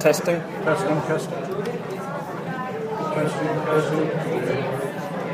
[0.00, 0.40] testing.
[0.64, 1.44] Testing, testing.
[3.12, 4.10] Testing, testing.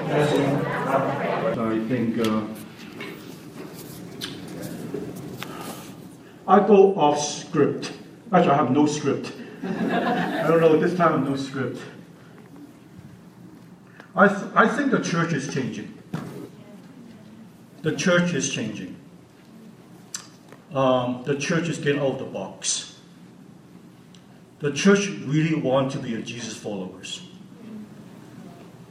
[0.09, 0.67] Testing.
[1.59, 2.43] I think uh,
[6.49, 7.93] I go off script.
[8.33, 9.33] Actually, I have no script.
[9.63, 11.81] I don't know, this time I have no script.
[14.17, 15.97] I, th- I think the church is changing.
[17.83, 18.97] The church is changing.
[20.75, 22.96] Um, the church is getting out of the box.
[24.59, 27.23] The church really want to be a Jesus followers.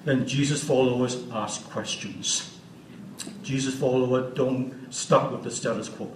[0.06, 2.60] And Jesus followers ask questions.
[3.42, 6.12] Jesus followers don't stuck with the status quo.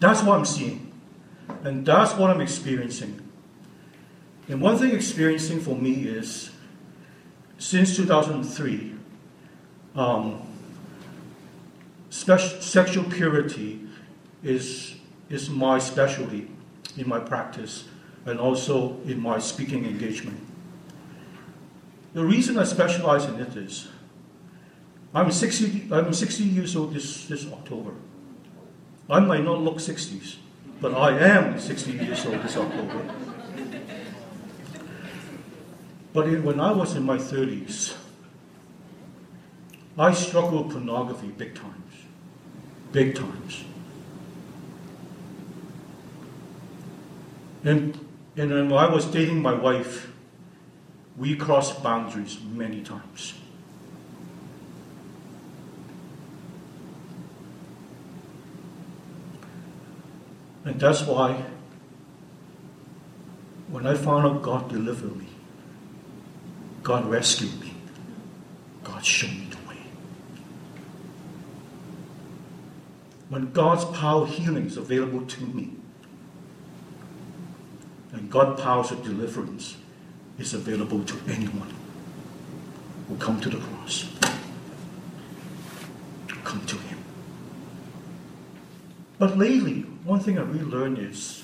[0.00, 0.92] That's what I'm seeing.
[1.62, 3.22] And that's what I'm experiencing.
[4.48, 6.50] And one thing experiencing for me is
[7.58, 8.94] since 2003,
[9.94, 10.42] um,
[12.10, 13.86] sexual purity
[14.42, 14.94] is,
[15.30, 16.48] is my specialty
[16.96, 17.84] in my practice
[18.24, 20.40] and also in my speaking engagement.
[22.14, 23.88] The reason I specialize in it is
[25.14, 27.92] I'm 60, I'm 60 years old this, this October.
[29.08, 30.36] I might not look 60s,
[30.80, 33.14] but I am 60 years old this October.
[36.12, 37.94] But in, when I was in my 30s,
[39.98, 41.94] I struggled with pornography big times.
[42.92, 43.64] Big times.
[47.64, 47.98] And,
[48.36, 50.12] and when I was dating my wife,
[51.16, 53.34] we crossed boundaries many times.
[60.64, 61.44] And that's why
[63.68, 65.28] when I found out God delivered me,
[66.82, 67.74] God rescued me,
[68.82, 69.76] God showed me the way.
[73.28, 75.74] When God's power healing is available to me,
[78.16, 79.76] and God's power of deliverance
[80.38, 81.72] is available to anyone
[83.08, 84.10] who come to the cross.
[86.44, 86.98] Come to Him.
[89.18, 91.42] But lately, one thing I really learned is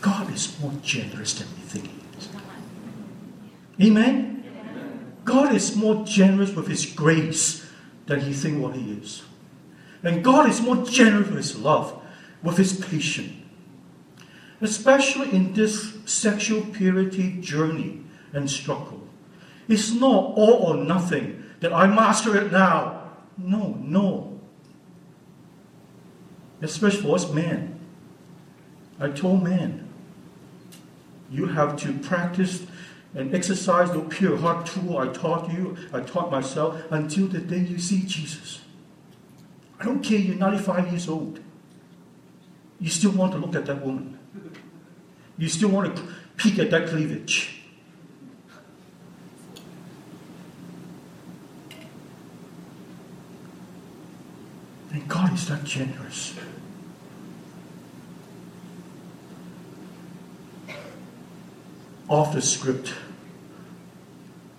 [0.00, 2.28] God is more generous than we think He is.
[3.90, 4.42] Amen?
[5.24, 7.64] God is more generous with His grace
[8.06, 9.22] than He think what He is.
[10.02, 12.02] And God is more generous with His love,
[12.42, 13.43] with His patience.
[14.64, 18.00] Especially in this sexual purity journey
[18.32, 19.06] and struggle.
[19.68, 23.10] It's not all or nothing that I master it now.
[23.36, 24.40] No, no.
[26.62, 27.78] Especially for us men.
[28.98, 29.86] I told men,
[31.30, 32.66] you have to practice
[33.14, 37.58] and exercise the pure heart tool I taught you, I taught myself, until the day
[37.58, 38.62] you see Jesus.
[39.78, 41.40] I don't care you're 95 years old.
[42.80, 44.13] You still want to look at that woman.
[45.36, 46.02] You still want to
[46.36, 47.60] peek at that cleavage.
[54.92, 56.34] And God is that generous.
[62.08, 62.94] Off the script,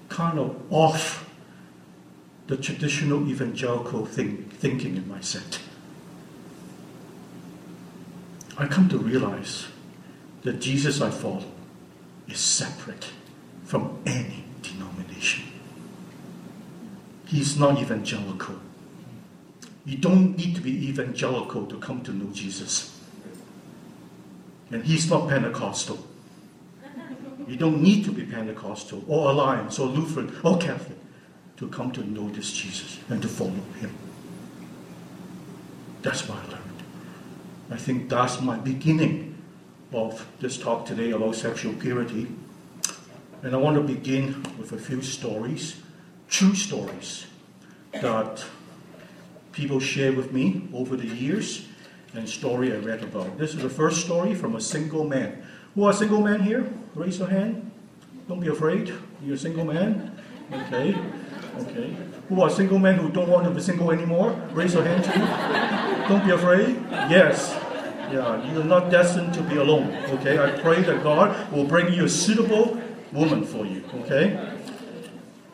[0.09, 1.29] kind of off
[2.47, 5.59] the traditional evangelical thing, thinking in my set.
[8.57, 9.67] I come to realize
[10.45, 11.43] that Jesus I follow
[12.27, 13.07] is separate
[13.63, 15.43] from any denomination.
[17.25, 18.55] He's not evangelical.
[19.85, 22.99] You don't need to be evangelical to come to know Jesus.
[24.69, 25.97] And he's not Pentecostal.
[27.47, 30.99] You don't need to be Pentecostal or Alliance or Lutheran or Catholic
[31.57, 33.95] to come to know this Jesus and to follow him.
[36.03, 36.83] That's what I learned.
[37.71, 39.24] I think that's my beginning
[39.95, 42.27] of this talk today about sexual purity.
[43.41, 45.81] And I want to begin with a few stories,
[46.27, 47.25] true stories,
[47.93, 48.43] that
[49.53, 51.65] people share with me over the years
[52.13, 53.37] and story I read about.
[53.37, 55.43] This is the first story from a single man.
[55.75, 56.69] Who are single men here?
[56.93, 57.71] Raise your hand.
[58.27, 58.93] Don't be afraid.
[59.23, 60.11] You're a single man.
[60.51, 60.95] Okay.
[61.59, 61.95] Okay.
[62.29, 64.31] Who are single men who don't want to be single anymore?
[64.51, 66.09] Raise your hand too.
[66.09, 66.75] Don't be afraid.
[67.09, 67.64] Yes.
[68.11, 69.95] Yeah, you're not destined to be alone.
[70.19, 70.37] Okay.
[70.37, 72.81] I pray that God will bring you a suitable
[73.11, 73.83] woman for you.
[74.01, 74.53] Okay.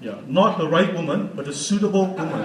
[0.02, 2.42] Yeah, not the right woman, but a suitable woman.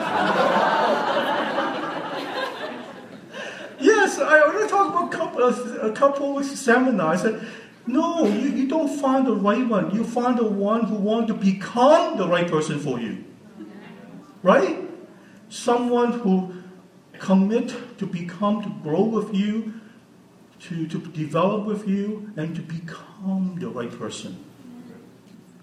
[3.80, 5.42] yes, I want to talk about couple,
[5.80, 7.14] a couple seminar.
[7.14, 7.46] I said,
[7.86, 9.94] no, you, you don't find the right one.
[9.94, 13.24] You find the one who wants to become the right person for you.
[14.42, 14.78] Right?
[15.48, 16.62] Someone who
[17.18, 19.80] commit to become, to grow with you
[20.60, 24.44] to, to develop with you and to become the right person.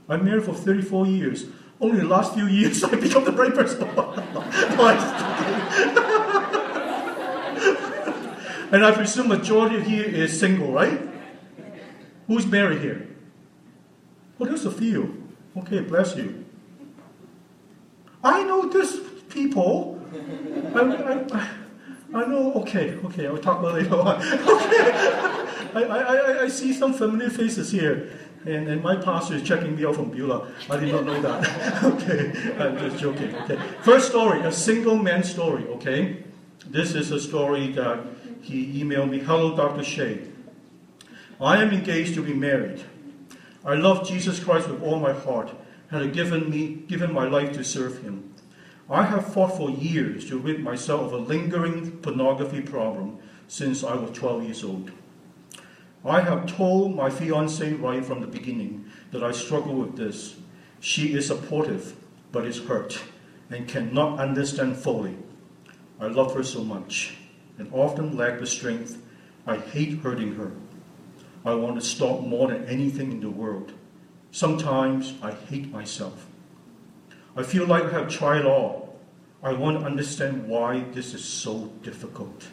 [0.07, 1.45] I'm married for 34 years.
[1.79, 3.83] Only the last few years I become the right person.
[8.71, 11.01] and I presume majority here is single, right?
[12.27, 13.07] Who's married here?
[14.37, 15.31] Well, there's a few.
[15.57, 16.45] Okay, bless you.
[18.23, 18.99] I know this
[19.29, 19.99] people.
[20.73, 21.49] I, I, I
[22.21, 24.21] know, okay, okay, I'll talk about later on.
[24.21, 24.91] okay.
[25.75, 28.11] I, I, I see some familiar faces here.
[28.45, 30.51] And, and my pastor is checking me out from Beulah.
[30.69, 31.83] I did not know that.
[31.83, 33.33] okay, I'm just joking.
[33.35, 33.57] Okay.
[33.81, 36.23] First story, a single man story, okay?
[36.67, 38.03] This is a story that
[38.41, 39.19] he emailed me.
[39.19, 39.83] Hello, Dr.
[39.83, 40.17] Sheh.
[41.39, 42.83] I am engaged to be married.
[43.65, 45.51] I love Jesus Christ with all my heart
[45.89, 48.32] and have given me given my life to serve him.
[48.89, 53.95] I have fought for years to rid myself of a lingering pornography problem since I
[53.95, 54.91] was 12 years old.
[56.05, 60.35] I have told my fiancée right from the beginning that I struggle with this.
[60.81, 61.95] She is supportive,
[62.33, 63.01] but is hurt
[63.49, 65.17] and cannot understand fully.
[65.99, 67.15] I love her so much
[67.57, 69.01] and often lack the strength.
[69.47, 70.51] I hate hurting her.
[71.45, 73.71] I want to stop more than anything in the world.
[74.31, 76.27] Sometimes I hate myself.
[77.35, 78.99] I feel like I have tried all.
[79.41, 82.47] I want to understand why this is so difficult.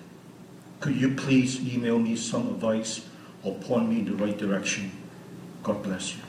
[0.80, 3.06] Could you please email me some advice
[3.42, 4.90] or point me in the right direction?
[5.62, 6.22] God bless you.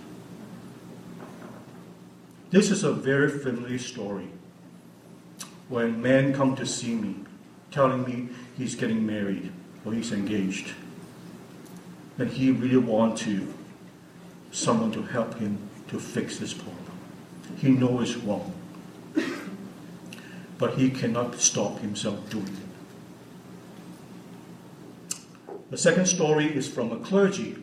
[2.49, 4.27] This is a very familiar story.
[5.69, 7.15] When men come to see me,
[7.71, 8.27] telling me
[8.57, 9.53] he's getting married
[9.85, 10.73] or he's engaged,
[12.17, 13.53] and he really wants to
[14.51, 15.57] someone to help him
[15.87, 16.70] to fix this problem.
[17.61, 18.51] He knows wrong,
[20.57, 22.71] but he cannot stop himself doing it.
[25.69, 27.61] The second story is from a clergy,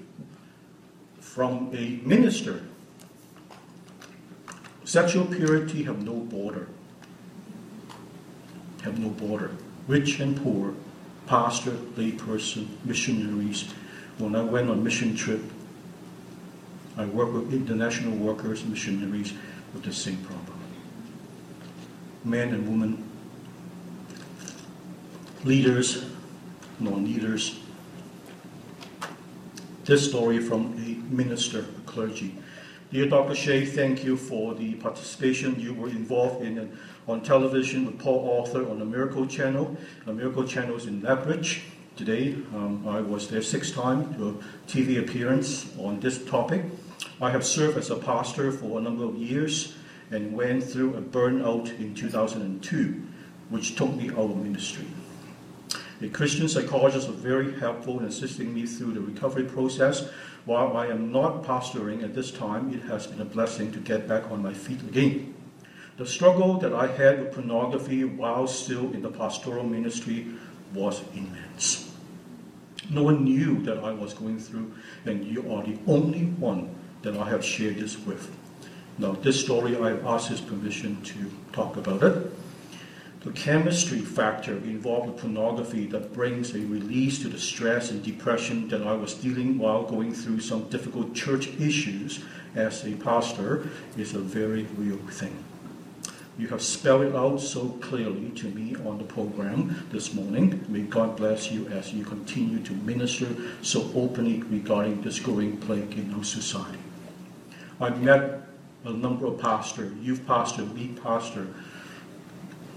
[1.19, 2.63] from a minister.
[4.85, 6.69] Sexual purity have no border.
[8.83, 9.51] Have no border.
[9.89, 10.75] Rich and poor,
[11.27, 13.65] pastor, layperson, missionaries.
[14.19, 15.43] When I went on mission trip,
[16.97, 19.33] I work with international workers, missionaries
[19.83, 20.59] the same problem.
[22.25, 23.09] Men and women,
[25.45, 26.05] leaders,
[26.81, 27.61] non-leaders,
[29.85, 32.35] this story from a minister, a clergy.
[32.91, 33.35] Dear Dr.
[33.35, 36.77] Sheh, thank you for the participation you were involved in
[37.07, 39.77] on television with Paul Arthur on the Miracle Channel.
[40.05, 41.63] The Miracle Channel is in Lethbridge.
[41.97, 44.33] Today, um, I was there six times to a
[44.71, 46.65] TV appearance on this topic.
[47.21, 49.75] I have served as a pastor for a number of years
[50.13, 53.03] and went through a burnout in 2002,
[53.49, 54.87] which took me out of ministry.
[56.01, 60.09] The Christian psychologists were very helpful in assisting me through the recovery process.
[60.45, 64.07] While I am not pastoring at this time, it has been a blessing to get
[64.07, 65.35] back on my feet again.
[65.97, 70.29] The struggle that I had with pornography while still in the pastoral ministry
[70.73, 71.93] was immense.
[72.91, 74.73] No one knew that I was going through,
[75.05, 78.35] and you are the only one that I have shared this with.
[78.99, 82.33] Now, this story, I've asked his permission to talk about it
[83.21, 88.69] the chemistry factor involved with pornography that brings a release to the stress and depression
[88.69, 92.25] that I was dealing while going through some difficult church issues
[92.55, 95.37] as a pastor is a very real thing.
[96.39, 100.65] You have spelled it out so clearly to me on the program this morning.
[100.69, 103.27] May God bless you as you continue to minister
[103.63, 106.79] so openly regarding this growing plague in our society.
[107.81, 108.43] I've met
[108.85, 111.47] a number of pastors, youth pastor, lead pastor,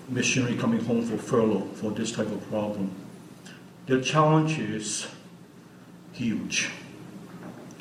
[0.08, 2.92] missionary coming home for furlough for this type of problem.
[3.88, 5.08] The challenge is
[6.14, 6.70] huge.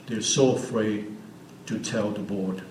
[0.07, 1.15] They're so afraid
[1.67, 2.62] to tell the board.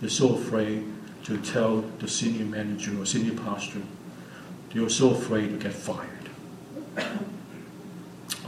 [0.00, 0.84] They're so afraid
[1.24, 3.80] to tell the senior manager or senior pastor.
[4.72, 6.28] They're so afraid to get fired.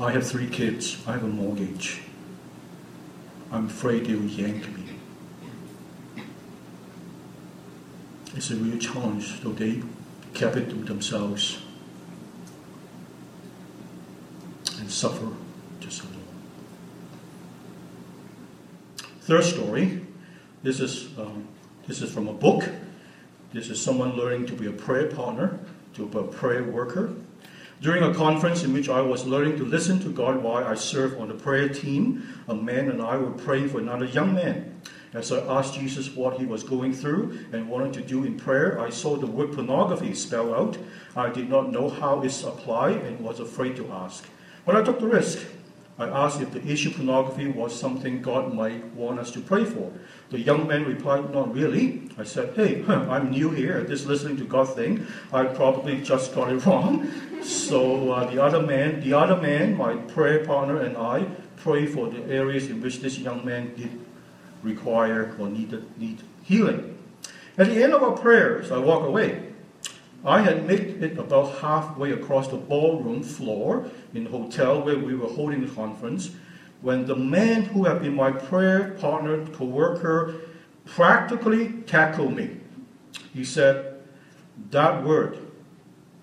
[0.01, 1.03] I have three kids.
[1.07, 2.03] I have a mortgage.
[3.53, 4.85] I'm afraid they will yank me.
[8.37, 9.83] It's a real challenge, so they
[10.35, 11.59] kept it to themselves
[14.79, 15.27] and suffer
[15.81, 16.17] just alone.
[19.23, 20.07] Third story.
[20.63, 21.49] This is um,
[21.89, 22.69] this is from a book.
[23.53, 25.59] This is someone learning to be a prayer partner,
[25.95, 27.13] to be a prayer worker.
[27.81, 31.19] During a conference in which I was learning to listen to God while I served
[31.19, 34.83] on the prayer team, a man and I were praying for another young man.
[35.15, 38.79] As I asked Jesus what he was going through and wanted to do in prayer,
[38.79, 40.79] I saw the word pornography spelled out.
[41.17, 44.27] I did not know how it's applied and was afraid to ask.
[44.67, 45.39] But I took the risk.
[45.99, 49.91] I asked if the issue pornography was something God might want us to pray for.
[50.31, 52.11] The young man replied, Not really.
[52.17, 55.07] I said, Hey, I'm new here at this listening to God thing.
[55.33, 57.11] I probably just got it wrong.
[57.43, 61.25] So uh, the other man, the other man, my prayer partner, and I
[61.57, 63.99] pray for the areas in which this young man did
[64.63, 66.99] require or needed need healing.
[67.59, 69.51] At the end of our prayers, I walk away.
[70.25, 75.15] I had made it about halfway across the ballroom floor in the hotel where we
[75.15, 76.31] were holding the conference
[76.83, 80.35] when the man who had been my prayer partner, co-worker,
[80.85, 82.57] practically tackled me.
[83.33, 84.01] He said,
[84.71, 85.39] That word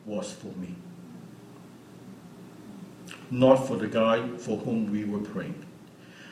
[0.06, 0.76] was for me,
[3.30, 5.66] not for the guy for whom we were praying.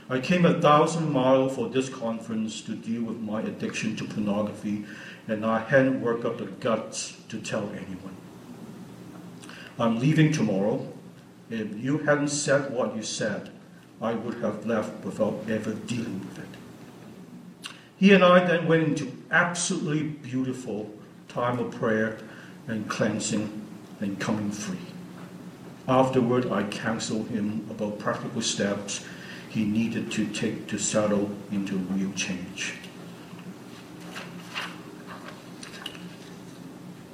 [0.09, 4.85] I came a thousand miles for this conference to deal with my addiction to pornography
[5.27, 8.15] and I hadn't worked up the guts to tell anyone.
[9.79, 10.87] I'm leaving tomorrow.
[11.49, 13.51] If you hadn't said what you said,
[14.01, 17.71] I would have left without ever dealing with it.
[17.97, 20.93] He and I then went into absolutely beautiful
[21.27, 22.19] time of prayer
[22.67, 23.61] and cleansing
[23.99, 24.77] and coming free.
[25.87, 29.05] Afterward, I counseled him about practical steps
[29.49, 32.75] he needed to take to settle into real change.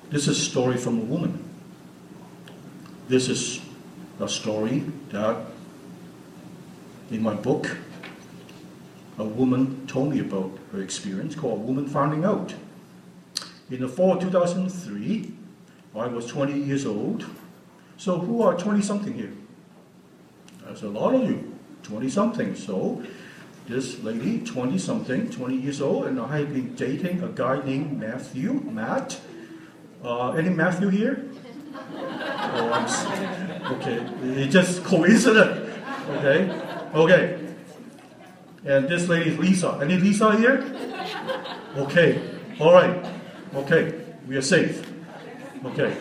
[0.09, 1.43] This is a story from a woman.
[3.07, 3.61] This is
[4.19, 5.37] a story that
[7.11, 7.77] in my book
[9.17, 12.55] a woman told me about her experience called Woman Finding Out.
[13.69, 15.33] In the fall of 2003,
[15.95, 17.25] I was 20 years old.
[18.01, 19.31] So who are 20 something here?
[20.63, 22.55] There's a lot of you, 20 something.
[22.55, 23.03] So
[23.67, 27.99] this lady, 20 something, 20 years old, and I have been dating a guy named
[27.99, 29.19] Matthew, Matt,
[30.03, 31.29] uh, any Matthew here?
[32.53, 35.71] Oh, okay, it's just coincident.
[36.09, 36.49] Okay,
[36.93, 37.39] okay.
[38.65, 39.79] And this lady is Lisa.
[39.81, 40.65] Any Lisa here?
[41.77, 42.19] Okay,
[42.59, 43.05] all right.
[43.53, 44.85] Okay, we are safe.
[45.63, 45.95] Okay,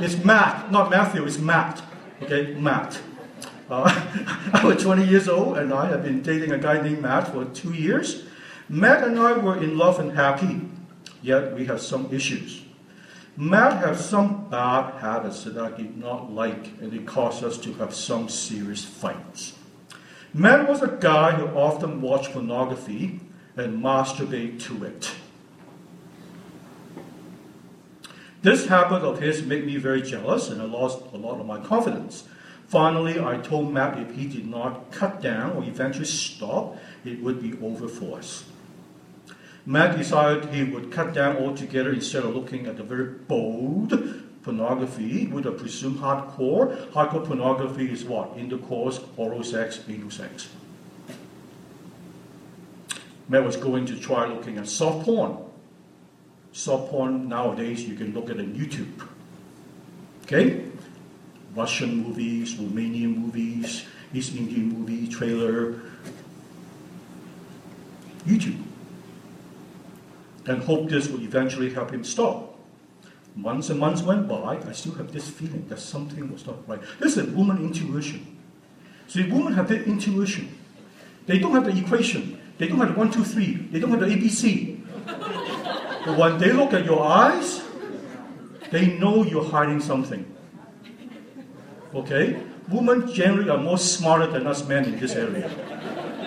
[0.00, 1.24] it's Matt, not Matthew.
[1.24, 1.82] It's Matt.
[2.22, 3.00] Okay, Matt.
[3.70, 3.84] Uh,
[4.52, 7.44] I was 20 years old, and I have been dating a guy named Matt for
[7.46, 8.24] two years.
[8.68, 10.60] Matt and I were in love and happy,
[11.22, 12.62] yet we have some issues.
[13.36, 17.72] Matt had some bad habits that I did not like, and it caused us to
[17.74, 19.54] have some serious fights.
[20.34, 23.20] Matt was a guy who often watched pornography
[23.56, 25.10] and masturbate to it.
[28.42, 31.60] This habit of his made me very jealous, and I lost a lot of my
[31.60, 32.24] confidence.
[32.66, 37.40] Finally, I told Matt if he did not cut down or eventually stop, it would
[37.40, 38.44] be over for us.
[39.64, 43.92] Matt decided he would cut down altogether instead of looking at the very bold
[44.42, 46.90] pornography with a presumed hardcore.
[46.90, 48.36] Hardcore pornography is what?
[48.36, 50.48] Intercourse, oral sex, anal sex.
[53.28, 55.36] Matt was going to try looking at soft porn.
[56.52, 59.08] Soft porn nowadays you can look at on YouTube.
[60.24, 60.64] Okay?
[61.54, 65.80] Russian movies, Romanian movies, East Indian movie trailer.
[68.26, 68.62] YouTube
[70.46, 72.58] and hope this will eventually help him stop.
[73.34, 76.80] Months and months went by, I still have this feeling that something was not right.
[76.98, 78.38] This is a woman intuition.
[79.06, 80.58] So women have that intuition.
[81.26, 82.40] They don't have the equation.
[82.58, 83.54] They don't have the one, two, three.
[83.54, 84.71] They don't have the ABC.
[86.04, 87.62] But when they look at your eyes,
[88.70, 90.26] they know you're hiding something.
[91.94, 92.42] Okay?
[92.68, 95.50] Women generally are more smarter than us men in this area.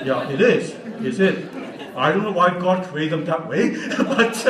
[0.05, 0.71] Yeah, it is.
[1.03, 1.51] Is it?
[1.95, 4.43] I don't know why God created them that way, but,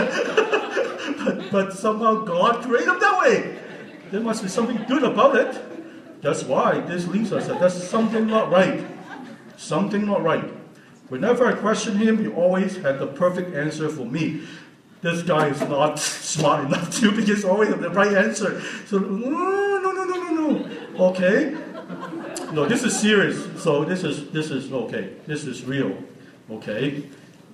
[1.24, 3.60] but, but somehow God created them that way.
[4.12, 6.22] There must be something good about it.
[6.22, 8.86] That's why this leaves us that there's something not right.
[9.58, 10.44] Something not right.
[11.10, 14.42] Whenever I question him, he always had the perfect answer for me.
[15.06, 16.00] This guy is not
[16.34, 18.60] smart enough to because always have the right answer.
[18.88, 21.06] So no, no, no, no, no, no.
[21.10, 21.56] Okay.
[22.52, 23.38] No, this is serious.
[23.62, 25.14] So this is this is okay.
[25.28, 25.96] This is real.
[26.50, 27.04] Okay.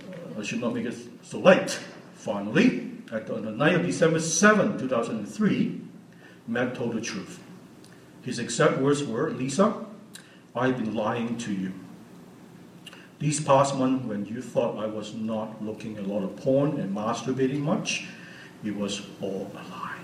[0.08, 1.78] Uh, I should not make it so late.
[2.16, 5.82] Finally, at the, on the night of December 7, 2003,
[6.48, 7.42] Matt told the truth.
[8.22, 9.76] His exact words were Lisa,
[10.56, 11.74] I've been lying to you.
[13.22, 16.92] These past month when you thought I was not looking a lot of porn and
[16.94, 18.08] masturbating much,
[18.64, 20.00] it was all a lie.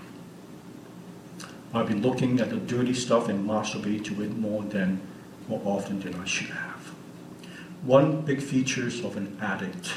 [1.73, 5.01] I've been looking at the dirty stuff and masturbating to it more than
[5.47, 6.93] more often than I should have.
[7.81, 9.93] One big feature of an addict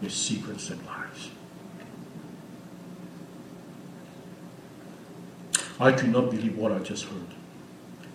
[0.00, 1.30] is secrets and lies.
[5.80, 7.34] I could not believe what I just heard.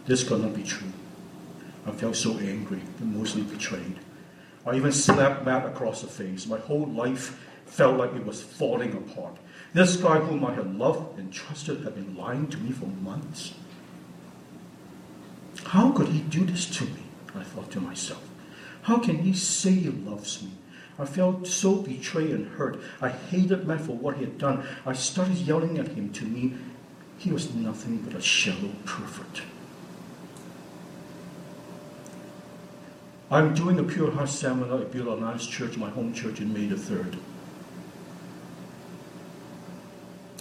[0.05, 0.93] this cannot be true.
[1.85, 3.99] I felt so angry and mostly betrayed.
[4.65, 6.45] I even slapped Matt across the face.
[6.45, 9.37] My whole life felt like it was falling apart.
[9.73, 13.53] This guy whom I had loved and trusted had been lying to me for months.
[15.65, 17.03] How could he do this to me?
[17.33, 18.21] I thought to myself.
[18.83, 20.51] How can he say he loves me?
[20.99, 22.79] I felt so betrayed and hurt.
[23.01, 24.65] I hated Matt for what he had done.
[24.85, 26.11] I started yelling at him.
[26.13, 26.55] To me,
[27.17, 29.41] he was nothing but a shallow pervert.
[33.31, 36.65] I'm doing a Pure Heart seminar at Beulah Alliance Church, my home church, in May
[36.65, 37.17] the 3rd.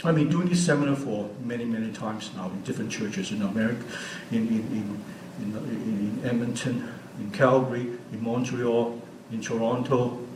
[0.03, 3.85] I've been doing this seminar for many, many times now in different churches in America,
[4.33, 5.01] in, in,
[5.39, 10.27] in, in, Edmonton, in Calgary, in Montreal, in Toronto,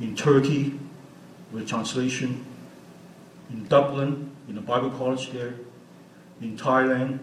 [0.00, 0.78] in Turkey,
[1.50, 2.44] with translation,
[3.48, 5.54] in Dublin, in a Bible college there,
[6.42, 7.20] in Thailand,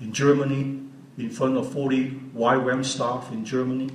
[0.00, 3.90] in Germany, in front of 40 YWAM staff in Germany.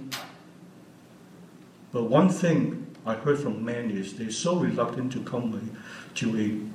[1.91, 5.77] But one thing I heard from men is they're so reluctant to come
[6.15, 6.69] to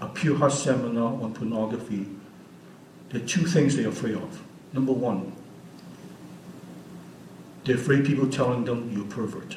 [0.00, 2.06] a, a pure heart seminar on pornography.
[3.10, 4.42] There are two things they're afraid of.
[4.72, 5.32] Number one,
[7.64, 9.56] they're afraid people telling them you're pervert.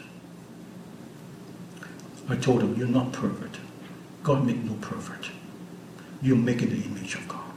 [2.29, 3.57] I told them, you're not pervert.
[4.23, 5.29] God made no pervert.
[6.21, 7.51] You're making the image of God.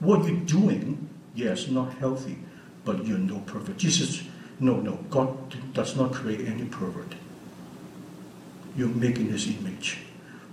[0.00, 2.38] What you're doing Yes, not healthy,
[2.84, 3.76] but you're no pervert.
[3.76, 4.22] Jesus,
[4.60, 7.14] no, no, God does not create any pervert.
[8.76, 9.98] You're making his image.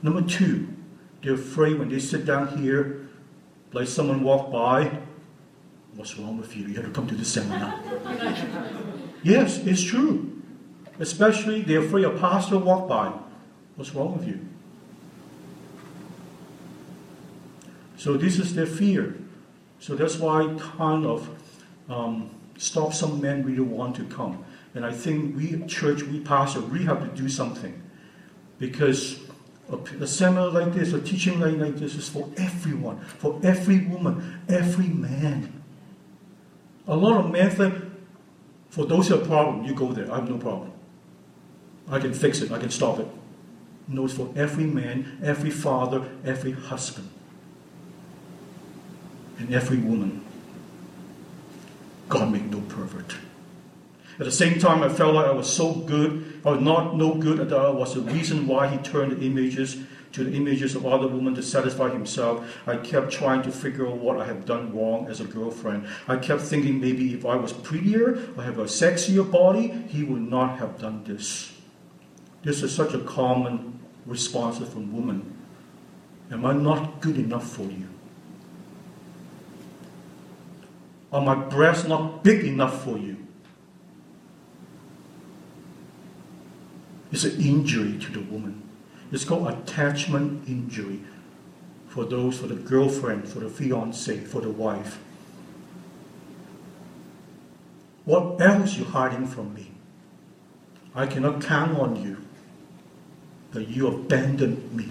[0.01, 0.67] Number two,
[1.21, 3.09] they're afraid when they sit down here,
[3.73, 4.99] like someone walk by,
[5.95, 6.65] what's wrong with you?
[6.67, 7.79] You have to come to the seminar.
[9.23, 10.41] yes, it's true.
[10.99, 13.13] Especially they're afraid a pastor walk by.
[13.75, 14.39] What's wrong with you?
[17.97, 19.17] So this is their fear.
[19.79, 21.29] So that's why kind of
[21.89, 24.43] um, stop some men really want to come.
[24.75, 27.81] And I think we church, we pastor, we have to do something.
[28.59, 29.19] Because
[29.71, 33.79] a, a seminar like this, a teaching like, like this is for everyone, for every
[33.85, 35.61] woman, every man.
[36.87, 37.75] A lot of men think,
[38.69, 40.11] for those who have problem, you go there.
[40.11, 40.71] I have no problem.
[41.89, 42.51] I can fix it.
[42.51, 43.07] I can stop it.
[43.87, 47.09] No, it's for every man, every father, every husband
[49.39, 50.23] and every woman.
[52.07, 53.15] God make no pervert.
[54.19, 57.15] At the same time, I felt like I was so good, I was not no
[57.15, 59.77] good, that I was the reason why he turned the images
[60.11, 62.57] to the images of other women to satisfy himself.
[62.67, 65.87] I kept trying to figure out what I had done wrong as a girlfriend.
[66.07, 70.29] I kept thinking maybe if I was prettier or have a sexier body, he would
[70.29, 71.53] not have done this.
[72.43, 75.35] This is such a common response from women.
[76.31, 77.87] Am I not good enough for you?
[81.11, 83.17] Are my breasts not big enough for you?
[87.11, 88.61] It's an injury to the woman.
[89.11, 90.99] It's called attachment injury
[91.87, 94.99] for those, for the girlfriend, for the fiance, for the wife.
[98.05, 99.71] What else you hiding from me?
[100.93, 102.17] I cannot count on you
[103.51, 104.89] that you abandoned me.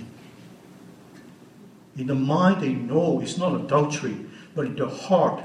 [1.96, 4.16] In the mind, they know it's not adultery,
[4.54, 5.42] but in the heart,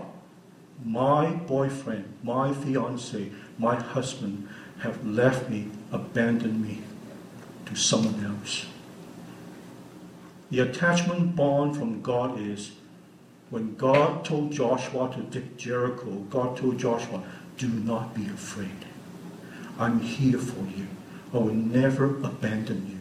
[0.83, 4.47] my boyfriend, my fiance, my husband
[4.79, 6.81] have left me, abandoned me
[7.65, 8.65] to someone else.
[10.51, 12.73] The attachment bond from God is
[13.49, 17.23] when God told Joshua to take Jericho, God told Joshua,
[17.57, 18.85] do not be afraid.
[19.77, 20.87] I'm here for you.
[21.33, 22.99] I will never abandon you.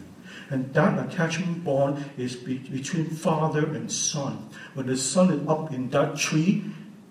[0.50, 4.48] And that attachment bond is be- between father and son.
[4.74, 6.64] When the son is up in that tree,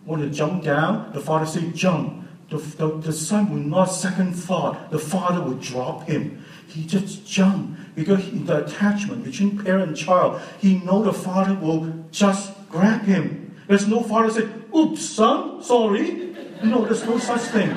[0.05, 2.27] want to jump down, the father said, jump.
[2.49, 4.91] The, the, the son will not second thought.
[4.91, 6.43] The father will drop him.
[6.67, 11.53] He just jump because in the attachment between parent and child, he know the father
[11.53, 13.55] will just grab him.
[13.67, 17.71] There's no father say, "Oops, son, sorry." No, there's no such thing.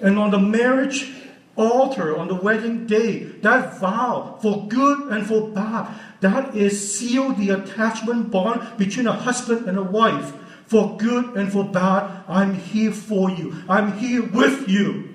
[0.00, 1.12] And on the marriage
[1.58, 7.32] altar, on the wedding day, that vow for good and for bad, that is seal
[7.34, 10.32] the attachment bond between a husband and a wife.
[10.66, 13.62] For good and for bad, I'm here for you.
[13.68, 15.08] I'm here with you.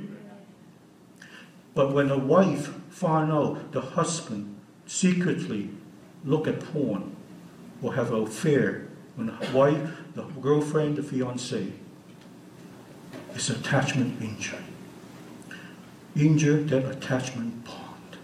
[1.76, 5.70] But when a wife find out the husband secretly
[6.26, 7.16] look at porn
[7.82, 11.72] or have an affair, when the wife, the girlfriend, the fiance,
[13.36, 14.60] it's attachment injury.
[16.16, 18.18] Injure that attachment bond.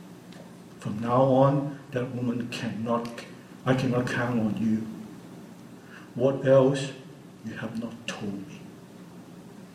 [0.79, 3.07] From now on, that woman cannot
[3.65, 4.87] I cannot count on you.
[6.15, 6.91] What else
[7.45, 8.61] you have not told me?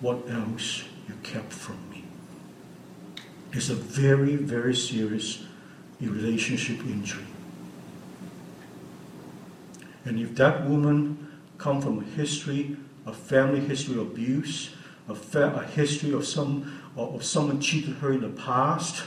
[0.01, 2.05] What else you kept from me?
[3.53, 5.45] It's a very, very serious
[6.01, 7.27] relationship injury.
[10.05, 14.71] And if that woman come from a history, a family history of abuse,
[15.09, 19.05] a, a history of some of someone cheated her in the past,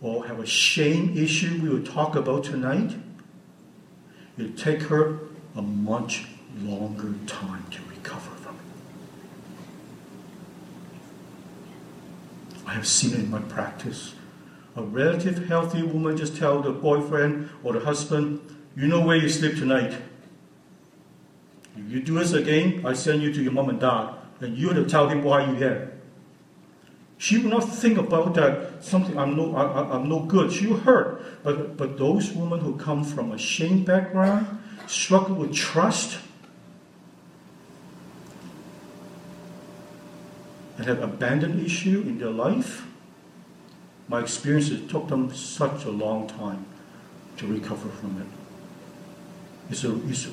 [0.00, 2.94] or have a shame issue we will talk about tonight,
[4.38, 5.18] it'll take her
[5.56, 6.26] a much
[6.60, 8.60] longer time to recover from it.
[12.66, 14.14] I have seen it in my practice.
[14.76, 18.40] A relative healthy woman just tell the boyfriend or the husband,
[18.76, 19.96] you know where you sleep tonight.
[21.76, 24.68] If you do this again, I send you to your mom and dad, and you
[24.68, 25.97] have to tell them why you're here.
[27.18, 30.52] She will not think about that something I'm no I, am no good.
[30.52, 31.42] She will hurt.
[31.42, 34.46] But but those women who come from a shame background,
[34.86, 36.18] struggle with trust,
[40.78, 42.86] and have abandoned issue in their life,
[44.06, 46.64] my experience it took them such a long time
[47.36, 48.26] to recover from it.
[49.70, 50.30] It's a, it's, a,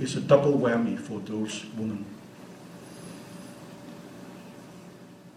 [0.00, 2.04] it's a double whammy for those women.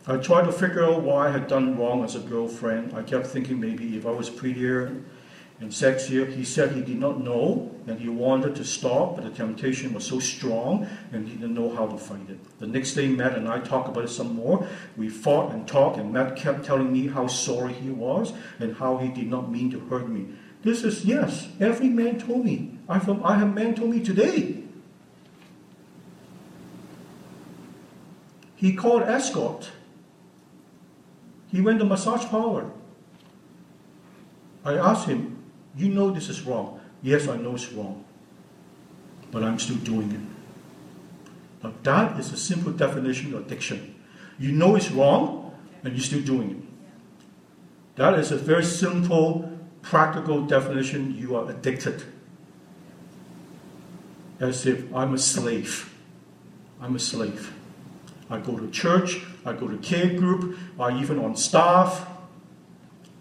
[0.07, 2.95] I tried to figure out why I had done wrong as a girlfriend.
[2.95, 4.95] I kept thinking maybe if I was prettier
[5.59, 6.33] and sexier.
[6.33, 10.05] He said he did not know and he wanted to stop, but the temptation was
[10.05, 12.59] so strong and he didn't know how to fight it.
[12.59, 14.65] The next day, Matt and I talked about it some more.
[14.95, 18.97] We fought and talked, and Matt kept telling me how sorry he was and how
[18.97, 20.27] he did not mean to hurt me.
[20.63, 22.79] This is, yes, every man told me.
[22.87, 24.63] I, have, I have man told me today.
[28.55, 29.71] He called escort
[31.51, 32.69] he went to massage parlor.
[34.63, 35.43] I asked him,
[35.75, 36.79] You know this is wrong.
[37.01, 38.03] Yes, I know it's wrong.
[39.31, 41.63] But I'm still doing it.
[41.63, 43.95] Now that is a simple definition of addiction.
[44.37, 46.69] You know it's wrong, and you're still doing it.
[47.97, 51.17] That is a very simple, practical definition.
[51.17, 52.03] You are addicted.
[54.39, 55.93] As if I'm a slave.
[56.81, 57.53] I'm a slave.
[58.29, 62.07] I go to church, I go to care group, I even on staff,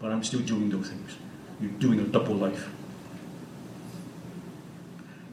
[0.01, 1.16] but I'm still doing those things.
[1.61, 2.68] You're doing a double life.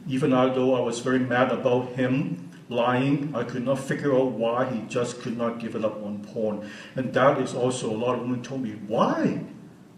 [0.08, 4.64] Even though I was very mad about him lying, I could not figure out why
[4.70, 6.68] he just could not give it up on porn.
[6.94, 9.44] And that is also a lot of women told me, why?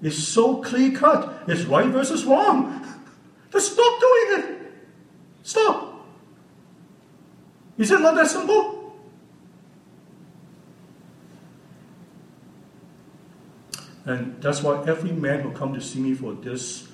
[0.02, 1.44] It's so clear cut.
[1.46, 2.84] It's right versus wrong.
[3.52, 4.72] Just stop doing it.
[5.42, 6.06] Stop.
[7.78, 8.77] Is it not that simple?
[14.08, 16.88] And that's why every man who come to see me for this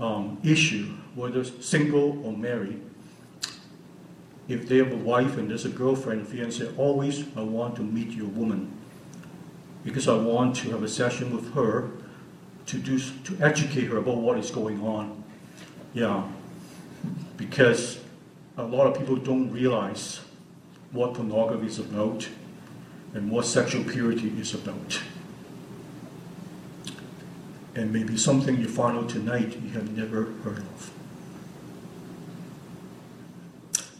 [0.00, 2.80] um, issue, whether single or married,
[4.48, 8.12] if they have a wife and there's a girlfriend, fiance, always I want to meet
[8.12, 8.72] your woman.
[9.84, 11.90] Because I want to have a session with her
[12.64, 15.22] to do to educate her about what is going on.
[15.92, 16.26] Yeah,
[17.36, 18.00] because
[18.56, 20.20] a lot of people don't realize
[20.92, 22.26] what pornography is about
[23.12, 25.02] and what sexual purity is about
[27.74, 30.92] and maybe something you out tonight you have never heard of.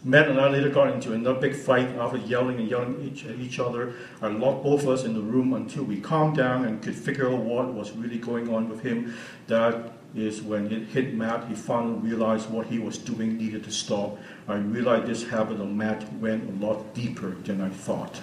[0.03, 3.39] Matt and I later got into another big fight after yelling and yelling each, at
[3.39, 3.93] each other.
[4.19, 7.31] I locked both of us in the room until we calmed down and could figure
[7.31, 9.15] out what was really going on with him.
[9.45, 13.71] That is when it hit Matt, he finally realized what he was doing needed to
[13.71, 14.17] stop.
[14.47, 18.19] I realized this habit of Matt went a lot deeper than I thought.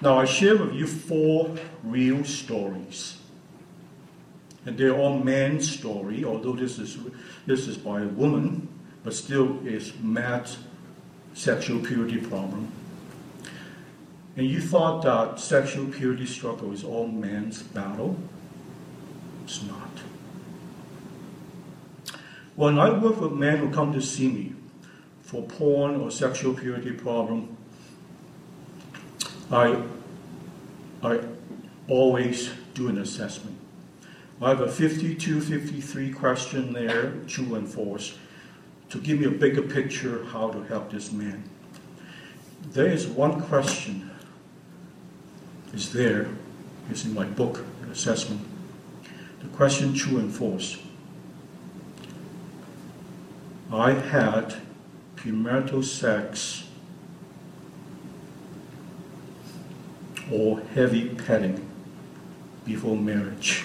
[0.00, 3.18] Now, I share with you four real stories.
[4.64, 6.98] And they're all man's story, although this is,
[7.46, 8.68] this is by a woman,
[9.02, 10.58] but still is Matt's
[11.34, 12.70] sexual purity problem.
[14.36, 18.16] And you thought that sexual purity struggle is all man's battle?
[19.44, 19.90] It's not.
[22.54, 24.54] When I work with men who come to see me
[25.22, 27.56] for porn or sexual purity problem,
[29.50, 29.82] I,
[31.02, 31.20] I
[31.88, 33.56] always do an assessment.
[34.40, 38.16] I have a 52 53 question there, true and false,
[38.90, 41.42] to give me a bigger picture how to help this man.
[42.72, 44.10] There is one question,
[45.72, 46.28] is there,
[46.90, 48.42] is in my book, an assessment.
[49.40, 50.78] The question, true and false.
[53.72, 54.56] I had
[55.16, 56.67] premarital sex
[60.30, 61.68] or heavy petting
[62.64, 63.64] before marriage.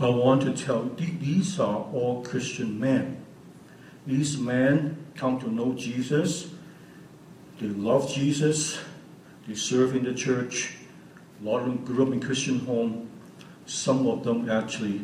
[0.00, 3.24] I want to tell you, these are all Christian men.
[4.06, 6.50] These men come to know Jesus.
[7.60, 8.78] They love Jesus.
[9.46, 10.74] They serve in the church.
[11.40, 13.08] A lot of them grew up in Christian home.
[13.66, 15.02] Some of them actually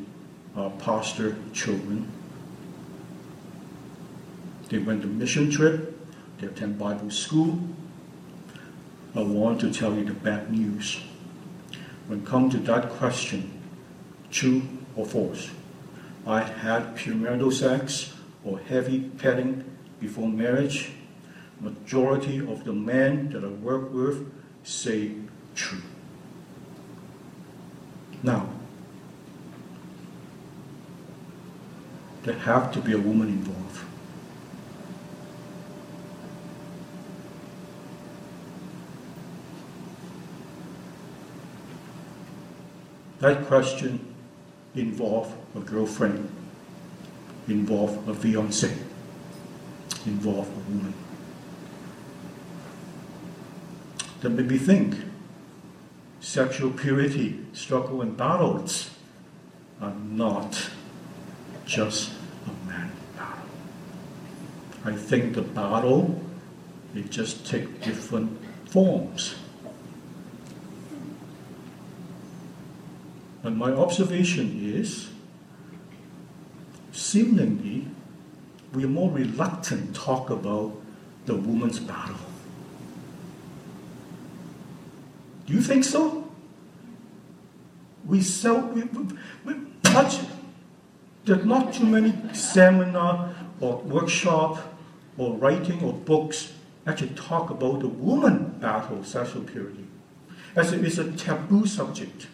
[0.56, 2.10] are pastor children.
[4.68, 5.96] They went to mission trip.
[6.38, 7.60] They attend Bible school.
[9.14, 11.00] I want to tell you the bad news.
[12.06, 13.50] When come to that question,
[14.30, 14.62] true
[14.94, 15.50] or false,
[16.26, 19.64] I had premarital sex or heavy petting
[19.98, 20.92] before marriage.
[21.60, 25.12] Majority of the men that I work with say
[25.54, 25.82] true.
[28.22, 28.48] Now,
[32.22, 33.69] there have to be a woman involved.
[43.20, 44.14] That question
[44.74, 46.28] involve a girlfriend,
[47.48, 48.72] involve a fiance,
[50.06, 50.94] involve a woman.
[54.22, 54.96] That made me think
[56.20, 58.90] sexual purity, struggle, and battles
[59.82, 60.70] are not
[61.66, 62.12] just
[62.46, 63.44] a man battle.
[64.84, 66.22] I think the battle,
[66.94, 69.34] they just take different forms.
[73.42, 75.08] And my observation is,
[76.92, 77.86] seemingly,
[78.74, 80.74] we are more reluctant to talk about
[81.26, 82.16] the woman's battle.
[85.46, 86.28] Do you think so?
[88.06, 88.82] We sell, we,
[89.44, 89.54] we,
[89.92, 90.18] much,
[91.24, 94.58] there's not too many seminar or workshop
[95.16, 96.52] or writing or books
[96.86, 99.86] actually talk about the woman battle, sexual purity,
[100.56, 102.26] as it is a taboo subject.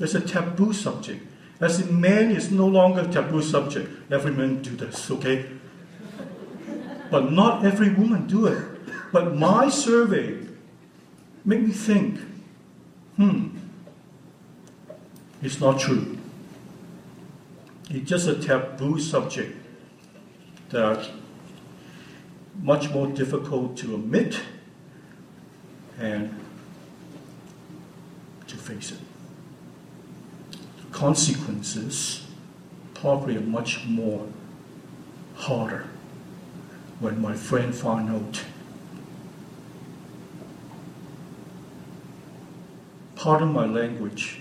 [0.00, 1.26] It's a taboo subject.
[1.60, 4.10] As in man is no longer a taboo subject.
[4.10, 5.44] Every man do this, okay?
[7.10, 8.66] But not every woman do it.
[9.12, 10.38] But my survey
[11.44, 12.18] made me think,
[13.16, 13.58] hmm,
[15.42, 16.18] it's not true.
[17.90, 19.56] It's just a taboo subject
[20.70, 21.10] that
[22.62, 24.40] much more difficult to admit
[25.98, 26.34] and
[28.46, 29.09] to face it
[30.92, 32.26] consequences
[32.94, 34.26] probably are much more
[35.36, 35.86] harder
[36.98, 38.44] when my friend found out.
[43.16, 44.40] Pardon my language.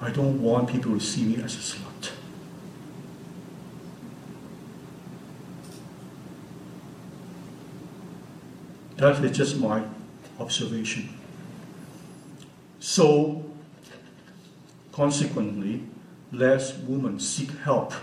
[0.00, 2.10] I don't want people to see me as a slut.
[8.96, 9.82] That is just my
[10.38, 11.08] observation.
[12.78, 13.51] So
[14.92, 15.84] Consequently,
[16.30, 17.94] less women seek help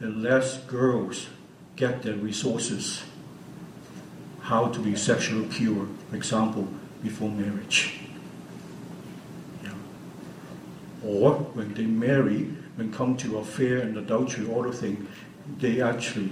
[0.00, 1.28] and less girls
[1.74, 3.02] get their resources
[4.40, 6.68] how to be sexually pure, for example,
[7.02, 7.98] before marriage.
[9.64, 9.72] Yeah.
[11.04, 12.44] Or when they marry,
[12.76, 15.08] when come to affair and adultery, all the things,
[15.58, 16.30] they actually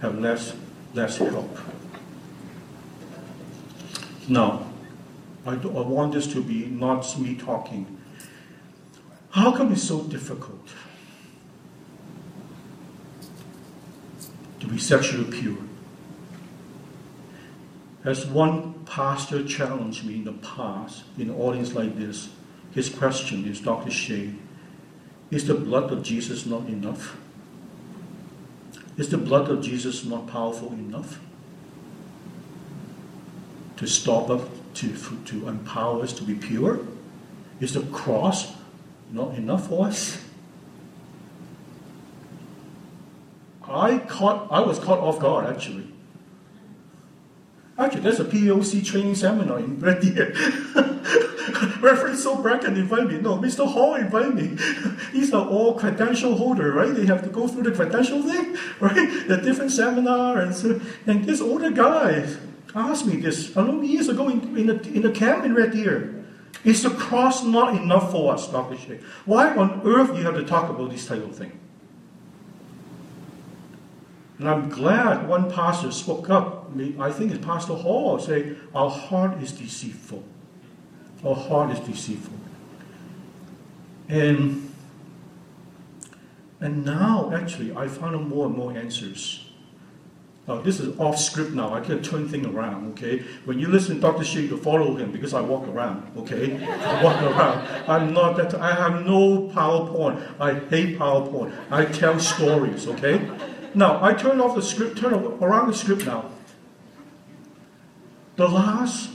[0.00, 0.54] have less
[0.94, 1.58] less help.
[4.28, 4.66] Now,
[5.46, 7.99] I, do, I want this to be not me talking
[9.30, 10.68] how come it's so difficult
[14.58, 15.58] to be sexually pure?
[18.04, 22.30] As one pastor challenged me in the past, in an audience like this,
[22.72, 23.90] his question is Dr.
[23.90, 24.30] Sheh,
[25.30, 27.16] is the blood of Jesus not enough?
[28.96, 31.20] Is the blood of Jesus not powerful enough
[33.76, 34.42] to stop us,
[34.74, 34.92] to,
[35.26, 36.80] to empower us to be pure?
[37.60, 38.52] Is the cross
[39.12, 40.22] not enough for us.
[43.68, 45.86] I caught, I was caught off guard actually.
[47.78, 50.34] Actually, there's a POC training seminar in Red Deer.
[51.80, 53.20] Reverend So Bracken invited me.
[53.20, 53.66] No, Mr.
[53.66, 54.58] Hall invited me.
[55.12, 56.94] These are all credential holder, right?
[56.94, 59.26] They have to go through the credential thing, right?
[59.28, 62.28] The different seminar and so, and this older guy
[62.74, 65.72] asked me this a long years ago in, in, a, in a camp in Red
[65.72, 66.19] Deer.
[66.64, 68.76] Is the cross not enough for us, Dr.
[68.76, 68.98] Sheh?
[69.24, 71.58] Why on earth you have to talk about this type of thing?
[74.38, 76.70] And I'm glad one pastor spoke up.
[76.98, 80.24] I think it's Pastor Hall, say, our heart is deceitful.
[81.24, 82.38] Our heart is deceitful.
[84.08, 84.72] And
[86.60, 89.49] and now actually I found more and more answers.
[90.48, 91.74] Now, this is off script now.
[91.74, 93.22] I can turn things around, okay?
[93.44, 94.24] When you listen to Dr.
[94.24, 96.56] Sheh, you follow him because I walk around, okay?
[96.66, 97.88] I walk around.
[97.88, 100.20] I'm not that, I have no PowerPoint.
[100.40, 101.52] I hate PowerPoint.
[101.70, 103.30] I tell stories, okay?
[103.74, 106.30] Now, I turn off the script, turn around the script now.
[108.36, 109.10] The last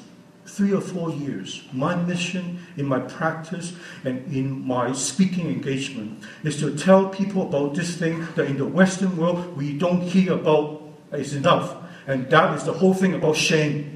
[0.46, 3.74] three or four years, my mission in my practice
[4.06, 8.66] and in my speaking engagement is to tell people about this thing that in the
[8.66, 11.76] Western world we don't hear about is enough.
[12.08, 13.96] And that is the whole thing about shame.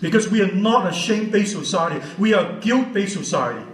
[0.00, 3.64] Because we are not a shame based society, we are guilt based society.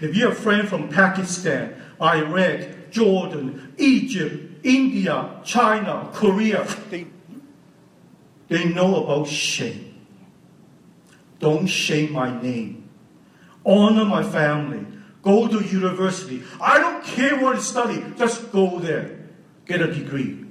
[0.00, 7.06] If you have friend from Pakistan, Iraq, Jordan, Egypt, India, China, Korea, they,
[8.48, 10.00] they know about shame.
[11.38, 12.88] Don't shame my name.
[13.64, 14.84] Honor my family.
[15.22, 16.42] Go to university.
[16.60, 18.04] I don't care what you study.
[18.18, 19.18] Just go there.
[19.66, 20.44] Get a degree.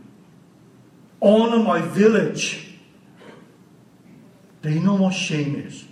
[1.21, 2.69] Honor my village.
[4.61, 5.85] They know what shame is.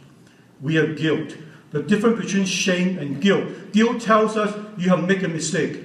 [0.61, 1.35] We have guilt.
[1.71, 3.71] The difference between shame and guilt.
[3.73, 5.83] Guilt tells us you have made a mistake.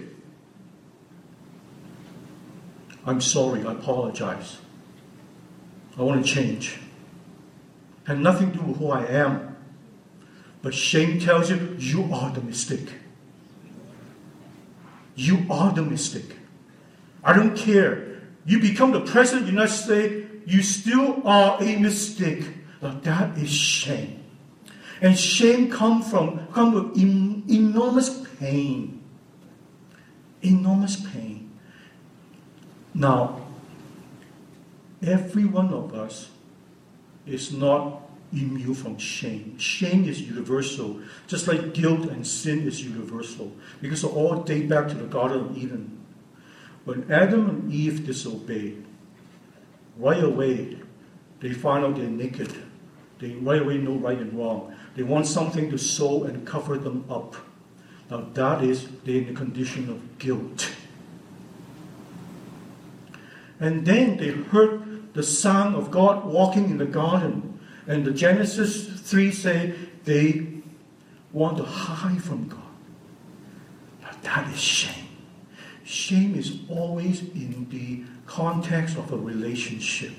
[3.06, 4.58] I'm sorry, I apologize.
[5.98, 6.78] I want to change.
[8.06, 9.53] Had nothing to do with who I am.
[10.64, 12.88] But shame tells you, you are the mistake.
[15.14, 16.36] You are the mistake.
[17.22, 18.22] I don't care.
[18.46, 22.46] You become the president of the United States, you still are a mistake.
[22.80, 24.24] That is shame.
[25.02, 29.02] And shame comes from come with enormous pain.
[30.40, 31.50] Enormous pain.
[32.94, 33.40] Now,
[35.02, 36.30] every one of us
[37.26, 38.03] is not
[38.34, 39.58] immune from shame.
[39.58, 44.88] Shame is universal, just like guilt and sin is universal, because they all date back
[44.88, 46.00] to the Garden of Eden.
[46.84, 48.84] When Adam and Eve disobeyed,
[49.96, 50.78] right away
[51.40, 52.54] they find out they're naked.
[53.18, 54.74] They right away know right and wrong.
[54.96, 57.36] They want something to sew and cover them up.
[58.10, 60.70] Now that is they're in the condition of guilt.
[63.60, 67.53] And then they heard the sound of God walking in the garden
[67.86, 70.46] and the Genesis 3 say they
[71.32, 72.60] want to hide from God.
[74.02, 75.08] Now that is shame.
[75.84, 80.12] Shame is always in the context of a relationship.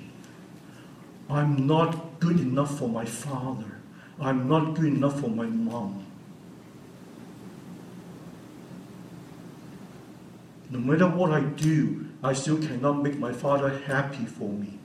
[1.30, 3.80] I'm not good enough for my father.
[4.19, 6.06] I'm not good enough for my mom.
[10.69, 14.80] No matter what I do, I still cannot make my father happy for me.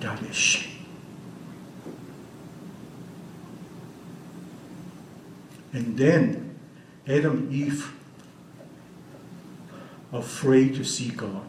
[0.00, 0.86] That is shame.
[5.72, 6.58] And then
[7.06, 7.92] Adam and Eve
[10.12, 11.44] afraid to see God.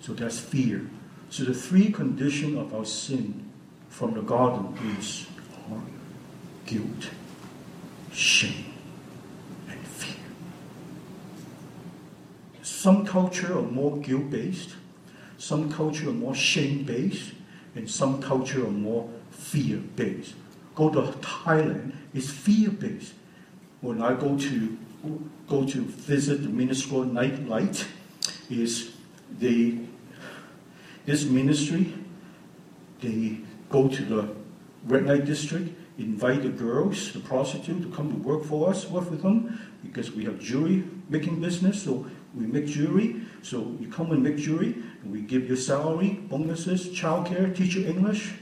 [0.00, 0.88] So that's fear.
[1.28, 3.50] So the three conditions of our sin
[3.88, 5.26] from the garden is
[6.66, 7.10] guilt,
[8.12, 8.72] shame,
[9.68, 10.16] and fear.
[12.62, 14.74] Some culture are more guilt-based,
[15.38, 17.32] some culture are more shame-based,
[17.74, 20.34] and some culture are more fear-based.
[20.74, 23.14] Go to Thailand, it's fear-based.
[23.80, 24.78] When I go to
[25.48, 27.86] go to visit the minstrel NightLight,
[28.50, 28.92] is
[29.38, 29.78] they
[31.06, 31.94] this ministry
[33.00, 33.38] they
[33.70, 34.28] go to the
[34.84, 39.10] red light district, invite the girls, the prostitute, to come to work for us, work
[39.10, 43.22] with them, because we have jewelry making business, so we make jewelry.
[43.42, 48.34] So you come and make jewelry, we give you salary, bonuses, childcare, teach you English.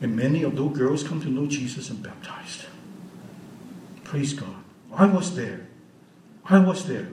[0.00, 2.64] And many of those girls come to know Jesus and baptized.
[4.04, 4.56] Praise God.
[4.92, 5.68] I was there.
[6.44, 7.08] I was there.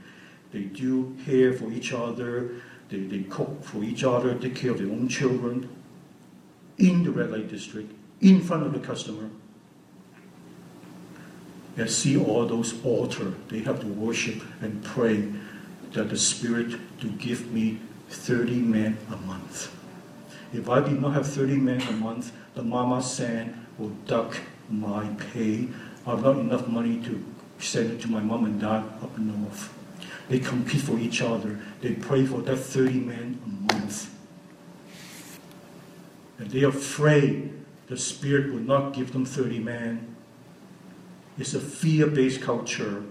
[0.51, 2.51] They do hair for each other,
[2.91, 5.69] they, they cook for each other, take care their own children
[6.77, 9.29] in the red light district, in front of the customer.
[11.77, 13.33] And see all those altar.
[13.47, 15.31] They have to worship and pray
[15.93, 19.73] that the Spirit to give me 30 men a month.
[20.53, 24.35] If I did not have 30 men a month, the Mama San will duck
[24.69, 25.69] my pay.
[26.05, 27.23] I have not enough money to
[27.59, 29.73] send it to my mom and dad up north.
[30.31, 31.59] They compete for each other.
[31.81, 34.15] They pray for that 30 men a month.
[36.37, 37.51] And they're afraid
[37.87, 40.15] the Spirit will not give them 30 men.
[41.37, 43.03] It's a fear based culture.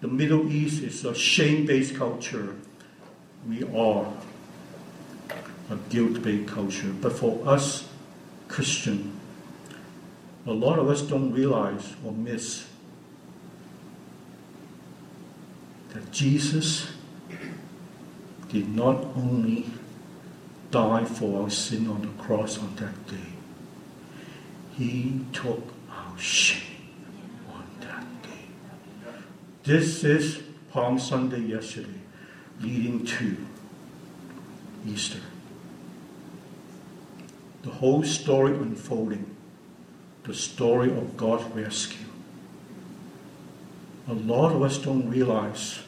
[0.00, 2.54] the Middle East is a shame based culture.
[3.48, 4.06] We are
[5.70, 6.94] a guilt based culture.
[7.00, 7.88] But for us,
[8.46, 9.18] Christian,
[10.46, 12.69] a lot of us don't realize or miss
[15.92, 16.88] that Jesus
[18.48, 19.66] did not only
[20.70, 23.32] die for our sin on the cross on that day,
[24.76, 26.62] He took our shame
[27.52, 29.12] on that day.
[29.64, 32.00] This is Palm Sunday yesterday,
[32.60, 33.36] leading to
[34.86, 35.20] Easter.
[37.62, 39.36] The whole story unfolding,
[40.22, 42.09] the story of God's rescue.
[44.10, 45.78] A lot of us don't realize.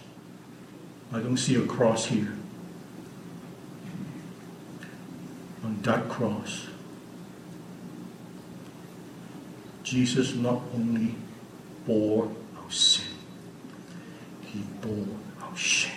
[1.13, 2.33] I don't see a cross here.
[5.65, 6.69] On that cross,
[9.83, 11.17] Jesus not only
[11.85, 12.31] bore
[12.63, 13.11] our sin,
[14.43, 15.93] he bore our shame.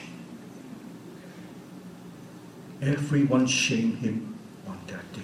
[2.82, 4.36] Everyone shamed him
[4.68, 5.22] on that day.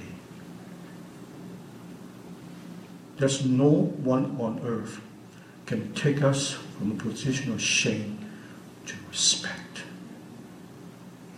[3.17, 5.01] There's no one on earth
[5.71, 8.19] can take us from a position of shame
[8.85, 9.83] to respect.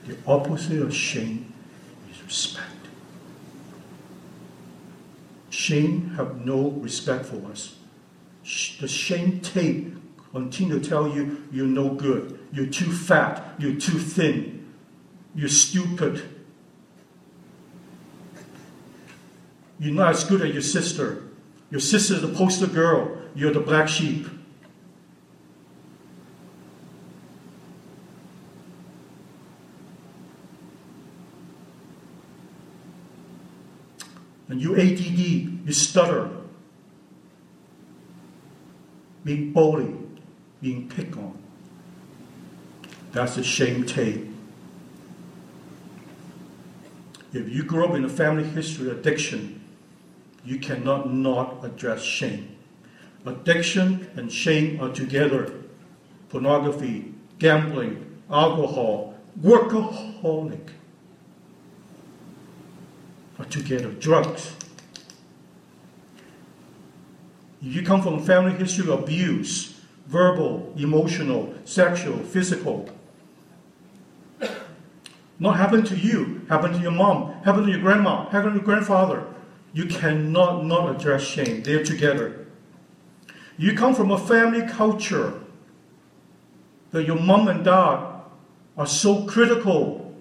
[0.08, 1.54] The opposite of shame
[2.12, 2.66] is respect.
[5.52, 7.76] Shame have no respect for us.
[8.82, 9.96] The shame tape
[10.32, 14.74] continue to tell you you're no good, you're too fat, you're too thin,
[15.36, 16.24] you're stupid.
[19.78, 21.22] You're not as good as your sister.
[21.70, 23.20] Your sister's the poster girl.
[23.36, 24.28] You're the black sheep.
[34.50, 36.30] And you ADD, you stutter.
[39.24, 39.98] Being bullied,
[40.62, 41.42] being picked on.
[43.14, 44.28] That's a shame tape.
[47.32, 49.64] If you grew up in a family history of addiction,
[50.46, 52.53] you cannot not address shame.
[53.26, 55.54] Addiction and shame are together.
[56.30, 60.70] Pornography, gambling, alcohol, workaholic
[63.40, 63.92] are together.
[63.92, 64.56] Drugs.
[67.62, 72.90] If you come from a family history of abuse, verbal, emotional, sexual, physical,
[75.40, 78.66] not happened to you, happened to your mom, happened to your grandma, happened to your
[78.66, 79.26] grandfather.
[79.74, 81.64] You cannot not address shame.
[81.64, 82.43] They're together.
[83.58, 85.40] You come from a family culture
[86.92, 88.22] that your mom and dad
[88.78, 90.16] are so critical,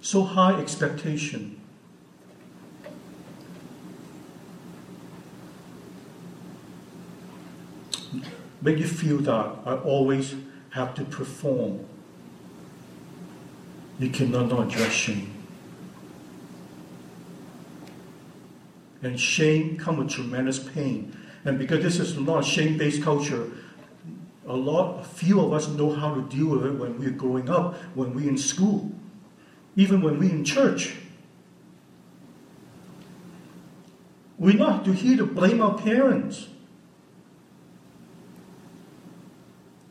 [0.00, 1.60] so high expectation.
[8.62, 10.34] Make you feel that I always
[10.70, 11.84] have to perform.
[13.98, 15.33] You cannot not shame.
[19.04, 21.16] And shame come with tremendous pain.
[21.44, 23.50] And because this is not a shame-based culture,
[24.46, 27.48] a lot, a few of us know how to deal with it when we're growing
[27.48, 28.90] up, when we're in school,
[29.76, 30.96] even when we're in church.
[34.38, 36.48] We're not here to blame our parents.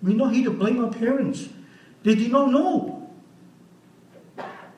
[0.02, 1.50] We're not here to blame our parents.
[2.04, 3.10] They did not know.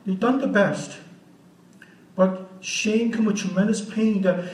[0.04, 0.96] They've done the best.
[2.66, 4.44] Shame comes with tremendous pain that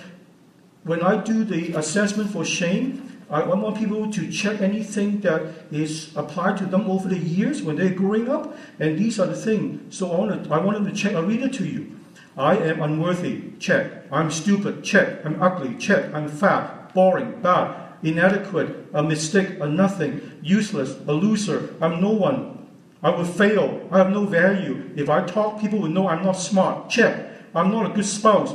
[0.85, 5.41] when I do the assessment for shame, I want people to check anything that
[5.71, 9.35] is applied to them over the years when they're growing up, and these are the
[9.35, 9.97] things.
[9.97, 11.15] So I want, to, I want them to check.
[11.15, 11.99] I'll read it to you.
[12.37, 14.05] I am unworthy, check.
[14.13, 15.25] I'm stupid, check.
[15.25, 16.13] I'm ugly, check.
[16.13, 21.75] I'm fat, boring, bad, inadequate, a mistake, a nothing, useless, a loser.
[21.81, 22.69] I'm no one.
[23.03, 23.89] I will fail.
[23.91, 24.91] I have no value.
[24.97, 27.32] If I talk, people will know I'm not smart, check.
[27.55, 28.55] I'm not a good spouse.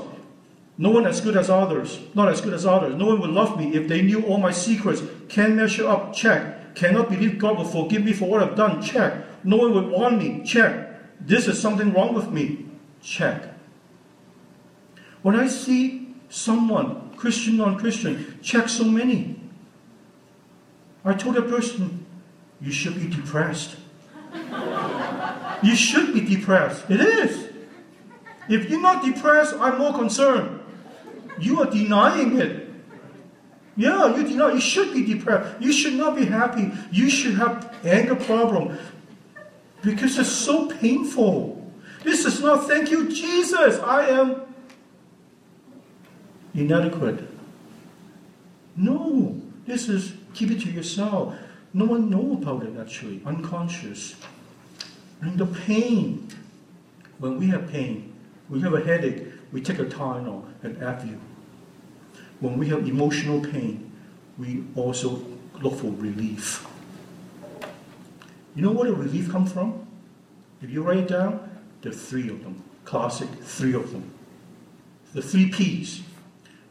[0.77, 1.99] No one as good as others.
[2.13, 2.95] Not as good as others.
[2.95, 5.01] No one would love me if they knew all my secrets.
[5.27, 6.13] Can't measure up.
[6.13, 6.75] Check.
[6.75, 8.81] Cannot believe God will forgive me for what I've done.
[8.81, 9.25] Check.
[9.43, 10.43] No one would want me.
[10.45, 11.19] Check.
[11.19, 12.65] This is something wrong with me.
[13.01, 13.43] Check.
[15.23, 19.41] When I see someone, Christian, non Christian, check so many,
[21.03, 22.05] I told that person,
[22.61, 23.77] you should be depressed.
[25.63, 26.89] you should be depressed.
[26.89, 27.46] It is.
[28.49, 30.61] If you're not depressed, I'm more concerned.
[31.39, 32.67] You are denying it.
[33.75, 34.53] Yeah, you deny.
[34.53, 35.61] You should be depressed.
[35.61, 36.71] You should not be happy.
[36.91, 38.77] You should have anger problem
[39.83, 41.71] because it's so painful.
[42.03, 43.79] This is not thank you, Jesus.
[43.79, 44.41] I am
[46.53, 47.27] inadequate.
[48.75, 51.35] No, This is keep it to yourself.
[51.73, 54.15] No one know about it actually, unconscious.
[55.21, 56.29] And the pain,
[57.19, 58.13] when we have pain,
[58.49, 61.19] we have a headache, we take a Tylenol and Advil.
[62.39, 63.91] When we have emotional pain,
[64.37, 65.25] we also
[65.61, 66.65] look for relief.
[68.55, 69.85] You know where the relief come from?
[70.61, 71.49] If you write it down,
[71.81, 72.63] the three of them.
[72.85, 74.11] Classic, three of them.
[75.13, 76.01] The three P's.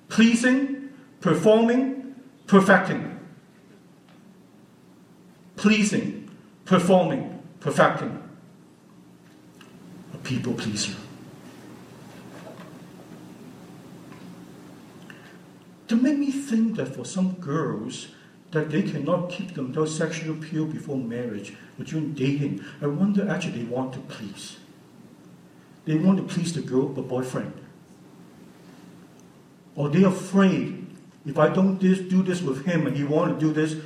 [0.09, 2.15] Pleasing, performing,
[2.47, 3.19] perfecting.
[5.57, 6.31] Pleasing,
[6.65, 8.23] performing, perfecting.
[10.15, 10.95] A people pleaser.
[15.89, 18.09] To make me think that for some girls,
[18.53, 22.65] that they cannot keep themselves sexually pure before marriage or during dating.
[22.81, 24.57] I wonder actually they want to please.
[25.85, 27.53] They want to please the girl, the boyfriend.
[29.75, 30.87] Or they're afraid
[31.27, 33.77] if I don't this, do this with him and he want to do this,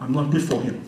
[0.00, 0.84] I'm not good for him.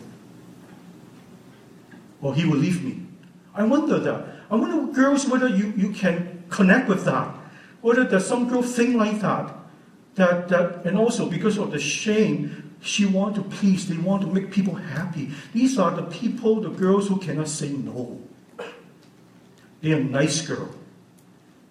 [2.21, 3.05] Or he will leave me.
[3.53, 4.27] I wonder that.
[4.49, 7.35] I wonder, girls, whether you, you can connect with that.
[7.81, 9.55] Whether there's some girl think like that.
[10.15, 14.27] That, that, and also because of the shame, she want to please, they want to
[14.27, 15.31] make people happy.
[15.53, 18.21] These are the people, the girls who cannot say no.
[19.81, 20.69] They are nice girl.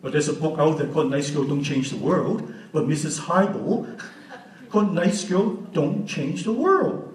[0.02, 3.20] But there's a book out there called Nice Girl Don't Change the World, but Mrs.
[3.20, 4.00] Hybel
[4.70, 7.06] called Nice Girl Don't Change the World.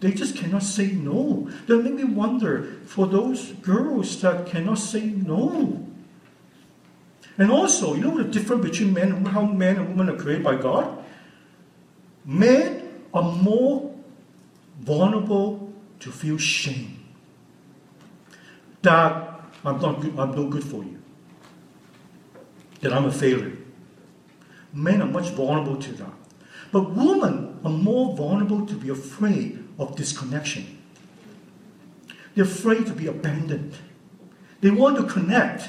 [0.00, 1.48] They just cannot say no.
[1.66, 5.88] That make me wonder for those girls that cannot say no.
[7.38, 10.44] And also, you know the difference between men and how men and women are created
[10.44, 11.02] by God?
[12.24, 13.94] Men are more
[14.80, 17.04] vulnerable to feel shame.
[18.82, 21.00] That I'm not good, I'm no good for you.
[22.80, 23.56] That I'm a failure.
[24.72, 26.12] Men are much vulnerable to that.
[26.72, 30.82] But women are more vulnerable to be afraid of disconnection.
[32.34, 33.74] They're afraid to be abandoned.
[34.60, 35.68] They want to connect.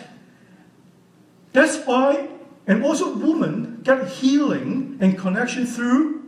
[1.53, 2.29] That's why,
[2.65, 6.23] and also women get healing and connection through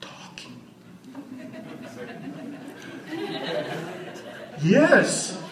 [0.00, 0.60] talking.
[4.62, 5.42] yes.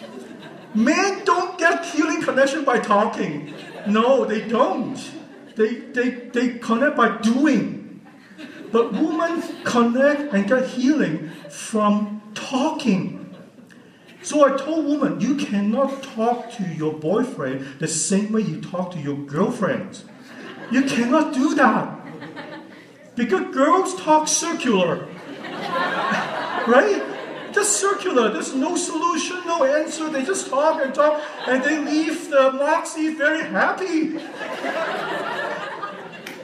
[0.75, 3.55] Men don't get healing connection by talking.
[3.87, 4.99] No, they don't.
[5.57, 8.05] They, they, they connect by doing.
[8.70, 13.24] But women connect and get healing from talking.
[14.25, 18.91] So I told woman, you cannot talk to your boyfriend the same way you talk
[18.93, 20.01] to your girlfriend.
[20.70, 22.01] You cannot do that.
[23.16, 25.07] Because girls talk circular.
[26.66, 27.03] right?
[27.53, 28.31] Just circular.
[28.31, 30.09] There's no solution, no answer.
[30.09, 34.09] They just talk and talk, and they leave the Moxie very happy.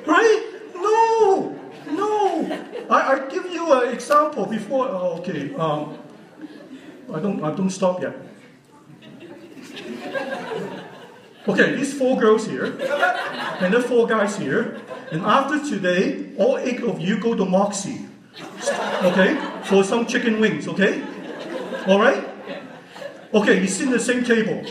[0.06, 0.52] right?
[0.74, 1.58] No,
[1.90, 2.66] no.
[2.90, 4.86] I, I give you an example before.
[4.90, 5.54] Oh, okay.
[5.54, 5.98] Um,
[7.14, 8.14] I don't, I don't stop yet.
[11.48, 12.66] Okay, these four girls here,
[13.60, 14.80] and the four guys here,
[15.10, 18.06] and after today, all eight of you go to Moxie,
[19.02, 21.02] okay, for some chicken wings, okay?
[21.86, 22.28] All right?
[23.32, 24.62] Okay, you sit in the same table.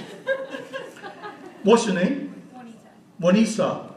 [1.63, 2.41] What's your name?
[3.19, 3.89] Juanita.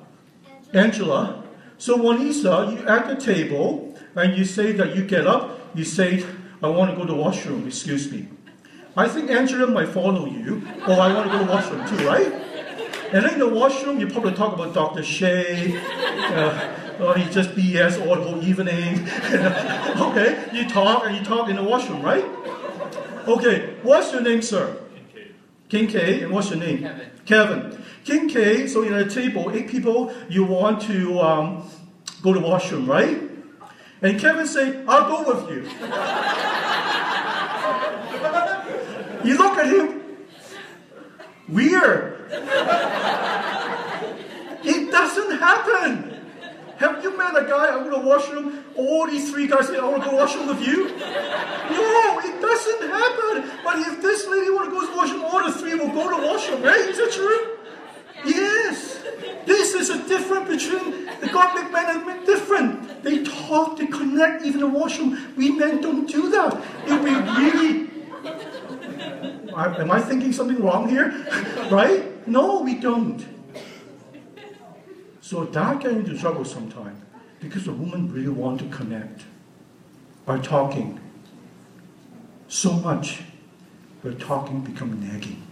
[0.73, 1.45] Angela.
[1.79, 6.25] So Juanita, you at the table, and you say that you get up, you say,
[6.63, 8.29] I want to go to the washroom, excuse me.
[8.97, 12.07] I think Angela might follow you, or I want to go to the washroom too,
[12.07, 12.33] right?
[13.13, 15.03] And then in the washroom, you probably talk about Dr.
[15.03, 19.09] Sheh, uh, or he just BS all the whole evening.
[20.01, 22.25] okay, you talk and you talk in the washroom, right?
[23.27, 24.79] Okay, what's your name, sir?
[25.05, 25.35] Kincaid.
[25.69, 26.83] Kincaid, and what's your name?
[26.83, 27.11] Kevin.
[27.25, 27.85] Kevin.
[28.05, 31.69] Kincaid, so in a table, eight people, you want to um,
[32.23, 33.32] go to the washroom, right?
[34.03, 35.63] And Kevin say, I'll go with you.
[39.31, 40.03] you look at him,
[41.49, 42.27] weird.
[44.65, 46.09] it doesn't happen.
[46.79, 49.85] Have you met a guy, I go to washroom, all these three guys say, I
[49.85, 50.89] want to go washroom with you?
[50.89, 53.51] No, it doesn't happen.
[53.63, 56.27] But if this lady want to go to washroom, all the three will go to
[56.27, 56.81] washroom, right?
[56.81, 57.59] Is that true?
[58.25, 58.62] Yes.
[59.83, 63.03] This is a difference between the God make men and men different.
[63.03, 65.35] They talk, they connect, even the washroom.
[65.37, 66.57] We men don't do that.
[66.87, 67.91] If we really
[69.53, 71.09] am I thinking something wrong here?
[71.73, 72.29] right?
[72.29, 73.27] No, we don't.
[75.21, 77.03] So that get into trouble sometimes
[77.41, 79.23] because the woman really want to connect
[80.25, 81.01] by talking
[82.47, 83.23] so much
[84.03, 85.43] where talking become nagging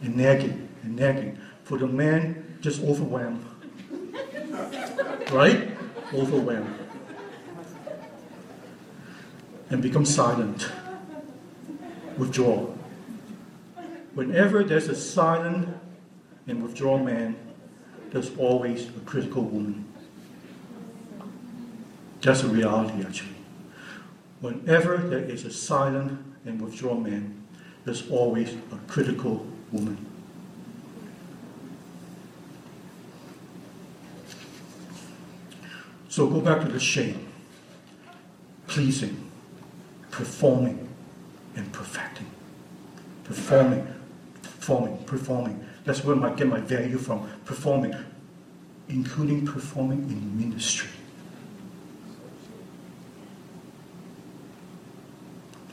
[0.00, 1.40] and nagging and nagging.
[1.64, 3.44] For the man just overwhelmed.
[5.32, 5.70] right?
[6.12, 6.78] Overwhelmed.
[9.70, 10.68] And become silent.
[12.16, 12.66] Withdraw.
[14.14, 15.68] Whenever there's a silent
[16.46, 17.36] and withdraw man,
[18.10, 19.84] there's always a critical woman.
[22.20, 23.34] That's a reality, actually.
[24.40, 27.42] Whenever there is a silent and withdraw man,
[27.84, 30.06] there's always a critical woman.
[36.14, 37.26] So go back to the shame.
[38.68, 39.28] Pleasing,
[40.12, 40.88] performing,
[41.56, 42.30] and perfecting.
[43.24, 43.84] Performing,
[44.40, 45.66] performing, performing.
[45.84, 47.28] That's where I get my value from.
[47.44, 47.96] Performing,
[48.88, 50.90] including performing in ministry.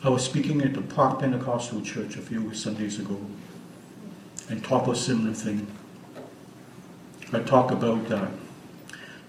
[0.03, 3.23] I was speaking at the Park Pentecostal Church a few Sundays ago
[4.49, 5.67] and talked a similar thing.
[7.31, 8.31] I talk about that.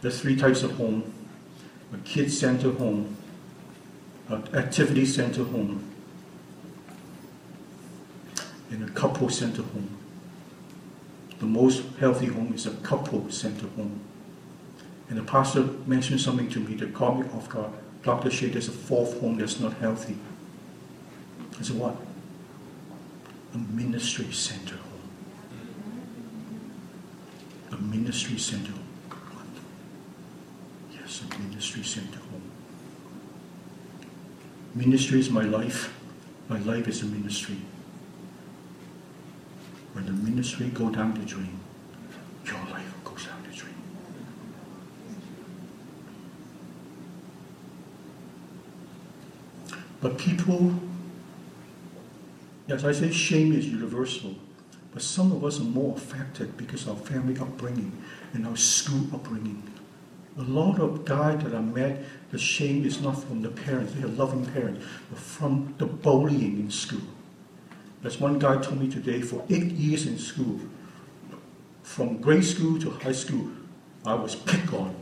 [0.03, 1.13] There's three types of home
[1.93, 3.17] a kid centered home,
[4.29, 5.89] an activity centered home,
[8.71, 9.99] and a couple centered home.
[11.39, 14.01] The most healthy home is a couple centered home.
[15.11, 17.73] And the pastor mentioned something to me that caught me off guard.
[18.03, 18.31] Dr.
[18.31, 20.17] Sheh, there's a fourth home that's not healthy.
[21.59, 21.97] I said, what?
[23.55, 25.11] A ministry center home.
[27.73, 28.82] A ministry center home.
[31.21, 32.51] A ministry center home.
[34.75, 35.95] Ministry is my life.
[36.49, 37.59] My life is a ministry.
[39.93, 41.61] When the ministry go down the drain,
[42.47, 43.75] your life goes down the drain.
[50.01, 50.75] But people,
[52.69, 54.35] as I say, shame is universal.
[54.95, 57.93] But some of us are more affected because our family upbringing
[58.33, 59.72] and our school upbringing.
[60.39, 64.03] A lot of guys that I met, the shame is not from the parents, they
[64.03, 67.03] are loving parents, but from the bullying in school.
[68.03, 70.61] As one guy told me today, for eight years in school,
[71.83, 73.51] from grade school to high school,
[74.05, 74.95] I was picked on.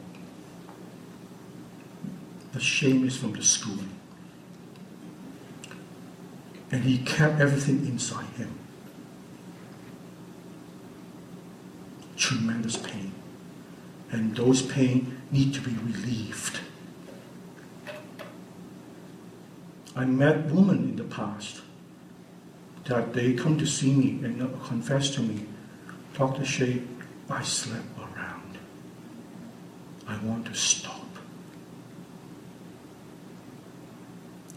[2.53, 3.89] The shame is from the schooling.
[6.73, 8.59] And he kept everything inside him.
[12.17, 13.13] Tremendous pain.
[14.11, 16.61] And those pain need to be relieved.
[19.97, 21.63] I met women in the past
[22.85, 25.47] that they come to see me and uh, confess to me,
[26.15, 26.45] Dr.
[26.45, 26.79] Sheh,
[27.29, 28.59] I slept around.
[30.07, 31.07] I want to stop.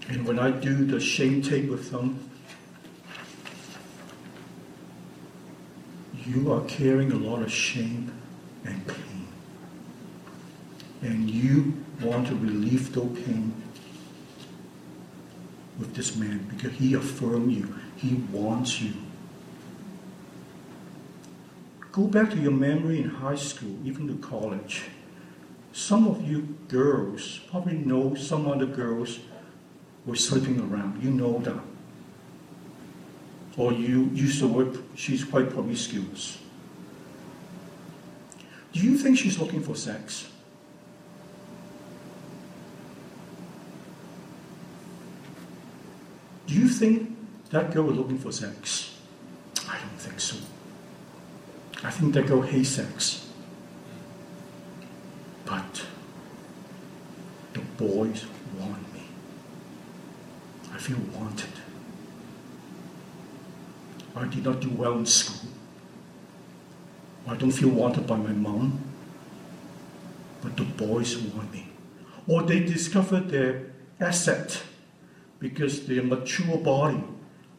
[0.10, 2.30] And when I do the shame tape with them,
[6.26, 8.12] you are carrying a lot of shame
[8.66, 9.03] and pain.
[11.04, 13.54] And you want to relieve that pain
[15.78, 17.76] with this man because he affirmed you.
[17.98, 18.94] He wants you.
[21.92, 24.86] Go back to your memory in high school, even to college.
[25.74, 29.20] Some of you girls probably know some other girls
[30.06, 31.04] were sleeping around.
[31.04, 31.62] You know that.
[33.58, 36.40] Or you used to work, she's quite promiscuous.
[38.72, 40.30] Do you think she's looking for sex?
[46.54, 47.18] Do you think
[47.50, 48.96] that girl was looking for sex?
[49.68, 50.36] I don't think so.
[51.84, 53.28] I think that girl hates sex.
[55.46, 55.84] But
[57.54, 58.28] the boys
[58.60, 59.02] want me.
[60.72, 61.50] I feel wanted.
[64.16, 65.50] I did not do well in school.
[67.28, 68.80] I don't feel wanted by my mom.
[70.44, 71.70] But the boys want me.
[72.28, 74.62] Or they discovered their asset
[75.44, 77.04] because their mature body.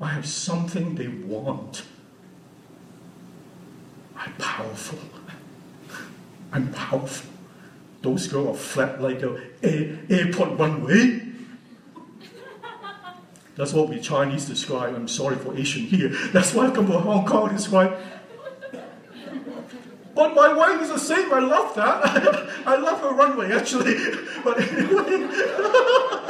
[0.00, 1.84] I have something they want.
[4.16, 4.98] I'm powerful.
[6.50, 7.30] I'm powerful.
[8.00, 11.20] Those girls are flat like a air, airport runway.
[13.56, 14.94] That's what we Chinese describe.
[14.94, 16.08] I'm sorry for Asian here.
[16.32, 17.96] That's why I come from Hong Kong describe.
[20.14, 21.32] But my wife is the same.
[21.32, 22.02] I love that.
[22.66, 23.96] I love her runway actually.
[24.44, 26.20] But anyway.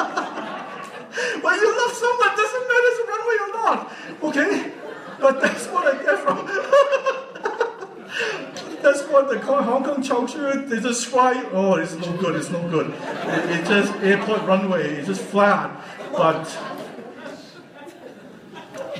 [1.42, 3.78] but you love someone doesn't matter if it's a runway or not.
[4.22, 4.72] Okay?
[5.20, 6.46] But that's what I get from.
[8.82, 11.46] that's what the Hong Kong culture they describe.
[11.52, 12.34] Oh, it's no good.
[12.36, 12.90] It's no good.
[12.90, 14.96] It, it's just airport runway.
[14.96, 15.70] It's just flat.
[16.12, 16.46] But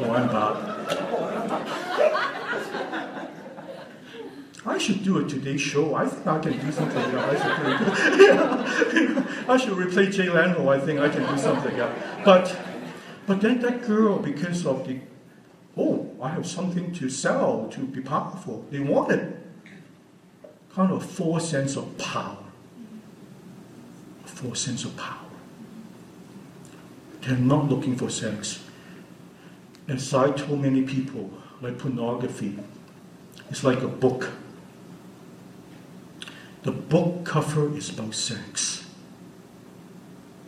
[0.01, 0.74] oh, I'm.
[4.67, 5.95] I should do a Today Show.
[5.95, 7.13] I think I can do something.
[7.13, 9.45] Yeah, I, should yeah.
[9.49, 10.69] I should replay Jay Leno.
[10.71, 11.77] I think I can do something.
[11.77, 11.93] Yeah.
[12.25, 12.57] But,
[13.27, 15.01] but then that girl, because of the,
[15.77, 18.65] oh, I have something to sell to be powerful.
[18.71, 19.39] They wanted
[20.75, 22.39] kind of a false sense of power.
[24.25, 25.19] A false sense of power.
[27.21, 28.63] They're not looking for sex.
[29.89, 32.59] As I told many people, like pornography,
[33.51, 34.31] it's like a book.
[36.65, 38.87] The book cover is about sex,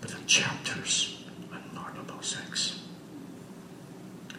[0.01, 2.81] but the chapters are not about sex.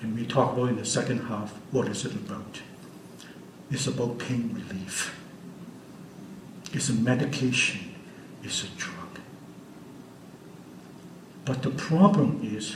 [0.02, 2.62] And we talk about in the second half what is it about?
[3.70, 5.16] It's about pain relief.
[6.74, 7.94] It's a medication.
[8.44, 9.20] It's a drug.
[11.46, 12.76] But the problem is,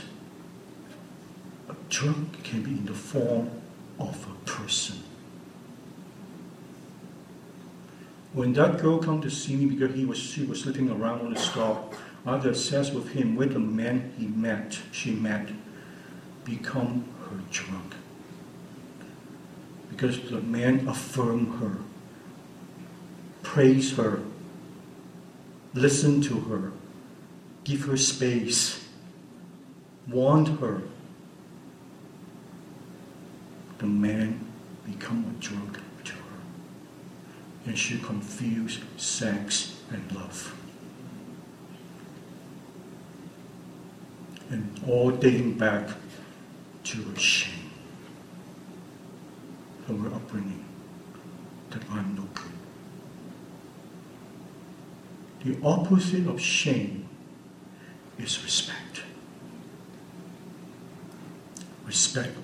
[1.68, 3.50] a drug can be in the form
[3.98, 5.01] of a person.
[8.32, 11.34] When that girl come to see me because he was she was sleeping around on
[11.34, 15.48] the stop, I had sex with him with the man he met, she met,
[16.44, 17.94] become her drug.
[19.90, 21.76] Because the man affirmed her,
[23.42, 24.20] praise her,
[25.74, 26.72] listen to her,
[27.64, 28.88] give her space,
[30.08, 30.82] want her.
[33.76, 34.40] The man
[34.86, 35.81] become a drug.
[37.64, 40.54] And she confused sex and love.
[44.50, 45.88] And all dating back
[46.84, 47.70] to her shame,
[49.86, 50.64] from her upbringing,
[51.70, 52.52] that I'm no good.
[55.44, 57.08] The opposite of shame
[58.18, 59.02] is respect.
[61.86, 62.36] Respect.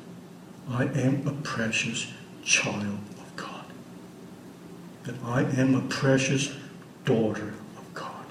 [0.69, 2.07] I am a precious
[2.43, 2.99] child.
[5.09, 6.55] That I am a precious
[7.07, 8.27] daughter of God.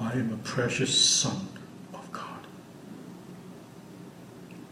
[0.00, 1.46] I am a precious son
[1.94, 2.40] of God.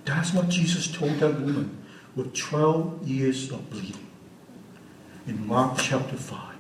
[0.05, 1.79] That's what Jesus told that woman
[2.17, 4.09] with 12 years of bleeding
[5.29, 6.57] in Mark chapter 5.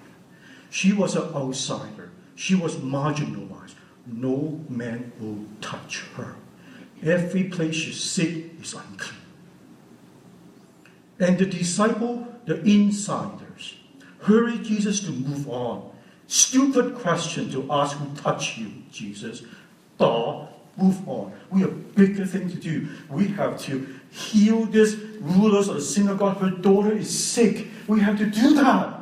[0.70, 2.12] She was an outsider.
[2.36, 3.74] She was marginalized
[4.06, 6.36] no man will touch her.
[7.02, 9.20] Every place she sit is unclean.
[11.18, 13.41] And the disciple, the insiders,
[14.22, 15.90] hurry Jesus to move on.
[16.26, 19.42] Stupid question to ask who touched you, Jesus.
[19.98, 20.46] Duh,
[20.76, 21.32] move on.
[21.50, 22.88] We have bigger thing to do.
[23.10, 26.38] We have to heal this rulers of the synagogue.
[26.38, 27.66] Her daughter is sick.
[27.86, 28.98] We have to do that.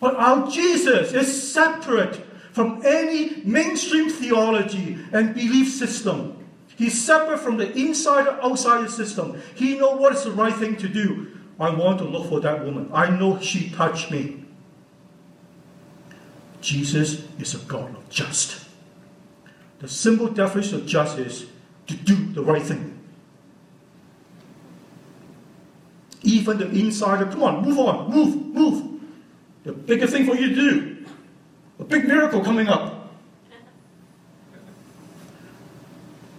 [0.00, 2.16] But our Jesus is separate
[2.52, 6.36] from any mainstream theology and belief system.
[6.76, 9.40] He's separate from the insider outsider system.
[9.54, 11.28] He knows what is the right thing to do.
[11.62, 12.90] I want to look for that woman.
[12.92, 14.44] I know she touched me.
[16.60, 18.66] Jesus is a God of just.
[19.78, 21.46] The simple definition of just is
[21.86, 22.98] to do the right thing.
[26.22, 29.00] Even the insider, come on, move on, move, move.
[29.64, 30.92] The bigger thing for you to do
[31.78, 33.12] a big miracle coming up.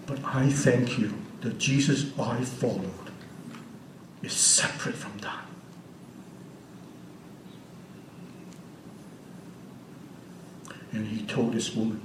[0.06, 3.03] But I thank you that Jesus I followed
[4.24, 5.46] is separate from that.
[10.92, 12.02] And he told this woman,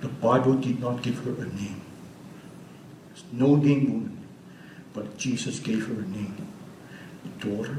[0.00, 1.82] the Bible did not give her a name.
[3.08, 4.26] There's no name woman,
[4.94, 6.48] but Jesus gave her a name.
[7.38, 7.78] Daughter,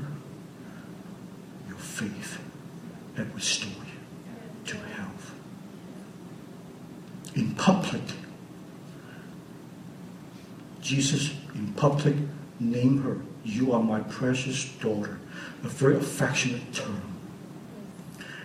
[1.67, 2.39] your faith
[3.15, 5.33] had restored you to health.
[7.35, 8.01] In public,
[10.81, 12.15] Jesus in public
[12.59, 15.19] named her, You are my precious daughter,
[15.63, 17.01] a very affectionate term.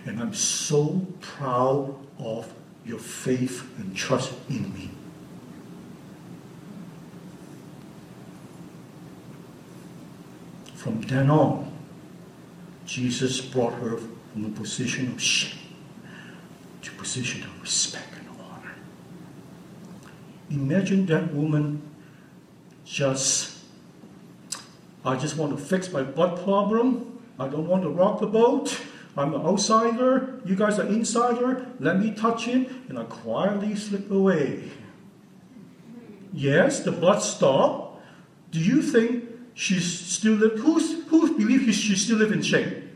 [0.05, 2.51] And I'm so proud of
[2.85, 4.89] your faith and trust in me.
[10.75, 11.71] From then on,
[12.85, 15.59] Jesus brought her from a position of shame
[16.83, 18.75] to a position of respect and honor.
[20.49, 21.81] Imagine that woman
[22.85, 23.56] just,
[25.07, 27.21] I just want to fix my butt problem.
[27.39, 28.77] I don't want to rock the boat.
[29.15, 30.41] I'm an outsider.
[30.45, 31.65] You guys are insider.
[31.79, 32.83] Let me touch him.
[32.89, 34.69] And I quietly slip away.
[36.33, 38.01] Yes, the blood stopped.
[38.51, 40.59] Do you think she's still live?
[40.59, 42.89] Who's who believes she still live in shame?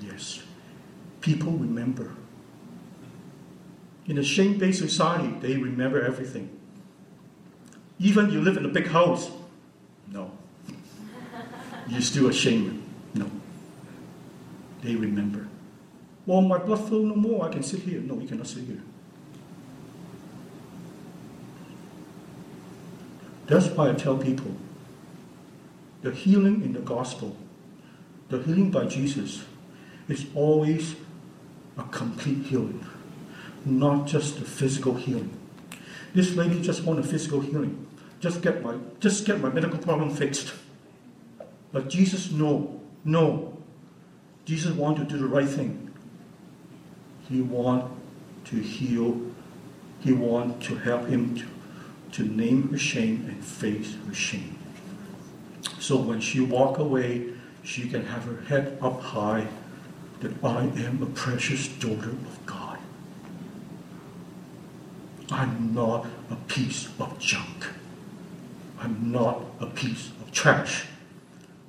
[0.00, 0.42] Yes,
[1.20, 2.14] people remember.
[4.06, 6.55] In a shame based society, they remember everything.
[7.98, 9.30] Even you live in a big house,
[10.12, 10.30] no.
[11.88, 12.82] You're still ashamed.
[13.14, 13.30] No.
[14.82, 15.48] They remember.
[16.26, 17.46] Well, my blood flow no more.
[17.46, 18.00] I can sit here.
[18.00, 18.82] No, you cannot sit here.
[23.46, 24.56] That's why I tell people
[26.02, 27.36] the healing in the gospel,
[28.28, 29.44] the healing by Jesus,
[30.08, 30.96] is always
[31.78, 32.84] a complete healing,
[33.64, 35.30] not just the physical healing.
[36.12, 37.85] This lady just want a physical healing.
[38.20, 40.54] Just get my just get my medical problem fixed.
[41.72, 43.56] But Jesus, no, no.
[44.44, 45.92] Jesus want to do the right thing.
[47.28, 47.90] He want
[48.46, 49.20] to heal.
[50.00, 51.46] He want to help him to
[52.12, 54.58] to name her shame and face her shame.
[55.78, 57.28] So when she walk away,
[57.62, 59.48] she can have her head up high
[60.20, 62.78] that I am a precious daughter of God.
[65.30, 67.66] I'm not a piece of junk.
[68.78, 70.86] I'm not a piece of trash.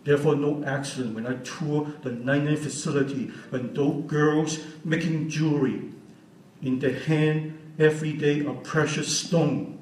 [0.04, 5.82] Therefore, no accident when I tour the Nine facility when those girls making jewelry
[6.62, 9.78] in their hand every day a precious stone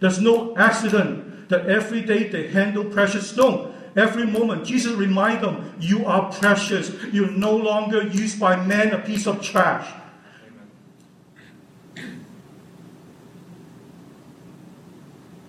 [0.00, 3.74] there's no accident that every day they handle precious stone.
[3.96, 6.92] Every moment, Jesus reminds them, you are precious.
[7.12, 9.88] You're no longer used by man a piece of trash.
[11.96, 12.10] Amen.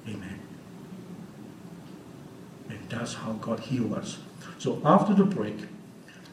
[0.07, 0.39] Amen.
[2.69, 4.19] And that's how God healed us.
[4.57, 5.57] So after the break,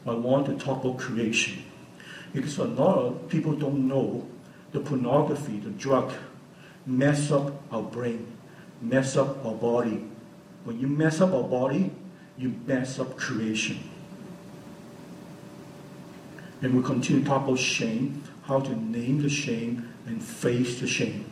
[0.07, 1.63] I want to talk about creation.
[2.33, 4.27] Because a lot of people don't know
[4.73, 6.13] the pornography, the drug,
[6.87, 8.27] mess up our brain,
[8.81, 10.05] mess up our body.
[10.65, 11.91] When you mess up our body,
[12.37, 13.79] you mess up creation.
[16.63, 20.87] And we continue to talk about shame, how to name the shame and face the
[20.87, 21.25] shame.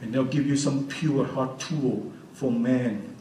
[0.00, 3.13] And they'll give you some pure heart tool for man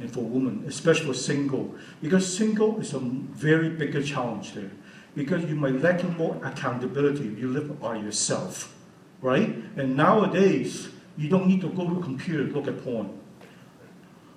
[0.00, 1.74] and for women, especially for single.
[2.00, 4.70] Because single is a very bigger challenge there.
[5.14, 8.74] Because you might lack more accountability if you live by yourself.
[9.20, 9.54] Right?
[9.76, 13.18] And nowadays, you don't need to go to a computer to look at porn.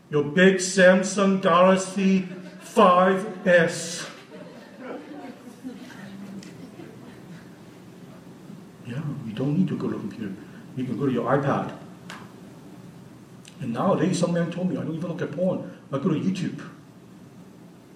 [0.10, 2.28] Your big Samsung Galaxy
[2.64, 4.10] 5S.
[8.86, 10.34] Yeah, you don't need to go to a computer.
[10.76, 11.72] You can go to your iPad.
[13.64, 15.72] And nowadays, some man told me, I don't even look at porn.
[15.90, 16.62] I go to YouTube.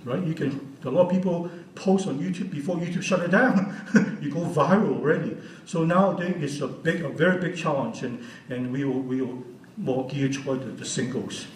[0.06, 0.24] Right?
[0.24, 3.76] You can, a lot of people post on YouTube before YouTube shut it down.
[4.22, 5.36] you go viral already.
[5.66, 9.44] So nowadays it's a big, a very big challenge, and, and we will we will
[9.76, 11.48] more gear toward the, the singles.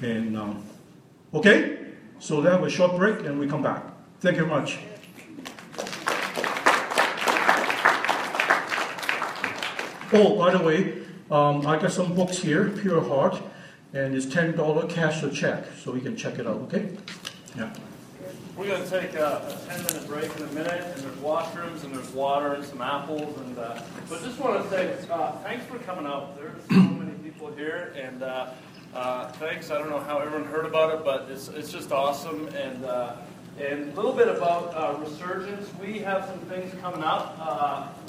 [0.00, 0.64] And um,
[1.34, 1.88] okay,
[2.18, 3.84] so we have a short break, and we come back.
[4.20, 4.78] Thank you very much.
[10.10, 13.42] Oh, by the way, um, I got some books here, Pure Heart,
[13.92, 16.60] and it's ten dollar cash or check, so you can check it out.
[16.62, 16.90] Okay?
[17.56, 17.72] Yeah.
[18.56, 21.84] We're going to take a, a 10 minute break in a minute, and there's washrooms,
[21.84, 23.38] and there's water, and some apples.
[23.38, 26.36] And uh, But just want to say uh, thanks for coming out.
[26.36, 28.50] There's so many people here, and uh,
[28.94, 29.70] uh, thanks.
[29.70, 32.48] I don't know how everyone heard about it, but it's, it's just awesome.
[32.48, 33.14] And uh,
[33.60, 35.68] and a little bit about uh, Resurgence.
[35.80, 37.38] We have some things coming up.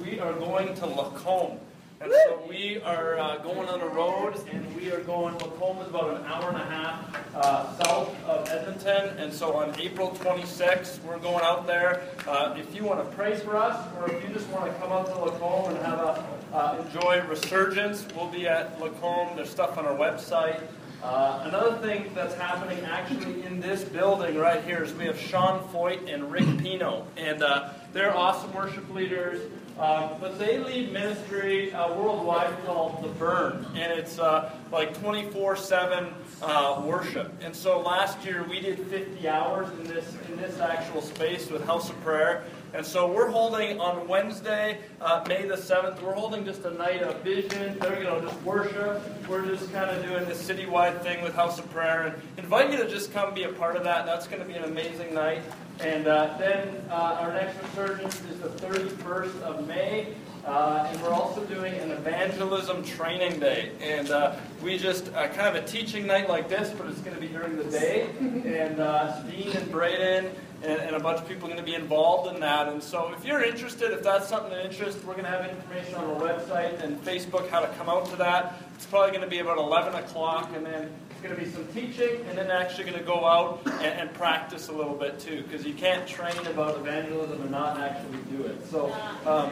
[0.04, 1.60] we are going to Lacombe.
[2.02, 5.90] And so we are uh, going on a road, and we are going, Lacombe is
[5.90, 9.18] about an hour and a half uh, south of Edmonton.
[9.18, 12.04] And so on April 26th, we're going out there.
[12.26, 14.94] Uh, if you want to pray for us, or if you just want to come
[14.94, 19.36] out to Lacombe and have a uh, enjoy Resurgence, we'll be at Lacombe.
[19.36, 20.64] There's stuff on our website.
[21.04, 25.66] Uh, another thing that's happening actually in this building right here is we have Sean
[25.70, 29.42] Feucht and Rick Pino, and uh, they're awesome worship leaders.
[29.80, 35.56] Uh, but they lead ministry uh, worldwide called The Burn, and it's uh, like 24
[35.56, 37.32] 7 uh, worship.
[37.42, 41.66] And so last year we did 50 hours in this, in this actual space with
[41.66, 42.44] House of Prayer.
[42.74, 47.02] And so we're holding on Wednesday, uh, May the 7th, we're holding just a night
[47.02, 49.02] of vision, you know, just worship.
[49.28, 52.04] We're just kind of doing this citywide thing with House of Prayer.
[52.04, 54.06] And invite you to just come be a part of that.
[54.06, 55.42] That's going to be an amazing night.
[55.80, 60.14] And uh, then uh, our next resurgence is the 31st of May.
[60.46, 63.72] Uh, and we're also doing an evangelism training day.
[63.82, 67.16] And uh, we just, uh, kind of a teaching night like this, but it's going
[67.16, 68.10] to be during the day.
[68.20, 70.32] And uh, Dean and Braden
[70.64, 72.68] and, and, a bunch of people are going to be involved in that.
[72.68, 75.96] And so if you're interested, if that's something of interest, we're going to have information
[75.96, 78.62] on our website and Facebook how to come out to that.
[78.76, 80.50] It's probably going to be about 11 o'clock.
[80.56, 84.00] And then going to be some teaching, and then actually going to go out and,
[84.00, 88.20] and practice a little bit too, because you can't train about evangelism and not actually
[88.36, 88.66] do it.
[88.70, 88.94] So
[89.26, 89.52] um,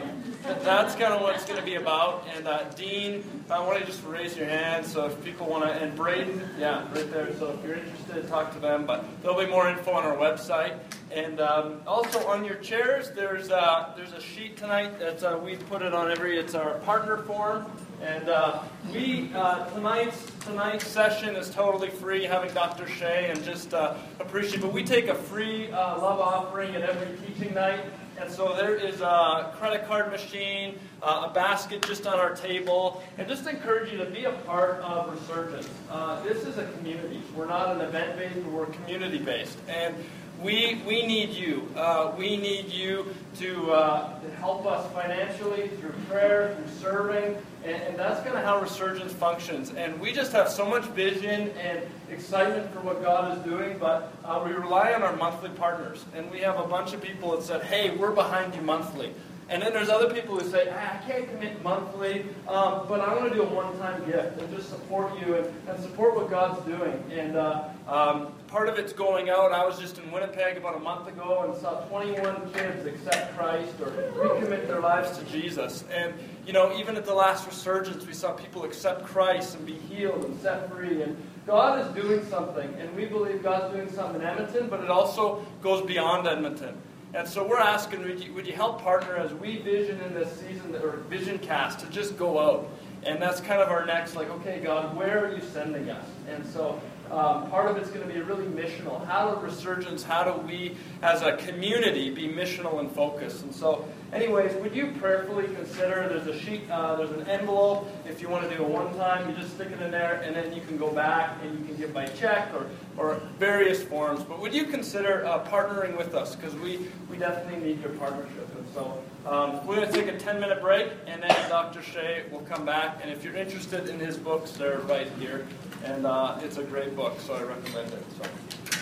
[0.62, 2.26] that's kind of what it's going to be about.
[2.34, 4.86] And uh, Dean, I want to just raise your hand.
[4.86, 7.34] So if people want to, and Braden, yeah, right there.
[7.38, 8.86] So if you're interested, talk to them.
[8.86, 10.78] But there'll be more info on our website.
[11.10, 15.56] And um, also on your chairs, there's uh, there's a sheet tonight that uh, we
[15.56, 16.38] put it on every.
[16.38, 17.64] It's our partner form.
[18.00, 22.86] And uh, we uh, tonight's tonight's session is totally free, having Dr.
[22.86, 24.62] Sheh, and just uh, appreciate.
[24.62, 27.80] But we take a free uh, love offering at every teaching night,
[28.20, 33.02] and so there is a credit card machine, uh, a basket just on our table,
[33.18, 35.68] and just encourage you to be a part of Resurgence.
[35.90, 37.20] Uh, this is a community.
[37.34, 39.94] We're not an event based, but we're community based, and
[40.42, 41.68] we, we need you.
[41.74, 47.82] Uh, we need you to, uh, to help us financially through prayer, through serving, and,
[47.82, 49.72] and that's kind of how Resurgence functions.
[49.76, 54.12] And we just have so much vision and excitement for what God is doing, but
[54.24, 56.04] uh, we rely on our monthly partners.
[56.14, 59.12] And we have a bunch of people that said, hey, we're behind you monthly.
[59.50, 63.14] And then there's other people who say, ah, I can't commit monthly, um, but I
[63.14, 66.64] want to do a one-time gift and just support you and, and support what God's
[66.66, 67.02] doing.
[67.10, 69.50] And uh, um, part of it's going out.
[69.50, 73.72] I was just in Winnipeg about a month ago and saw 21 kids accept Christ
[73.80, 75.84] or recommit their lives to Jesus.
[75.90, 76.12] And,
[76.46, 80.22] you know, even at the last resurgence, we saw people accept Christ and be healed
[80.26, 81.00] and set free.
[81.00, 81.16] And
[81.46, 82.68] God is doing something.
[82.78, 86.76] And we believe God's doing something in Edmonton, but it also goes beyond Edmonton.
[87.14, 90.30] And so we're asking, would you, would you help partner as we vision in this
[90.38, 92.68] season, or vision cast, to just go out?
[93.04, 96.04] And that's kind of our next, like, okay, God, where are you sending us?
[96.28, 96.78] And so
[97.10, 99.04] um, part of it's going to be really missional.
[99.06, 103.42] How do resurgence, how do we as a community be missional and focused?
[103.42, 107.90] And so, anyways, would you prayerfully consider there's a sheet, uh, there's an envelope.
[108.06, 110.34] If you want to do a one time, you just stick it in there, and
[110.34, 114.22] then you can go back and you can give by check or, or various forms.
[114.22, 116.34] But would you consider uh, partnering with us?
[116.34, 118.48] Because we, we definitely need your partnership.
[118.56, 121.82] And so, um, we're going to take a 10 minute break, and then Dr.
[121.82, 123.00] Sheh will come back.
[123.02, 125.46] And if you're interested in his books, they're right here.
[125.84, 128.02] And uh, it's a great book, so I recommend it.
[128.16, 128.77] So.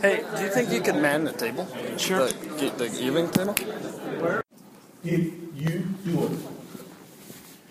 [0.00, 1.66] Hey, do you think you could man the table?
[1.96, 2.28] Sure.
[2.28, 3.54] The, the evening table?
[5.04, 6.38] if you do it.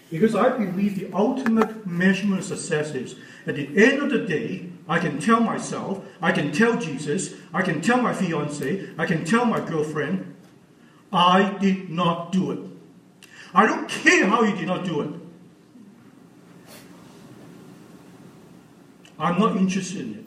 [0.09, 3.15] Because I believe the ultimate measurement of success is
[3.45, 7.61] at the end of the day, I can tell myself, I can tell Jesus, I
[7.61, 10.35] can tell my fiance, I can tell my girlfriend,
[11.11, 12.59] I did not do it.
[13.53, 15.09] I don't care how you did not do it.
[19.19, 20.25] I'm not interested in it.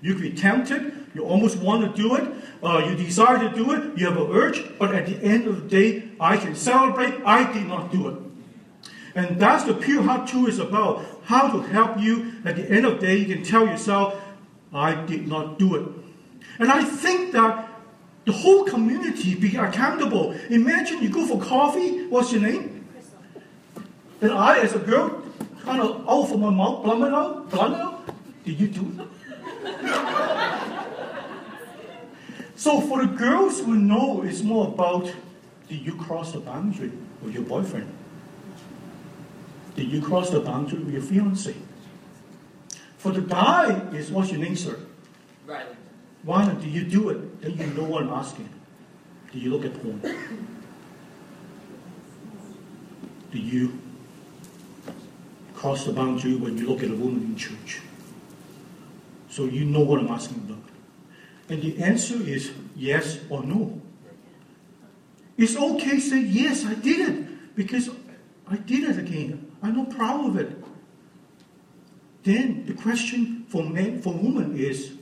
[0.00, 2.32] You could be tempted, you almost want to do it,
[2.62, 5.62] uh, you desire to do it, you have an urge, but at the end of
[5.62, 8.18] the day, I can celebrate, I did not do it.
[9.14, 11.04] And that's the Pure Heart Tool is about.
[11.24, 14.14] How to help you at the end of the day, you can tell yourself,
[14.72, 15.88] I did not do it.
[16.58, 17.68] And I think that
[18.24, 20.32] the whole community be accountable.
[20.50, 22.86] Imagine you go for coffee, what's your name?
[24.20, 25.22] And I, as a girl,
[25.62, 28.14] kind of out from my mouth, blunt it out, blunt it out.
[28.44, 29.08] Did you do
[29.62, 30.34] that?
[32.58, 35.14] so for the girls who know, it's more about
[35.68, 36.90] did you cross the boundary
[37.22, 37.88] with your boyfriend?
[39.76, 41.54] Did you cross the boundary with your fiance?
[42.96, 44.76] For the guy, is what's your name, sir?
[45.46, 45.76] Riley.
[46.24, 46.60] Why not?
[46.60, 47.40] Did you do it?
[47.42, 48.48] Then you know what I'm asking.
[49.32, 50.00] Did you look at porn?
[53.30, 53.78] Do you
[55.54, 57.82] cross the boundary when you look at a woman in church?
[59.30, 60.67] So you know what I'm asking about.
[61.48, 63.80] And the answer is yes or no.
[65.36, 67.90] It's okay to say, yes, I did it, because
[68.48, 69.50] I did it again.
[69.62, 70.64] I'm not proud of it.
[72.24, 74.92] Then the question for men, for women is,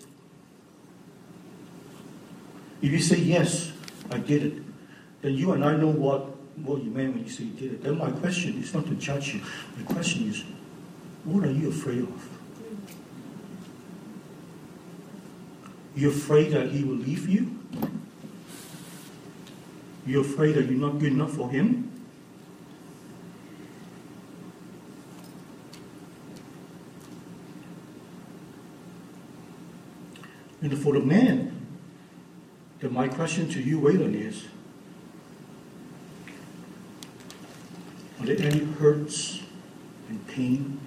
[2.83, 3.73] if you say yes,
[4.11, 4.63] I did it,
[5.23, 7.83] then you and I know what, what you meant when you say you did it.
[7.83, 9.41] Then my question is not to judge you.
[9.77, 10.45] My question is,
[11.25, 12.36] what are you afraid of?
[15.97, 17.59] You're afraid that he will leave you?
[20.07, 21.91] You're afraid that you're not good enough for him?
[30.61, 31.67] And for the man,
[32.81, 34.45] then my question to you, Waylon, is
[38.21, 39.41] Are there any hurts
[40.09, 40.79] and pain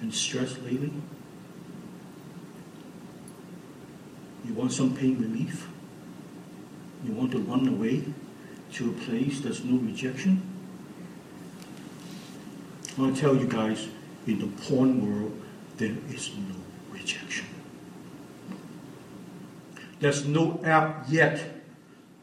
[0.00, 0.92] and stress lately?
[4.48, 5.68] You want some pain relief?
[7.04, 8.04] You want to run away
[8.72, 10.42] to a place that's no rejection?
[12.98, 13.88] I tell you guys,
[14.26, 15.40] in the porn world,
[15.76, 16.56] there is no
[16.90, 17.46] rejection.
[20.00, 21.62] There's no app yet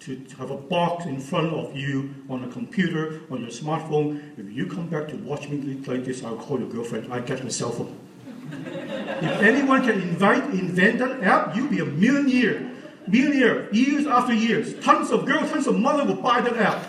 [0.02, 4.38] to have a box in front of you on a computer, on your smartphone.
[4.38, 7.12] If you come back to watch me like this, I'll call your girlfriend.
[7.12, 7.98] I get my cell phone.
[8.52, 12.72] If anyone can invite, invent that app, you'll be a millionaire.
[13.08, 14.74] Millionaire, years after years.
[14.84, 16.82] Tons of girls, tons of mother will buy that app.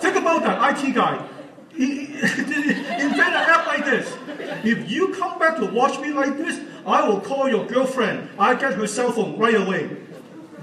[0.00, 1.28] Think about that, IT guy.
[1.76, 4.16] Invent an app like this.
[4.64, 8.30] If you come back to watch me like this, I will call your girlfriend.
[8.38, 9.96] I get her cell phone right away.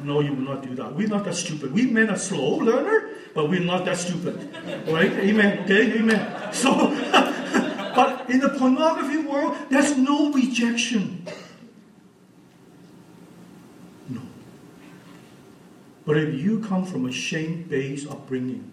[0.04, 0.96] No, you will not do that.
[0.96, 1.74] We're not that stupid.
[1.74, 4.36] We men are slow learner, but we're not that stupid.
[4.88, 5.12] Right?
[5.12, 5.60] Amen.
[5.64, 6.00] Okay?
[6.00, 6.54] Amen.
[6.54, 6.72] So,
[7.96, 11.28] but in the pornography world, there's no rejection.
[14.10, 14.22] No.
[16.06, 18.72] But if you come from a shame based upbringing,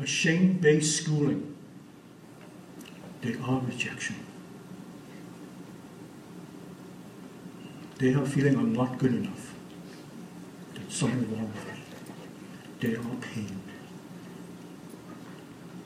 [0.00, 1.56] a shame based schooling,
[3.22, 4.16] there are rejection.
[7.98, 9.54] They are feeling I'm not good enough.
[10.74, 11.80] There's something wrong with me.
[12.80, 13.59] They are pained.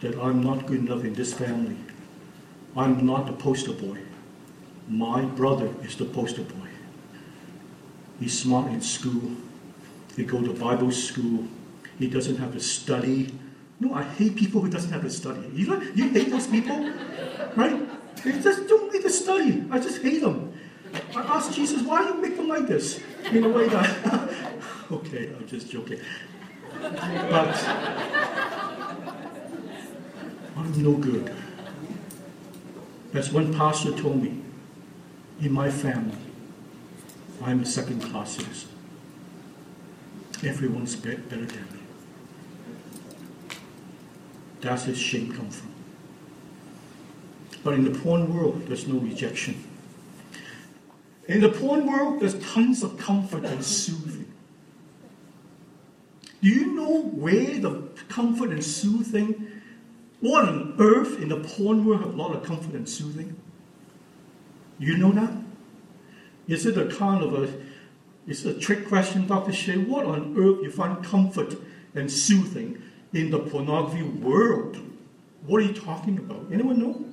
[0.05, 1.78] That I'm not good enough in this family.
[2.76, 4.00] I'm not the poster boy.
[4.86, 6.68] My brother is the poster boy.
[8.20, 9.30] He's smart in school.
[10.14, 11.48] He go to Bible school.
[11.98, 13.32] He doesn't have to study.
[13.80, 15.40] No, I hate people who doesn't have to study.
[15.55, 16.92] You know, you hate those people,
[17.57, 17.80] right?
[18.22, 19.64] They just don't need to study.
[19.70, 20.52] I just hate them.
[21.16, 23.00] I asked Jesus, why do you make them like this?
[23.32, 24.30] In a way that,
[24.92, 26.00] okay, I'm just joking.
[26.78, 28.74] But
[30.76, 31.34] no good.
[33.12, 34.40] As one pastor told me,
[35.40, 36.16] in my family,
[37.42, 38.70] I'm a second class citizen.
[40.44, 41.80] Everyone's better than me.
[44.60, 45.70] That's where shame come from.
[47.62, 49.62] But in the porn world, there's no rejection.
[51.28, 54.32] In the porn world, there's tons of comfort and soothing.
[56.42, 59.53] Do you know where the comfort and soothing?
[60.25, 63.37] What on earth in the porn world have a lot of comfort and soothing?
[64.79, 65.31] You know that?
[66.49, 67.53] Is it a kind of a
[68.27, 69.53] it's a trick question, Dr.
[69.53, 69.77] Sheh.
[69.77, 71.57] What on earth you find comfort
[71.95, 72.81] and soothing
[73.12, 74.79] in the pornography world?
[75.47, 76.47] What are you talking about?
[76.51, 77.05] Anyone know?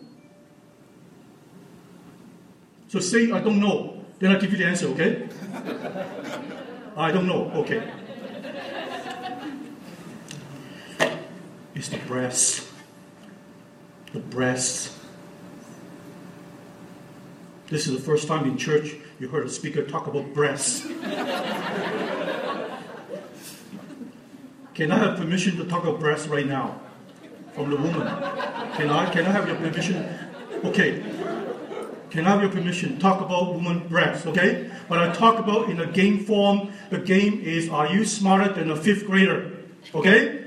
[2.88, 4.05] So say I don't know.
[4.20, 5.28] Then I'll give you the answer, okay?
[6.95, 7.91] I don't know, okay.
[11.76, 12.70] It's the breast.
[14.14, 14.97] The breasts.
[17.70, 20.82] This is the first time in church you heard a speaker talk about breasts.
[24.74, 26.82] Can I have permission to talk about breasts right now?
[27.53, 28.07] From the woman.
[28.76, 30.18] Can I can I have your permission?
[30.66, 31.01] Okay.
[32.09, 32.95] Can I have your permission?
[32.95, 34.70] To talk about woman breasts, okay?
[34.89, 36.74] But I talk about in a game form.
[36.89, 39.51] The game is Are you smarter than a fifth grader?
[39.95, 40.40] Okay?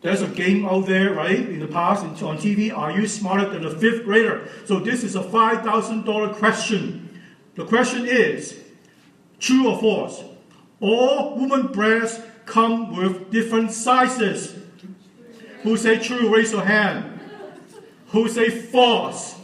[0.00, 2.76] There's a game out there, right, in the past on TV.
[2.76, 4.48] Are you smarter than a fifth grader?
[4.64, 7.20] So this is a $5,000 question.
[7.56, 8.60] The question is
[9.40, 10.22] true or false?
[10.80, 14.54] All woman breasts come with different sizes.
[15.62, 17.18] Who say true, raise your hand.
[18.08, 19.34] Who say false?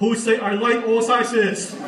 [0.00, 1.74] Who say I like all sizes?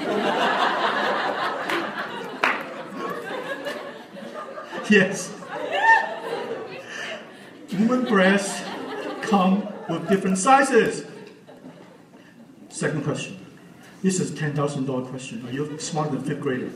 [4.88, 5.41] yes.
[7.78, 8.62] Woman breasts
[9.22, 11.06] come with different sizes.
[12.68, 13.38] Second question.
[14.02, 15.46] This is $10,000 question.
[15.46, 16.70] Are you smarter than fifth grader?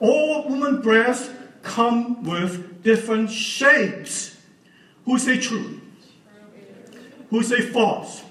[0.00, 1.30] All woman breasts
[1.62, 4.36] come with different shapes.
[5.04, 5.80] Who say true?
[7.30, 8.22] Who say false?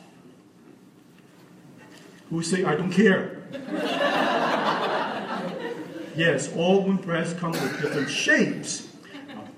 [2.30, 3.38] Who say I don't care?
[6.16, 8.89] yes, all women breasts come with different shapes.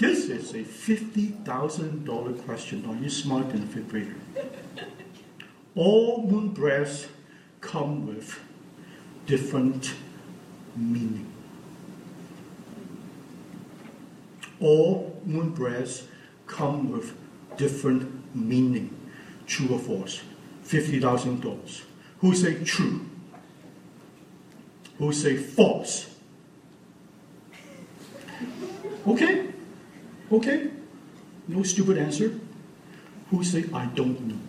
[0.01, 2.83] This is a $50,000 question.
[2.89, 4.15] Are you smart a fifth grader?
[5.75, 7.07] All women breasts
[7.59, 8.39] come with
[9.27, 9.93] different
[10.75, 11.31] meaning.
[14.59, 16.07] All moon breasts
[16.47, 17.15] come with
[17.55, 18.89] different meaning.
[19.45, 20.23] True or false?
[20.65, 21.81] $50,000.
[22.21, 23.05] Who say true?
[24.97, 26.09] Who say false?
[29.05, 29.51] Okay?
[30.31, 30.69] Okay?
[31.47, 32.39] No stupid answer.
[33.29, 34.39] Who say I don't know?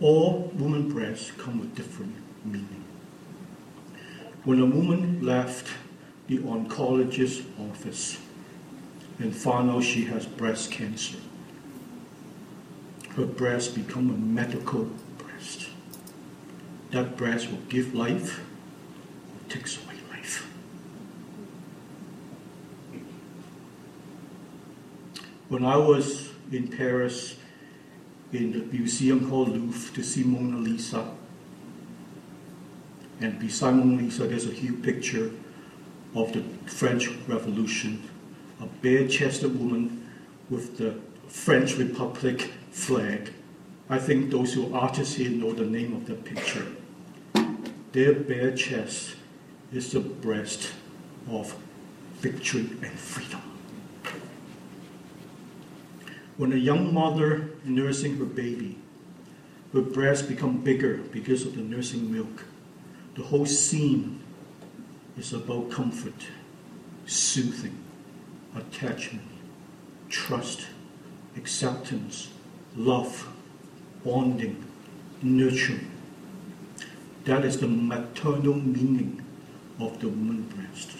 [0.00, 2.14] All woman breasts come with different
[2.44, 2.84] meaning.
[4.44, 5.68] When a woman left
[6.26, 8.18] the oncologist's office
[9.18, 11.18] and found out she has breast cancer.
[13.16, 15.68] Her breast become a medical breast.
[16.90, 18.40] That breast will give life
[19.48, 20.48] takes away life.
[25.48, 27.36] When I was in Paris
[28.32, 31.06] in the museum called Louvre to see Mona Lisa,
[33.20, 35.30] and beside Mona Lisa there's a huge picture
[36.14, 38.08] of the French Revolution,
[38.60, 40.10] a bare-chested woman
[40.48, 40.94] with the
[41.28, 43.32] French Republic flag.
[43.90, 46.66] I think those who are artists here know the name of the picture.
[47.92, 49.16] Their bare chest
[49.72, 50.72] is the breast
[51.30, 51.54] of
[52.20, 53.53] victory and freedom.
[56.36, 58.76] When a young mother nursing her baby,
[59.72, 62.44] her breasts become bigger because of the nursing milk.
[63.14, 64.20] The whole scene
[65.16, 66.26] is about comfort,
[67.06, 67.78] soothing,
[68.56, 69.28] attachment,
[70.08, 70.66] trust,
[71.36, 72.30] acceptance,
[72.76, 73.28] love,
[74.04, 74.64] bonding,
[75.22, 75.90] nurturing.
[77.24, 79.24] That is the maternal meaning
[79.78, 80.90] of the woman breast.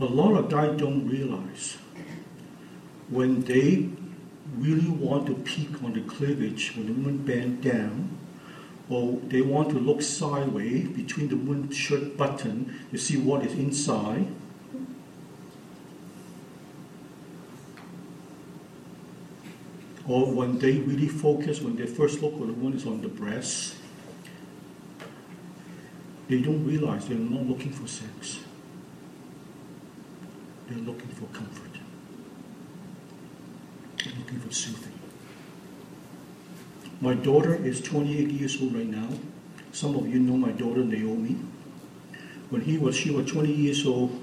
[0.00, 1.76] A lot of guys don't realize
[3.12, 3.90] when they
[4.56, 8.18] really want to peek on the cleavage, when the woman bend down,
[8.88, 13.52] or they want to look sideways between the woman's shirt button to see what is
[13.52, 14.26] inside,
[20.08, 23.08] or when they really focus, when they first look at the one is on the
[23.08, 23.76] breast,
[26.28, 28.40] they don't realize they're not looking for sex.
[30.68, 31.71] They're looking for comfort.
[34.06, 34.92] Looking for soothing.
[37.00, 39.08] My daughter is 28 years old right now.
[39.72, 41.36] Some of you know my daughter Naomi.
[42.50, 44.22] When he was, she was 20 years old,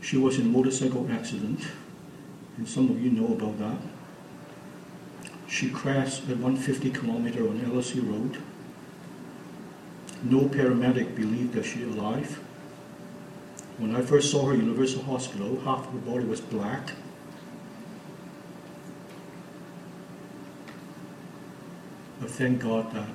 [0.00, 1.60] she was in a motorcycle accident,
[2.56, 3.78] and some of you know about that.
[5.48, 8.38] She crashed at 150 kilometer on LSE Road.
[10.22, 12.38] No paramedic believed that she alive.
[13.78, 16.92] When I first saw her in Universal Hospital, half of her body was black.
[22.20, 23.08] But thank God that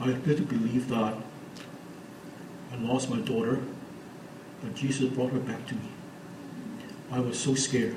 [0.00, 1.14] I really believe that
[2.72, 3.60] I lost my daughter,
[4.62, 5.88] but Jesus brought her back to me.
[7.10, 7.96] I was so scared.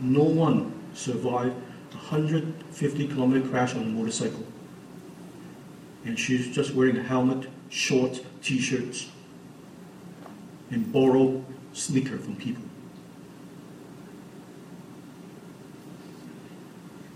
[0.00, 1.56] No one survived
[1.92, 4.44] a 150 kilometer crash on a motorcycle.
[6.04, 9.08] And she's just wearing a helmet, shorts, t-shirts,
[10.70, 12.63] and borrowed sneaker from people.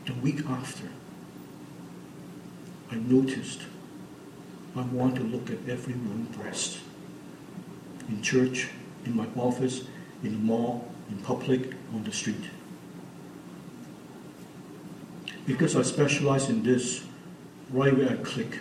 [0.09, 0.89] The week after,
[2.91, 3.61] I noticed
[4.75, 6.79] I want to look at every woman's breast.
[8.09, 8.69] In church,
[9.05, 9.85] in my office,
[10.23, 12.49] in the mall, in public, on the street.
[15.47, 17.05] Because I specialize in this,
[17.71, 18.61] right where I click,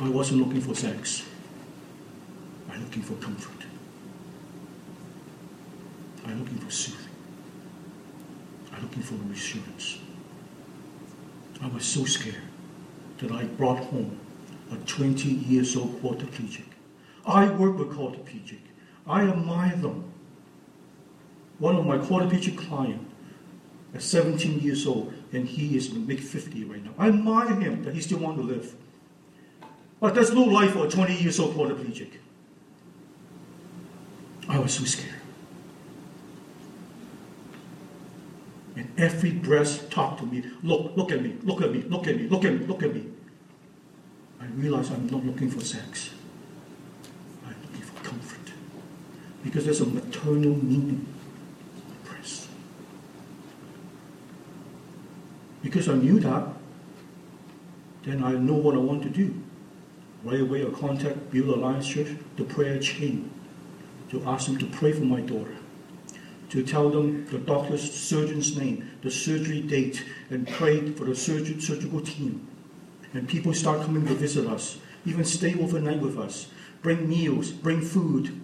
[0.00, 1.24] I wasn't looking for sex.
[2.68, 3.66] I'm looking for comfort.
[6.24, 7.05] I'm looking for soothing.
[8.76, 9.98] I'm looking for reassurance.
[11.62, 12.42] I was so scared
[13.18, 14.18] that I brought home
[14.70, 16.64] a 20 years old quadriplegic.
[17.24, 18.58] I work with quadriplegic.
[19.06, 20.12] I admire them.
[21.58, 23.04] One of my quadriplegic clients
[23.94, 26.92] at 17 years old, and he is mid 50 right now.
[26.98, 28.74] I admire him that he still wants to live.
[30.00, 32.10] But there's no life for a 20 years old quadriplegic.
[34.48, 35.15] I was so scared.
[38.76, 42.16] And every breast talked to me, look, look at me, look at me, look at
[42.16, 43.06] me, look at me, look at me.
[44.38, 46.10] I realized I'm not looking for sex.
[47.46, 48.52] I'm looking for comfort.
[49.42, 51.06] Because there's a maternal meaning
[51.76, 52.48] in breast.
[55.62, 56.48] Because I knew that,
[58.02, 59.42] then I know what I want to do.
[60.22, 63.30] Right away, I contact Beulah Alliance Church, the prayer chain,
[64.10, 65.56] to ask them to pray for my daughter,
[66.50, 71.60] to tell them the doctor's surgeon's name, the surgery date, and pray for the surgeon,
[71.60, 72.46] surgical team.
[73.12, 76.48] And people start coming to visit us, even stay overnight with us,
[76.82, 78.40] bring meals, bring food,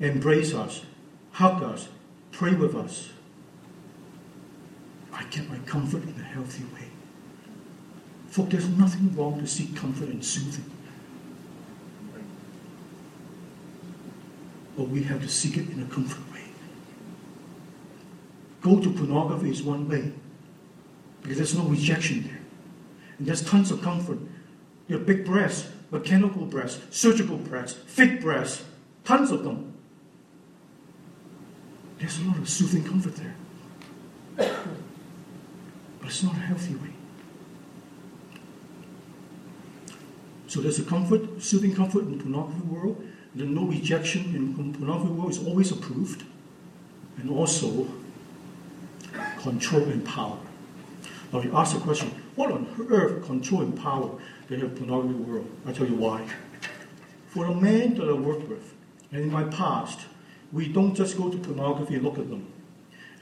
[0.00, 0.84] embrace us,
[1.32, 1.88] hug us,
[2.30, 3.10] pray with us.
[5.12, 6.88] I get my comfort in a healthy way.
[8.28, 10.70] For there's nothing wrong to seek comfort and soothing.
[14.76, 16.31] But we have to seek it in a comfort.
[18.62, 20.12] Go to pornography is one way,
[21.20, 22.40] because there's no rejection there.
[23.18, 24.18] And there's tons of comfort.
[24.88, 28.64] Your big breasts, mechanical breasts, surgical breasts, fake breasts,
[29.04, 29.74] tons of them.
[31.98, 33.34] There's a lot of soothing comfort there.
[34.36, 36.94] But it's not a healthy way.
[40.46, 43.04] So there's a comfort, soothing comfort in the pornography world.
[43.34, 46.24] The no rejection in the pornography world is always approved.
[47.16, 47.88] And also
[49.42, 50.38] control and power.
[51.32, 54.10] Now you ask the question, what on earth control and power
[54.48, 55.50] they have pornography world?
[55.66, 56.26] I tell you why.
[57.28, 58.74] For the men that I work with,
[59.10, 60.00] and in my past,
[60.52, 62.46] we don't just go to pornography and look at them.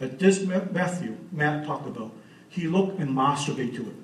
[0.00, 2.12] At this Matthew, Matt talked about,
[2.48, 3.96] he looked and masturbate to it.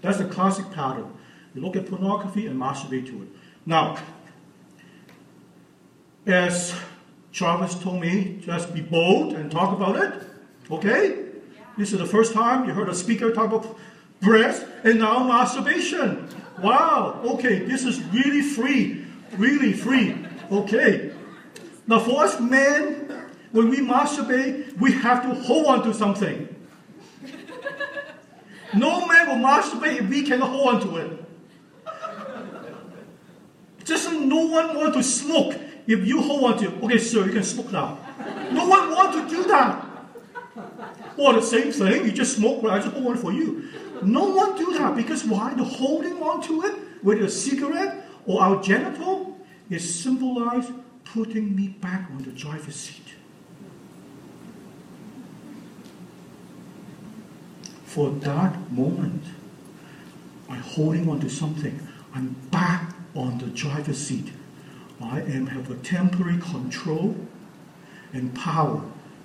[0.00, 1.12] That's the classic pattern.
[1.54, 3.28] You look at pornography and masturbate to it.
[3.66, 3.98] Now,
[6.26, 6.74] as
[7.32, 10.22] Travis told me, just be bold and talk about it.
[10.70, 11.18] Okay?
[11.76, 13.78] This is the first time you heard a speaker talk about
[14.20, 16.28] breast and now masturbation.
[16.60, 17.20] Wow.
[17.24, 19.04] Okay, this is really free.
[19.36, 20.16] Really free.
[20.50, 21.12] Okay.
[21.86, 26.48] Now, for us men, when we masturbate, we have to hold on to something.
[28.74, 31.24] No man will masturbate if we cannot hold on to it.
[33.84, 35.54] Just no one want to smoke
[35.86, 36.82] if you hold on to it.
[36.84, 37.98] Okay, sir, you can smoke now.
[38.52, 39.91] No one want to do that.
[41.16, 42.80] Or the same thing, you just smoke, right?
[42.80, 43.68] I just hold on for you.
[44.02, 45.54] No one do that because why?
[45.54, 49.38] The holding on to it, whether a cigarette or our genital,
[49.70, 50.72] is symbolized
[51.04, 53.14] putting me back on the driver's seat.
[57.84, 59.22] For that moment,
[60.48, 61.86] I'm holding on to something.
[62.14, 64.32] I'm back on the driver's seat.
[65.02, 67.16] I am have a temporary control
[68.12, 68.82] and power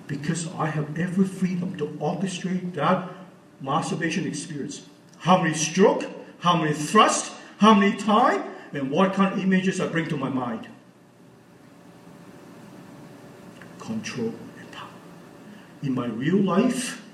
[0.08, 3.08] because I have every freedom to orchestrate that
[3.60, 4.86] masturbation experience.
[5.18, 6.04] How many stroke,
[6.40, 10.28] how many thrust, how many time, and what kind of images I bring to my
[10.28, 10.68] mind.
[13.78, 14.88] Control and power.
[15.82, 17.04] In my real life,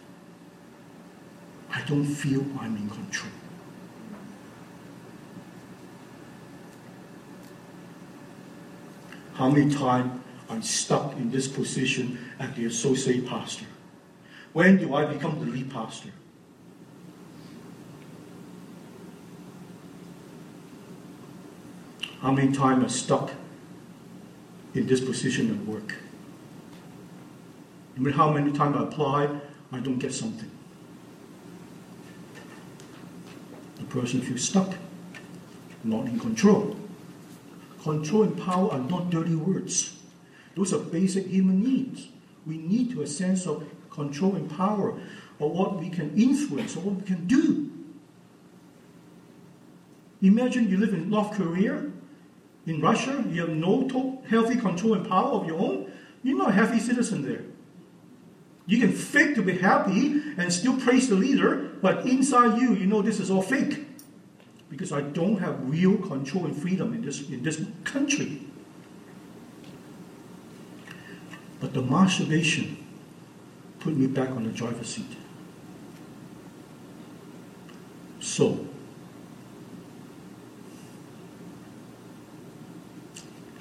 [1.71, 3.33] I don't feel I'm in control.
[9.35, 10.21] How many times
[10.55, 13.67] I'm stuck in this position as the associate pastor?
[14.53, 16.11] When do I become the lead pastor?
[22.21, 23.33] How many times I'm stuck
[24.75, 25.97] in this position at work?
[27.97, 29.29] I mean, how many times I apply,
[29.73, 30.51] I don't get something.
[33.79, 34.73] The person feels stuck,
[35.83, 36.77] not in control.
[37.83, 39.99] Control and power are not dirty words.
[40.55, 42.09] Those are basic human needs.
[42.47, 44.91] We need to a sense of control and power,
[45.41, 47.71] of what we can influence, or what we can do.
[50.23, 51.91] Imagine you live in North Korea,
[52.67, 55.93] in Russia, you have no healthy control and power of your own.
[56.23, 57.43] You're not a healthy citizen there.
[58.67, 62.87] You can fake to be happy and still praise the leader, but inside you, you
[62.87, 63.85] know this is all fake
[64.71, 68.41] because I don't have real control and freedom in this, in this country.
[71.65, 72.77] But the masturbation
[73.81, 75.17] put me back on the driver's seat.
[78.21, 78.67] So,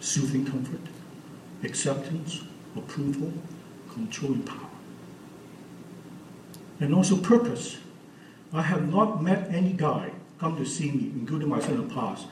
[0.01, 0.81] soothing comfort,
[1.63, 2.43] acceptance,
[2.75, 3.31] approval,
[3.93, 4.67] controlling power.
[6.81, 7.77] And also purpose.
[8.51, 10.11] I have not met any guy
[10.41, 12.27] come to see me, including myself in the past.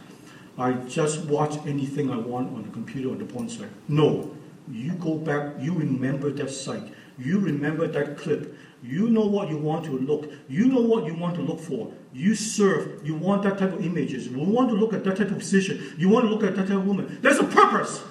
[0.57, 3.69] I just watch anything I want on the computer on the porn site.
[3.87, 4.35] No.
[4.71, 9.57] You go back, you remember that site, you remember that clip, you know what you
[9.57, 11.91] want to look, you know what you want to look for.
[12.13, 15.29] You serve, you want that type of images, you want to look at that type
[15.29, 17.19] of position, you want to look at that type of woman.
[17.21, 18.01] There's a purpose,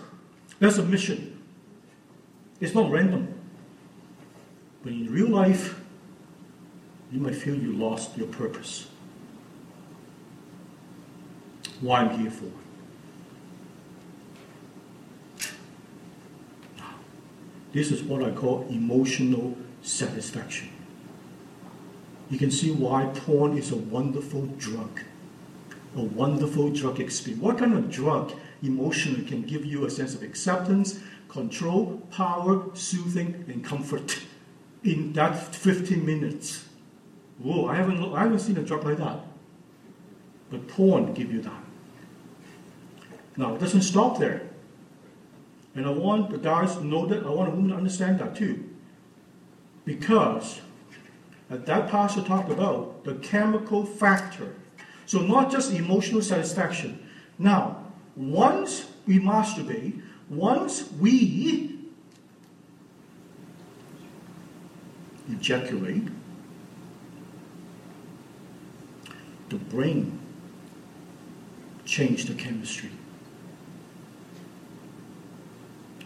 [0.59, 1.43] there's a mission.
[2.61, 3.35] It's not random.
[4.82, 5.81] But in real life,
[7.11, 8.87] you might feel you lost your purpose
[11.81, 12.51] what I'm here for.
[17.73, 20.71] This is what I call emotional satisfaction.
[22.29, 25.01] You can see why porn is a wonderful drug.
[25.97, 27.43] A wonderful drug experience.
[27.43, 28.33] What kind of drug
[28.63, 34.21] emotionally can give you a sense of acceptance, control, power, soothing, and comfort
[34.85, 36.67] in that 15 minutes?
[37.39, 39.21] Whoa, I haven't, I haven't seen a drug like that.
[40.51, 41.65] But porn give you that.
[43.37, 44.50] Now, it doesn't stop there.
[45.75, 48.35] And I want the guys to know that, I want the women to understand that
[48.35, 48.69] too.
[49.85, 50.61] Because
[51.49, 54.55] that pastor talked about the chemical factor.
[55.07, 57.07] So not just emotional satisfaction,
[57.41, 57.87] Now,
[58.17, 61.79] once we masturbate, once we
[65.33, 66.07] ejaculate,
[69.49, 70.19] the brain
[71.87, 72.91] change the chemistry.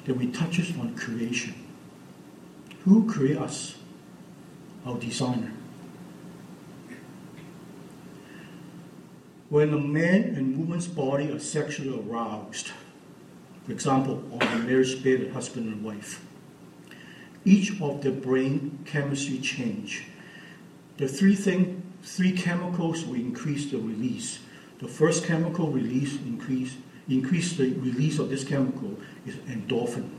[0.04, 1.54] Then we touches on creation.
[2.84, 3.76] Who create us?
[4.84, 5.52] Our designer.
[9.48, 12.72] When a man and woman's body are sexually aroused,
[13.64, 16.22] for example, on the marriage bed of husband and wife,
[17.44, 20.04] each of the brain chemistry change.
[20.96, 24.40] The three thing, three chemicals will increase the release.
[24.80, 26.76] The first chemical release increase
[27.08, 30.10] increase the release of this chemical is endorphin.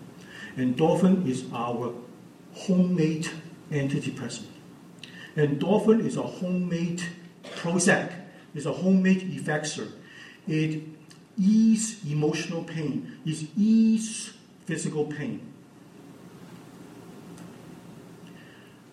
[0.58, 1.94] Endorphin is our
[2.54, 3.30] homemade
[3.72, 4.48] antidepressant.
[5.36, 7.04] Endorphin is a homemade
[7.44, 8.12] Prozac.
[8.54, 9.92] It's a homemade effexor.
[10.48, 10.84] It
[11.38, 13.20] ease emotional pain.
[13.26, 14.34] It ease
[14.66, 15.42] physical pain.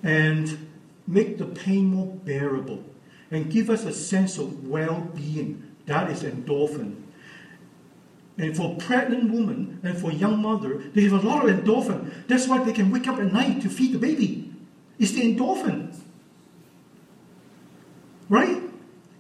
[0.03, 0.69] And
[1.07, 2.83] make the pain more bearable
[3.31, 5.63] and give us a sense of well-being.
[5.87, 6.97] That is endorphin.
[8.39, 12.13] And for pregnant women and for young mother, they have a lot of endorphin.
[12.29, 14.53] That's why they can wake up at night to feed the baby.
[14.99, 15.95] It's the endorphin.
[18.29, 18.63] Right?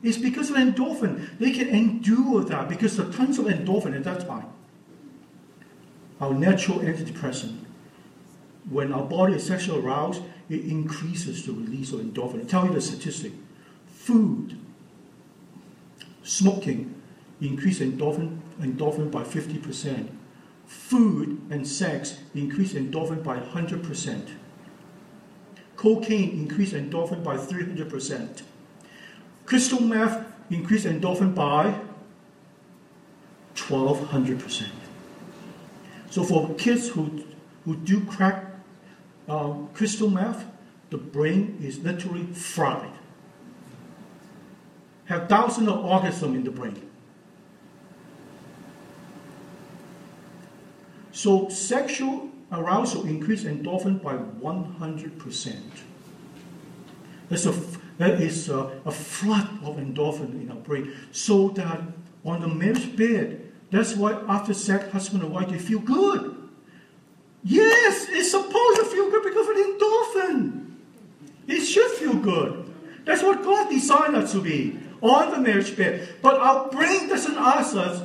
[0.02, 1.38] It's because of endorphin.
[1.38, 4.46] They can endure that because the tons of endorphin at that time.
[6.20, 7.58] Our natural antidepressant,
[8.70, 12.42] when our body is sexually aroused, it increases the release of endorphin.
[12.42, 13.32] I tell you the statistic.
[13.86, 14.58] Food,
[16.22, 16.94] smoking,
[17.40, 20.08] increase endorphin, endorphin by 50%.
[20.66, 24.30] Food and sex increase endorphin by 100%.
[25.76, 28.42] Cocaine increase endorphin by 300%.
[29.46, 31.74] Crystal meth increase endorphin by
[33.54, 34.68] 1200%.
[36.10, 37.24] So for kids who,
[37.64, 38.44] who do crack
[39.28, 40.44] uh, crystal meth,
[40.90, 42.92] the brain is literally fried.
[45.06, 46.90] Have thousands of organisms in the brain.
[51.12, 55.56] So sexual arousal increase endorphin by 100%.
[57.28, 57.52] That's a,
[57.98, 60.94] that is a, a flood of endorphin in our brain.
[61.12, 61.80] So that
[62.24, 66.36] on the marriage bed, that's why after sex, husband and wife, they feel good.
[67.42, 70.74] Yes, it's supposed to feel good because of the endorphin.
[71.48, 72.72] It should feel good.
[73.04, 76.16] That's what God designed us to be on the marriage bed.
[76.22, 78.02] But our brain doesn't ask us,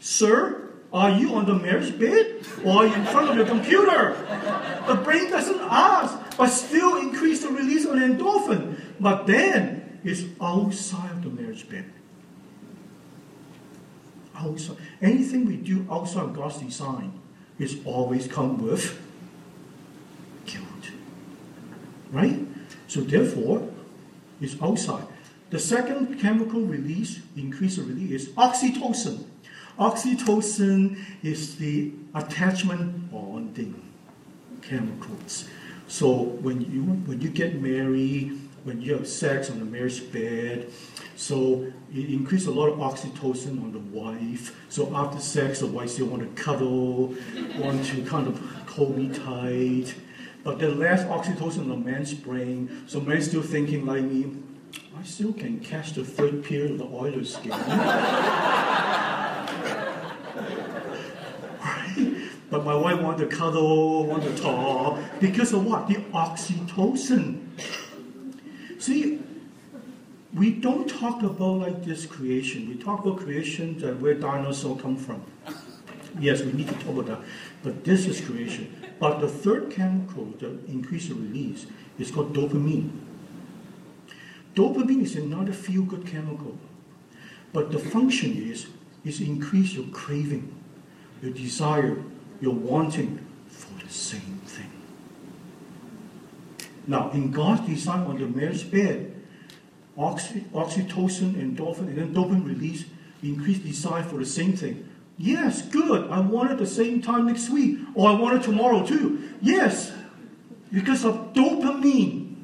[0.00, 0.63] Sir,
[0.94, 4.16] are you on the marriage bed or in front of your computer?
[4.86, 8.80] The brain doesn't ask, but still increase the release of endorphin.
[9.00, 11.90] But then it's outside of the marriage bed.
[14.36, 14.76] Outside.
[15.02, 17.20] Anything we do outside of God's design
[17.58, 18.96] is always come with
[20.46, 20.90] guilt.
[22.12, 22.38] Right?
[22.86, 23.68] So therefore,
[24.40, 25.06] it's outside.
[25.50, 29.24] The second chemical release, increase of release, is oxytocin.
[29.78, 33.82] Oxytocin is the attachment bonding
[34.62, 35.48] chemicals.
[35.88, 40.70] So when you when you get married, when you have sex on the marriage bed,
[41.16, 44.56] so it increases a lot of oxytocin on the wife.
[44.68, 47.14] So after sex, the wife still want to cuddle,
[47.58, 48.38] want to kind of
[48.68, 49.94] hold me tight.
[50.44, 54.36] But the less oxytocin on the man's brain, so man's still thinking like me,
[54.96, 57.50] I still can catch the third period of the Oilers game.
[62.54, 65.88] But my wife wanted to cuddle, wanted to talk, because of what?
[65.88, 67.40] The oxytocin.
[68.78, 69.20] See,
[70.32, 72.68] we don't talk about like this creation.
[72.68, 75.24] We talk about creation that where dinosaurs come from.
[76.20, 77.20] Yes, we need to talk about that.
[77.64, 78.72] But this is creation.
[79.00, 81.66] But the third chemical that increases the release
[81.98, 82.88] is called dopamine.
[84.54, 86.56] Dopamine is another feel-good chemical.
[87.52, 88.68] But the function is,
[89.04, 90.54] is increase your craving,
[91.20, 91.96] your desire,
[92.44, 94.70] your wanting for the same thing.
[96.86, 99.14] Now, in God's design on the marriage bed,
[99.96, 102.84] oxy, oxytocin, endorphin, and then dopamine release
[103.22, 104.86] increase desire for the same thing.
[105.16, 106.10] Yes, good.
[106.10, 109.30] I want it the same time next week, or I want it tomorrow too.
[109.40, 109.92] Yes,
[110.70, 112.36] because of dopamine.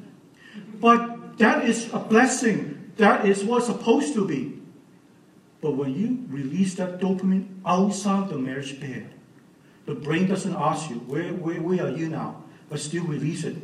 [0.79, 2.91] But that is a blessing.
[2.97, 4.57] That is what's supposed to be.
[5.61, 9.13] But when you release that dopamine outside the marriage bed,
[9.85, 12.43] the brain doesn't ask you, where, where, where are you now?
[12.69, 13.55] But still release it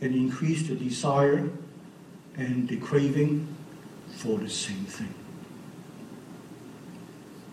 [0.00, 1.48] and increase the desire
[2.36, 3.46] and the craving
[4.16, 5.14] for the same thing.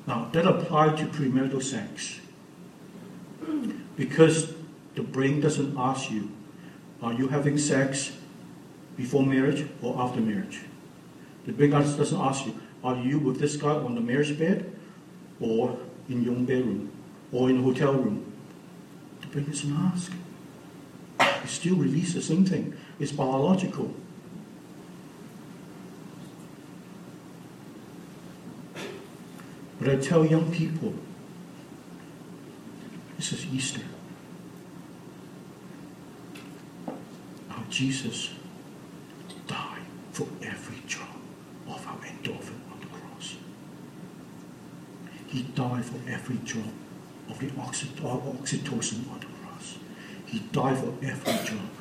[0.08, 2.20] Now, that applies to premarital sex.
[3.96, 4.54] Because
[4.96, 6.32] the brain doesn't ask you,
[7.02, 8.14] are you having sex
[8.96, 10.62] before marriage or after marriage?
[11.46, 14.74] The brain doesn't ask you, are you with this guy on the marriage bed
[15.40, 15.78] or
[16.10, 16.92] in your bedroom
[17.32, 18.28] or in a hotel room?
[19.28, 20.12] to bring doesn't ask.
[21.20, 22.76] It still releases the same thing.
[23.00, 23.94] It's biological.
[29.80, 30.94] But I tell young people,
[33.16, 33.82] this is Easter.
[37.50, 38.32] Our Jesus
[39.48, 39.82] died
[40.12, 41.16] for every drop
[41.68, 43.36] of our endorphin on the cross.
[45.28, 46.74] He died for every drop
[47.30, 49.78] of the oxytocin on the cross.
[50.26, 51.72] He died for every drop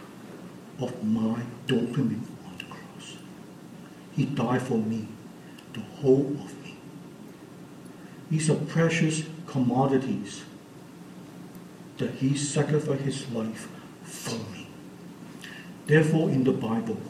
[0.80, 3.16] of my dopamine on the cross.
[4.12, 5.08] He died for me,
[5.72, 6.76] the whole of me.
[8.30, 10.42] These are precious commodities
[11.98, 13.68] that he sacrificed his life
[14.02, 14.66] for me.
[15.86, 17.00] Therefore, in the Bible,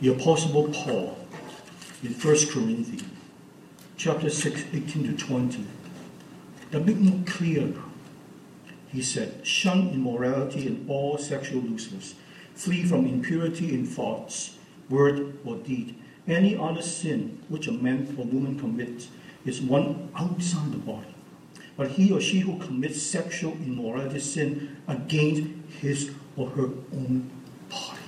[0.00, 1.18] the Apostle Paul
[2.02, 3.04] in 1 Corinthians
[3.96, 5.66] chapter 6, 18 to 20,
[6.78, 7.74] make more clear.
[8.92, 12.14] He said, Shun immorality and all sexual looseness.
[12.54, 14.56] Flee from impurity in thoughts,
[14.88, 15.96] word, or deed.
[16.26, 19.08] Any other sin which a man or woman commits
[19.44, 21.14] is one outside the body.
[21.76, 25.42] But he or she who commits sexual immorality sin against
[25.80, 27.30] his or her own
[27.70, 27.99] body.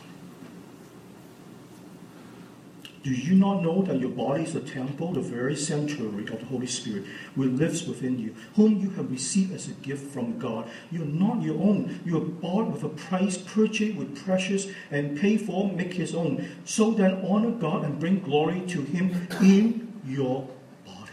[3.03, 6.47] Do you not know that your body is a temple, the very sanctuary of the
[6.47, 7.05] Holy Spirit,
[7.35, 10.71] who lives within you, whom you have received as a gift from God?
[10.93, 12.01] You are not your own.
[12.05, 16.49] You are bought with a price, purchased with precious, and paid for, make his own.
[16.65, 20.49] So then honor God and bring glory to him in your
[20.87, 21.11] body.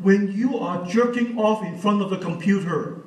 [0.00, 2.98] When you are jerking off in front of the computer,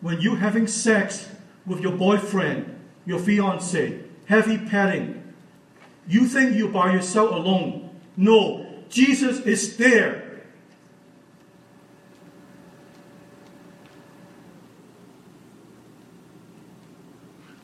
[0.00, 1.28] when you're having sex
[1.66, 2.76] with your boyfriend,
[3.08, 5.32] your fiance, heavy petting.
[6.06, 7.88] You think you're by yourself alone.
[8.18, 10.42] No, Jesus is there.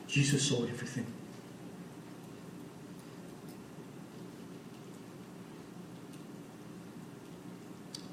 [0.07, 1.05] Jesus saw everything.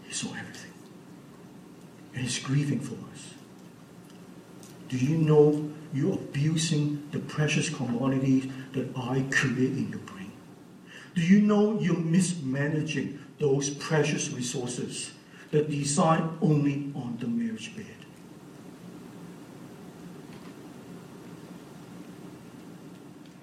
[0.06, 0.72] He saw everything.
[2.12, 3.32] And he's grieving for us.
[4.90, 10.32] Do you know you're abusing the precious commodities that I create in your brain?
[11.14, 15.12] Do you know you're mismanaging those precious resources
[15.50, 17.86] that designed only on the marriage bed?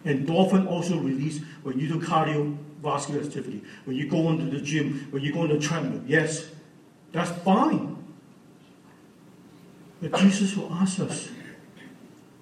[0.06, 5.22] Endorphin also released when you do cardiovascular activity, when you go into the gym, when
[5.22, 6.02] you go on the treadmill.
[6.08, 6.50] Yes,
[7.12, 7.98] that's fine.
[10.02, 11.30] But Jesus will ask us,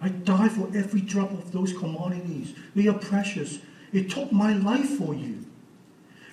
[0.02, 2.54] I die for every drop of those commodities.
[2.76, 3.60] They are precious.
[3.92, 5.46] It took my life for you.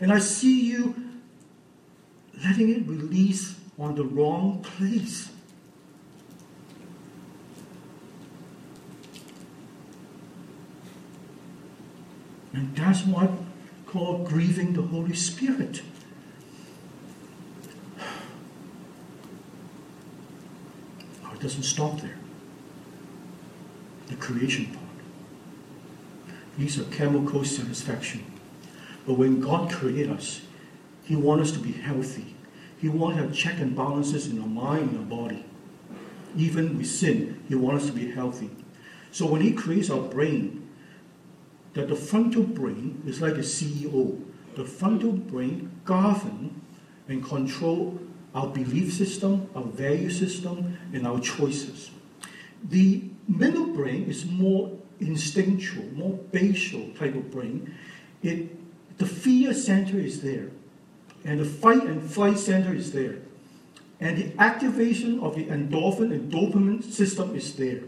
[0.01, 0.95] And I see you
[2.45, 5.31] letting it release on the wrong place.
[12.53, 13.31] And that's what
[13.87, 15.83] called grieving the Holy Spirit.
[21.27, 22.24] Oh, it doesn't stop there the
[24.25, 24.79] creation part.
[26.57, 28.25] These are chemical satisfaction.
[29.07, 30.41] But when God created us,
[31.05, 32.35] He wants us to be healthy.
[32.81, 35.45] He wants to have check and balances in our mind and our body.
[36.37, 38.51] Even with sin, He wants us to be healthy.
[39.13, 40.69] So when He creates our brain,
[41.75, 44.23] that the frontal brain is like a CEO.
[44.57, 46.61] The frontal brain govern
[47.09, 47.99] and control
[48.35, 51.91] our belief system, our value system, and our choices.
[52.63, 54.71] The middle brain is more
[55.01, 57.75] instinctual, more basal type of brain.
[58.23, 60.51] It, the fear center is there,
[61.25, 63.19] and the fight and flight center is there,
[64.01, 67.83] and the activation of the endorphin and dopamine system is there.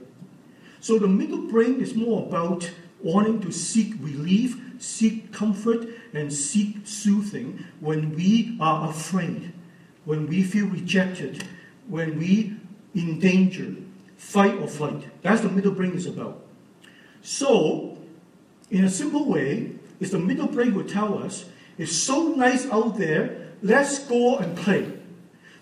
[0.80, 2.70] So the middle brain is more about
[3.02, 9.52] wanting to seek relief, seek comfort, and seek soothing when we are afraid,
[10.04, 11.44] when we feel rejected,
[11.88, 12.56] when we
[12.94, 13.74] in danger,
[14.16, 15.04] fight or flight.
[15.22, 16.42] That's the middle brain is about.
[17.22, 17.98] So,
[18.70, 21.46] in a simple way, is the middle brain will tell us,
[21.78, 24.92] it's so nice out there, let's go and play.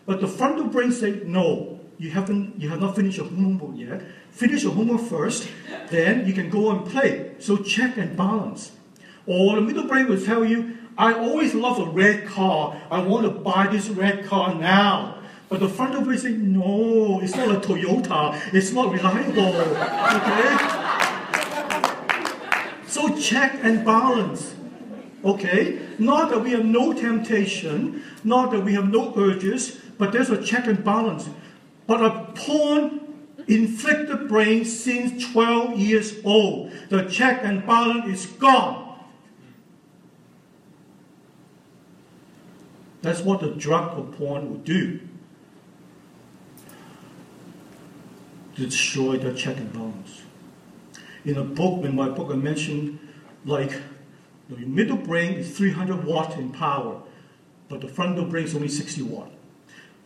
[0.06, 4.02] But the frontal brain say, no, you haven't, you have not finished your homework yet.
[4.31, 5.48] Finish your homework first,
[5.90, 7.32] then you can go and play.
[7.39, 8.72] So check and balance.
[9.26, 12.81] Or the middle brain will tell you, I always love a red car.
[12.90, 15.22] I want to buy this red car now.
[15.55, 18.35] But the front of brain says, no, it's not a Toyota.
[18.52, 19.55] It's not reliable.
[19.55, 20.56] Okay?
[22.89, 24.56] So check and balance.
[25.24, 25.78] Okay?
[26.01, 30.43] Not that we have no temptation, not that we have no urges, but there's a
[30.43, 31.28] check and balance.
[31.86, 33.02] But a porn
[33.47, 38.98] inflicted brain since 12 years old, the check and balance is gone.
[43.02, 44.98] That's what the drug of porn will do.
[48.55, 50.22] Destroy the check and balance.
[51.24, 52.98] In a book, in my book, I mentioned
[53.44, 53.81] like
[54.48, 57.01] the middle brain is 300 watt in power,
[57.68, 59.31] but the frontal brain is only 60 watt.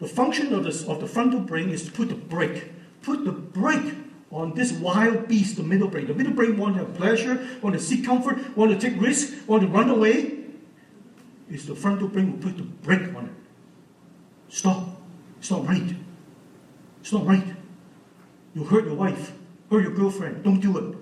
[0.00, 2.70] The function of, this, of the frontal brain is to put the brake,
[3.02, 3.94] put the brake
[4.30, 6.06] on this wild beast, the middle brain.
[6.06, 9.46] The middle brain want to have pleasure, want to seek comfort, want to take risks,
[9.46, 10.38] want to run away.
[11.50, 14.54] It's the frontal brain will put the brake on it.
[14.54, 15.00] Stop.
[15.38, 15.94] It's not right.
[17.00, 17.44] It's not right.
[18.58, 19.30] You hurt your wife,
[19.70, 20.42] hurt your girlfriend.
[20.42, 20.96] Don't do it.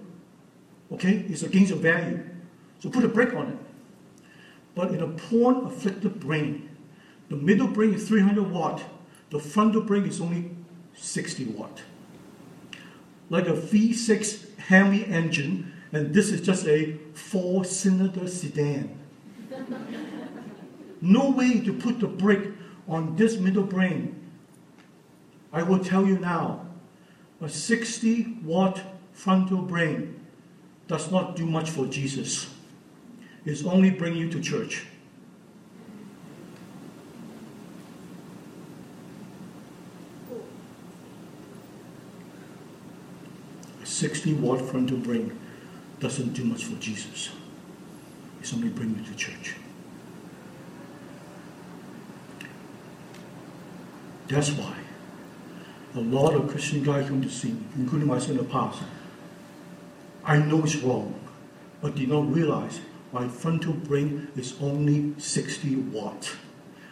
[0.92, 1.24] Okay?
[1.26, 2.22] It's against your value.
[2.80, 3.58] So put a brake on it.
[4.74, 6.68] But in a porn afflicted brain,
[7.30, 8.82] the middle brain is 300 watt,
[9.30, 10.50] the frontal brain is only
[10.96, 11.80] 60 watt.
[13.30, 18.98] Like a V6 Hemi engine, and this is just a four cylinder sedan.
[21.00, 22.50] no way to put the brake
[22.86, 24.14] on this middle brain.
[25.54, 26.65] I will tell you now
[27.40, 28.80] a 60 watt
[29.12, 30.20] frontal brain
[30.88, 32.48] does not do much for Jesus.
[33.44, 34.86] It's only bring you to church.
[43.82, 45.38] A 60 watt frontal brain
[46.00, 47.30] doesn't do much for Jesus.
[48.40, 49.54] It's only bring you to church.
[54.28, 54.85] That's why
[55.96, 58.82] a lot of Christian guys come to see me, including myself in the past.
[60.24, 61.18] I know it's wrong,
[61.80, 62.80] but did not realize
[63.12, 66.36] my frontal brain is only 60 watt.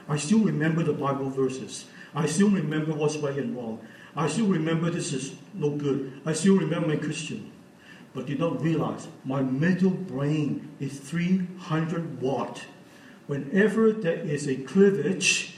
[0.08, 1.86] I still remember the Bible verses.
[2.14, 3.80] I still remember what's right and wrong.
[4.16, 6.20] I still remember this is no good.
[6.24, 7.50] I still remember my Christian.
[8.14, 12.62] But did not realize my middle brain is 300 watt.
[13.26, 15.56] Whenever there is a cleavage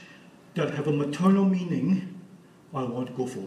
[0.55, 2.16] that have a maternal meaning,
[2.75, 3.45] I want to go for.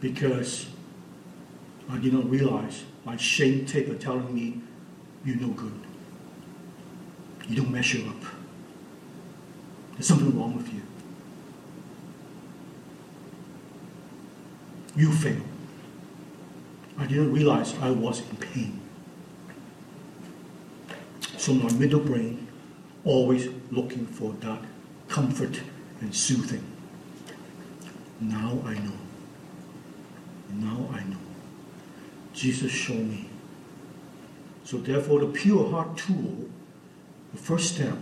[0.00, 0.68] Because
[1.88, 4.60] I did not realize my shame tape telling me
[5.24, 5.80] you're no good.
[7.48, 8.22] You don't measure up.
[9.92, 10.82] There's something wrong with you.
[14.96, 15.42] You fail.
[16.98, 18.80] I didn't realize I was in pain.
[21.36, 22.45] So my middle brain
[23.06, 24.60] always looking for that
[25.08, 25.60] comfort
[26.00, 26.64] and soothing.
[28.20, 28.98] Now I know.
[30.50, 31.16] Now I know.
[32.34, 33.30] Jesus showed me.
[34.64, 36.48] So therefore the pure heart tool,
[37.32, 37.96] the first step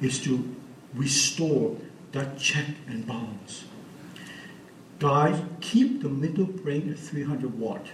[0.00, 0.56] is to
[0.94, 1.76] restore
[2.12, 3.64] that check and balance.
[4.98, 7.86] Guys, keep the middle brain at 300 watt.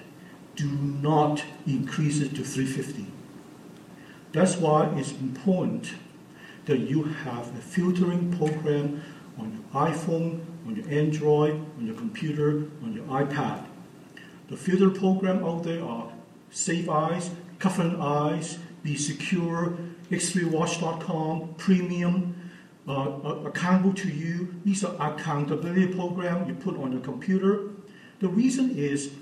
[0.54, 3.06] Do not increase it to 350.
[4.32, 5.94] That's why it's important
[6.66, 9.02] that you have a filtering program
[9.38, 13.64] on your iPhone, on your Android, on your computer, on your iPad.
[14.48, 16.12] The filter program out there are
[16.50, 19.76] Safe Eyes, Covenant Eyes, Be Secure,
[20.10, 22.50] X3Watch.com, Premium,
[22.86, 22.92] uh,
[23.46, 24.54] accountable to you.
[24.64, 27.70] These are accountability program you put on your computer.
[28.20, 29.12] The reason is,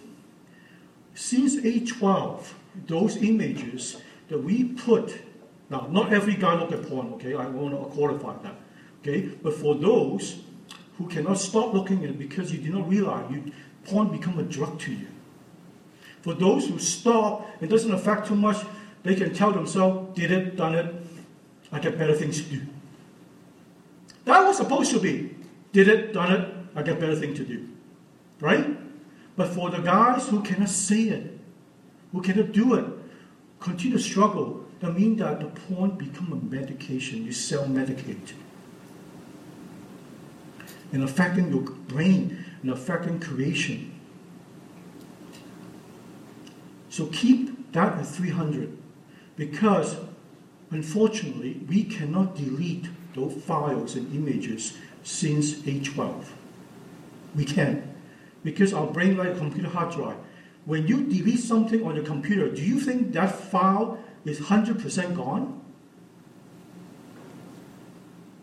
[1.15, 2.53] since A12,
[2.87, 5.23] those images that we put,
[5.71, 8.57] now not every guy look at porn, okay, I want to qualify that,
[9.01, 10.41] okay, but for those
[10.99, 13.53] who cannot stop looking at it because you did not realize you,
[13.87, 15.07] porn become a drug to you.
[16.23, 18.59] For those who stop, it doesn't affect too much,
[19.03, 20.95] they can tell themselves, did it, done it,
[21.73, 22.61] I got better things to do.
[24.25, 25.35] That was supposed to be.
[25.73, 27.69] Did it, done it, I got better thing to do.
[28.41, 28.67] Right?
[29.37, 31.39] But for the guys who cannot see it,
[32.13, 32.85] who cannot do it,
[33.61, 37.25] continue to struggle, that means that the porn become a medication.
[37.25, 38.33] You self-medicate.
[40.93, 43.93] And affecting your brain and affecting creation.
[46.89, 48.77] So keep that at 300
[49.37, 49.97] because
[50.71, 56.25] unfortunately we cannot delete those files and images since A12.
[57.37, 57.95] We can
[58.43, 60.17] because our brain like a computer hard drive.
[60.67, 65.61] when you delete something on your computer, do you think that file is 100% gone?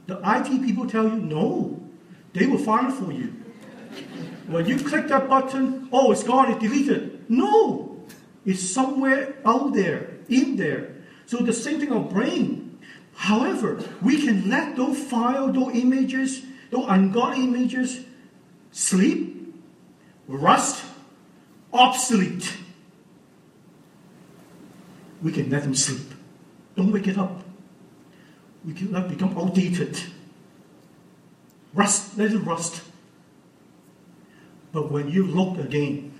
[0.07, 1.81] The IT people tell you no,
[2.33, 3.33] they will find it for you.
[4.47, 7.29] When you click that button, oh, it's gone, it's deleted.
[7.29, 8.05] No,
[8.45, 10.95] it's somewhere out there, in there.
[11.25, 12.79] So the same thing brain.
[13.15, 18.05] However, we can let those files, those images, those ungodly images
[18.71, 19.53] sleep,
[20.27, 20.85] rust,
[21.73, 22.57] obsolete.
[25.21, 26.13] We can let them sleep.
[26.75, 27.43] Don't wake it up.
[28.65, 29.99] We can let become outdated.
[31.73, 32.83] Rust, let it rust.
[34.71, 36.13] But when you look again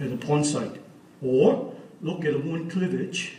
[0.00, 0.80] at the porn site
[1.22, 3.38] or look at a wound cleavage,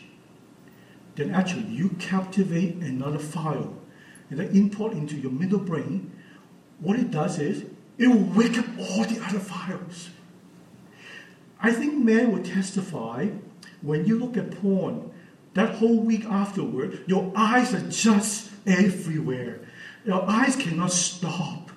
[1.16, 3.76] then actually you captivate another file
[4.30, 6.12] and then import into your middle brain.
[6.80, 7.66] What it does is
[7.98, 10.10] it will wake up all the other files.
[11.62, 13.30] I think men will testify
[13.82, 15.12] when you look at porn,
[15.54, 19.62] that whole week afterward, your eyes are just everywhere.
[20.06, 21.72] Your eyes cannot stop.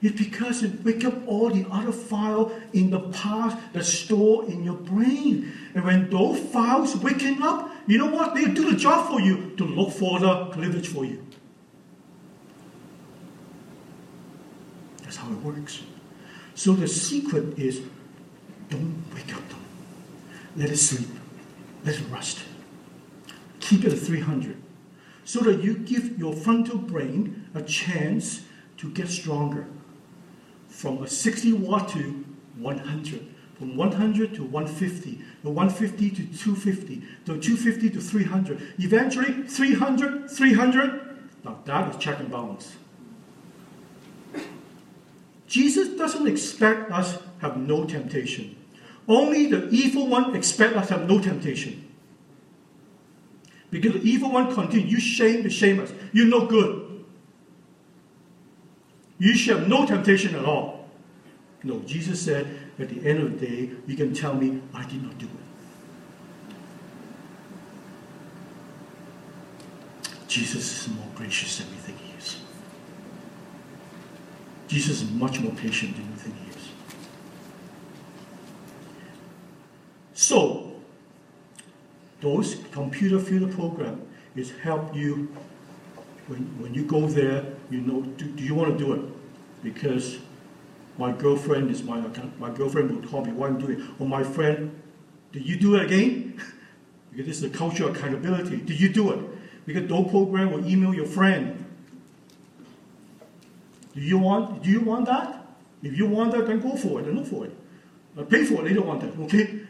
[0.00, 4.64] It's because it wake up all the other file in the past that's stored in
[4.64, 5.52] your brain.
[5.74, 8.34] And when those files waking up, you know what?
[8.34, 11.24] They do the job for you to look for the cleavage for you.
[15.02, 15.82] That's how it works.
[16.54, 17.80] So the secret is
[18.70, 19.41] don't wake up.
[20.56, 21.08] Let it sleep.
[21.84, 22.44] Let it rest.
[23.60, 24.56] Keep it at 300
[25.24, 28.44] so that you give your frontal brain a chance
[28.76, 29.66] to get stronger
[30.68, 32.24] from a 60 watt to
[32.58, 40.30] 100, from 100 to 150, to 150 to 250, to 250 to 300, eventually 300,
[40.30, 41.18] 300.
[41.44, 42.76] Now that is check and balance.
[45.46, 48.56] Jesus doesn't expect us have no temptation.
[49.08, 51.88] Only the evil one expect us to have no temptation.
[53.70, 55.92] Because the evil one continue, you shame to shame us.
[56.12, 57.04] You're no good.
[59.18, 60.88] You shall have no temptation at all.
[61.64, 62.46] No, Jesus said
[62.78, 65.30] at the end of the day, you can tell me I did not do it.
[70.28, 72.40] Jesus is more gracious than we think he is.
[74.66, 76.68] Jesus is much more patient than we think he is.
[80.14, 80.72] So,
[82.22, 84.00] those computer filter program
[84.34, 85.28] is help you
[86.28, 89.02] when, when you go there, you know, do, do you want to do it?
[89.62, 90.18] Because
[90.98, 92.38] my girlfriend is my account.
[92.38, 93.86] My girlfriend would call me, why I'm doing it?
[93.98, 94.80] Or my friend,
[95.32, 96.40] did you do it again?
[97.10, 98.58] because this is a culture of accountability.
[98.58, 99.66] Did you do it?
[99.66, 101.58] Because those program will email your friend.
[103.94, 105.44] Do you want do you want that?
[105.82, 107.56] If you want that, then go for it and look for it.
[108.16, 109.60] Uh, pay for it, they don't want that, okay?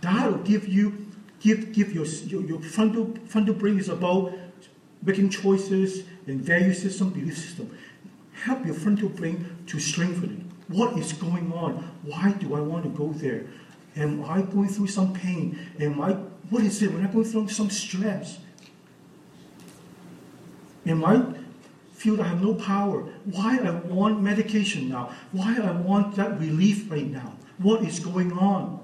[0.00, 1.03] That will give you
[1.44, 4.32] give give your your, your frontal frontal brain is about
[5.02, 7.76] making choices and value system, belief system.
[8.32, 10.72] Help your frontal brain to strengthen it.
[10.74, 11.90] What is going on?
[12.02, 13.44] Why do I want to go there?
[13.94, 15.58] Am I going through some pain?
[15.78, 16.12] Am I
[16.50, 16.92] what is it?
[16.92, 18.38] When I go through some stress?
[20.86, 21.24] Am I
[21.92, 23.02] feel I have no power?
[23.24, 25.12] Why I want medication now?
[25.32, 27.34] Why I want that relief right now?
[27.58, 28.83] What is going on?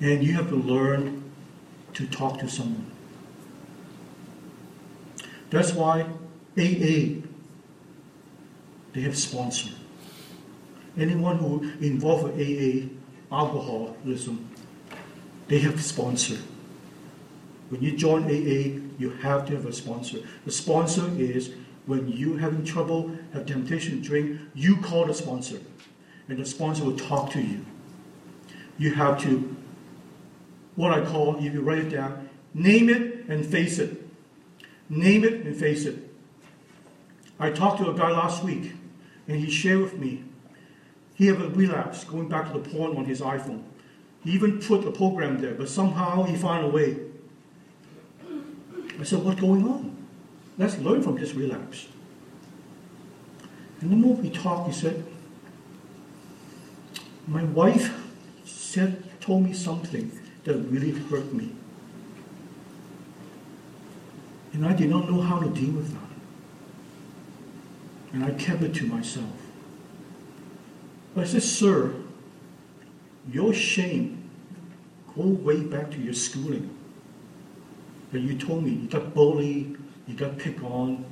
[0.00, 1.24] And you have to learn
[1.94, 2.90] to talk to someone.
[5.50, 6.02] That's why
[6.56, 7.22] AA,
[8.92, 9.70] they have sponsor.
[10.96, 12.88] Anyone who involved with AA,
[13.34, 14.48] alcoholism,
[15.48, 16.38] they have sponsor.
[17.70, 20.18] When you join AA, you have to have a sponsor.
[20.44, 21.52] The sponsor is
[21.86, 25.58] when you having trouble, have temptation to drink, you call the sponsor,
[26.28, 27.64] and the sponsor will talk to you.
[28.76, 29.56] You have to,
[30.78, 34.00] what I call, if you write it down, name it and face it.
[34.88, 36.08] Name it and face it.
[37.40, 38.74] I talked to a guy last week,
[39.26, 40.22] and he shared with me
[41.16, 43.64] he had a relapse going back to the porn on his iPhone.
[44.22, 46.96] He even put a program there, but somehow he found a way.
[49.00, 49.96] I said, What's going on?
[50.58, 51.88] Let's learn from this relapse.
[53.80, 55.04] And the more we talked, he said,
[57.26, 57.92] My wife
[58.44, 60.12] said, told me something
[60.44, 61.52] that really hurt me.
[64.52, 66.08] And I did not know how to deal with that.
[68.12, 69.30] And I kept it to myself.
[71.14, 71.94] But I said, Sir,
[73.30, 74.30] your shame
[75.14, 76.74] go way back to your schooling.
[78.12, 81.04] And you told me you got bullied, you got picked on,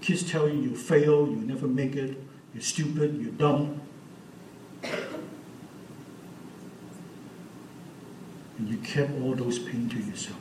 [0.00, 2.16] kids tell you you fail, you never make it,
[2.54, 3.80] you're stupid, you're dumb.
[8.58, 10.38] And you kept all those pain to yourself.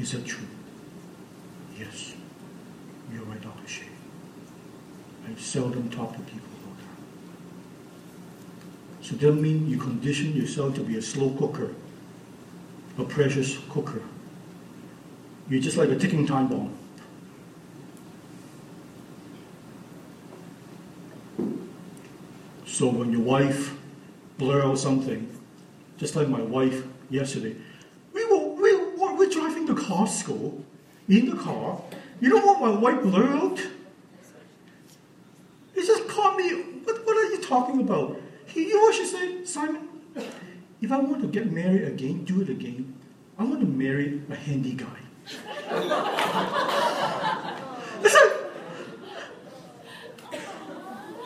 [0.00, 0.46] Is that true?
[1.78, 2.14] Yes.
[3.12, 3.68] You're right, Dr.
[3.68, 3.84] Sheh.
[5.28, 6.86] I seldom talk to people about that.
[9.04, 11.74] So that means you condition yourself to be a slow cooker,
[12.98, 14.02] a precious cooker.
[15.50, 16.74] You're just like a ticking time bomb.
[22.64, 23.76] So when your wife
[24.38, 25.28] blur out something,
[25.98, 26.82] just like my wife
[27.12, 27.54] yesterday,
[28.12, 30.62] we were, we were, we're driving to Costco
[31.08, 31.80] in the car.
[32.20, 33.60] You know what my wife blurred?
[35.74, 36.50] He just caught me.
[36.84, 38.20] What, what are you talking about?
[38.46, 39.88] He, you know what she said, Simon?
[40.80, 42.94] If I want to get married again, do it again.
[43.38, 44.98] I want to marry a handy guy.
[48.02, 48.30] Listen,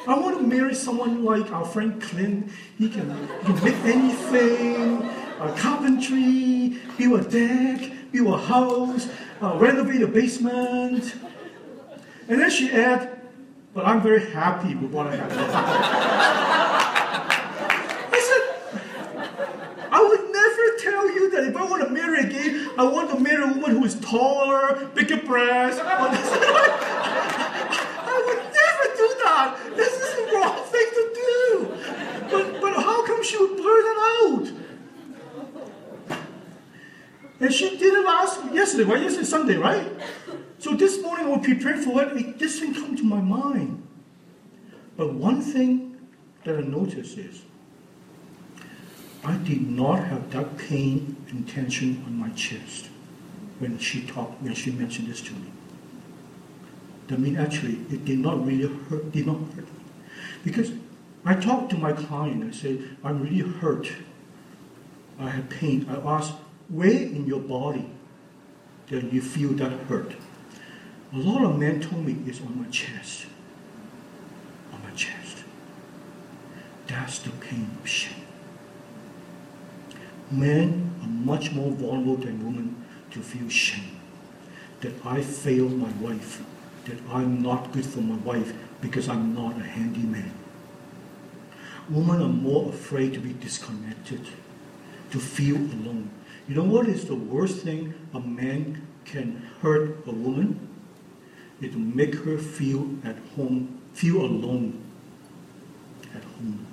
[0.06, 2.50] I want to marry someone like our friend Clint.
[2.78, 3.10] He can,
[3.44, 5.02] he can make anything,
[5.40, 9.08] uh, carpentry, build a deck, build a house,
[9.42, 11.14] uh, renovate a basement.
[12.28, 13.20] And then she add,
[13.74, 15.32] but I'm very happy with what I have.
[18.12, 18.42] I said,
[19.92, 23.20] I would never tell you that if I want to marry again, I want to
[23.20, 25.80] marry a woman who is taller, bigger breasts.
[25.84, 26.08] I
[28.26, 29.56] would never do that.
[29.76, 31.68] This is the wrong thing to do.
[32.30, 34.66] But, but how come she would blur that out?
[37.40, 39.02] And she did it last yesterday, right?
[39.02, 39.86] Yesterday Sunday, right?
[40.58, 42.38] So this morning I was preparing for it.
[42.38, 43.86] it thing come to my mind.
[44.96, 45.98] But one thing
[46.44, 47.42] that I noticed is
[49.22, 52.88] I did not have that pain and tension on my chest
[53.58, 55.50] when she talked, when she mentioned this to me.
[57.08, 59.80] That means actually it did not really hurt, did not hurt me.
[60.44, 60.72] Because
[61.24, 63.90] I talked to my client, I said, I'm really hurt.
[65.18, 65.86] I have pain.
[65.88, 66.34] I asked,
[66.68, 67.90] where in your body
[68.88, 70.14] did you feel that hurt?
[71.12, 73.26] A lot of men told me it's on my chest.
[74.72, 75.44] On my chest.
[76.86, 78.24] That's the pain of shame.
[80.30, 84.00] Men are much more vulnerable than women to feel shame.
[84.80, 86.42] That I failed my wife.
[86.84, 90.32] That I'm not good for my wife because I'm not a handy man.
[91.88, 94.20] Women are more afraid to be disconnected,
[95.12, 96.10] to feel alone.
[96.48, 100.68] You know what is the worst thing a man can hurt a woman?
[101.60, 104.84] It to make her feel at home, feel alone
[106.14, 106.66] at home,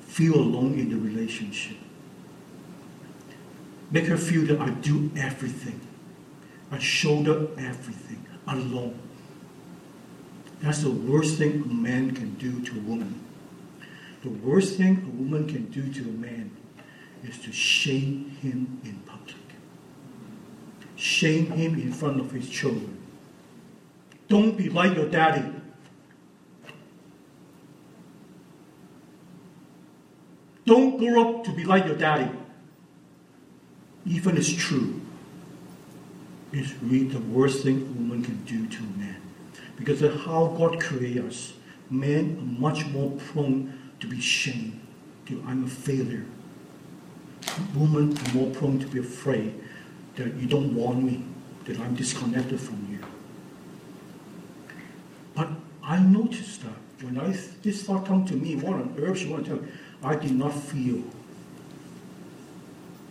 [0.00, 1.76] feel alone in the relationship.
[3.90, 5.80] Make her feel that I do everything,
[6.70, 8.98] I shoulder everything alone.
[10.60, 13.20] That's the worst thing a man can do to a woman.
[14.22, 16.50] The worst thing a woman can do to a man
[17.24, 19.36] is to shame him in public.
[20.96, 22.98] Shame him in front of his children.
[24.28, 25.44] Don't be like your daddy.
[30.66, 32.30] Don't grow up to be like your daddy.
[34.04, 35.00] Even it's true.
[36.52, 39.16] It's really the worst thing a woman can do to a man.
[39.76, 41.54] Because of how God created us,
[41.90, 44.80] men are much more prone to be shamed,
[45.26, 46.26] to I'm a failure.
[47.74, 49.54] Women are more prone to be afraid
[50.16, 51.24] that you don't want me,
[51.64, 52.98] that I'm disconnected from you.
[55.34, 55.48] But
[55.82, 59.44] I noticed that when I this thought come to me, what on earth she want
[59.46, 59.70] to tell me?
[60.02, 61.02] I did not feel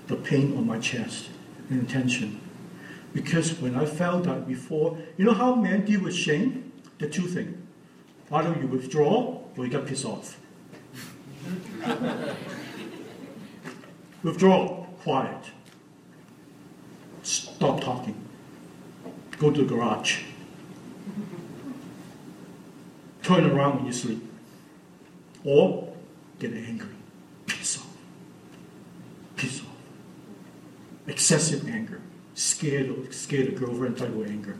[0.07, 1.29] the pain on my chest
[1.69, 2.39] and tension.
[3.13, 6.71] Because when I felt that before, you know how men deal with shame?
[6.99, 7.57] The two things.
[8.31, 10.39] Either you withdraw or you get pissed off.
[14.27, 15.51] withdraw, quiet.
[17.23, 18.15] Stop talking.
[19.39, 20.23] Go to the garage.
[23.23, 24.21] Turn around when you sleep.
[25.45, 25.93] Or
[26.39, 26.89] get angry.
[27.45, 27.87] Piss off.
[29.37, 29.67] Piss off.
[31.07, 32.01] Excessive anger.
[32.35, 34.57] Scared, scared a girlfriend type of anger.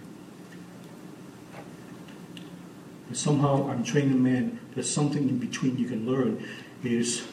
[3.10, 6.48] But somehow I'm training a man, there's something in between you can learn
[6.84, 7.28] is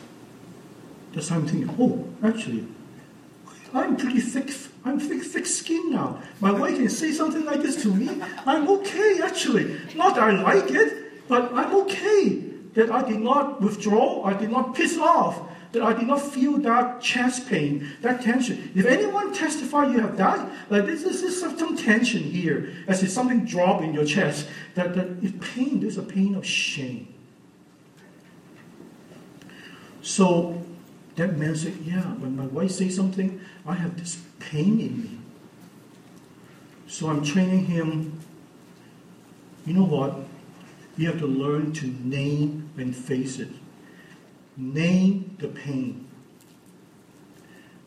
[1.15, 2.67] that's I'm thinking, oh, actually,
[3.73, 4.51] I'm pretty thick,
[4.85, 6.21] I'm thick, thick skin now.
[6.41, 8.23] My wife can say something like this to me.
[8.47, 9.81] I'm okay, actually.
[9.95, 12.41] Not that I like it, but I'm okay
[12.75, 15.41] that I did not withdraw, I did not piss off.
[15.75, 18.71] that I did not feel that chest pain, that tension.
[18.77, 23.11] If anyone testify you have that, like this, this is some, tension here, as if
[23.11, 24.47] something drop in your chest,
[24.77, 27.13] that, that is pain, there's a pain of shame.
[30.03, 30.64] So
[31.17, 35.19] that man said, yeah, when my wife says something, I have this pain in me.
[36.87, 38.21] So I'm training him,
[39.67, 40.17] you know what?
[40.97, 43.49] You have to learn to name and face it.
[44.57, 46.07] Name the pain.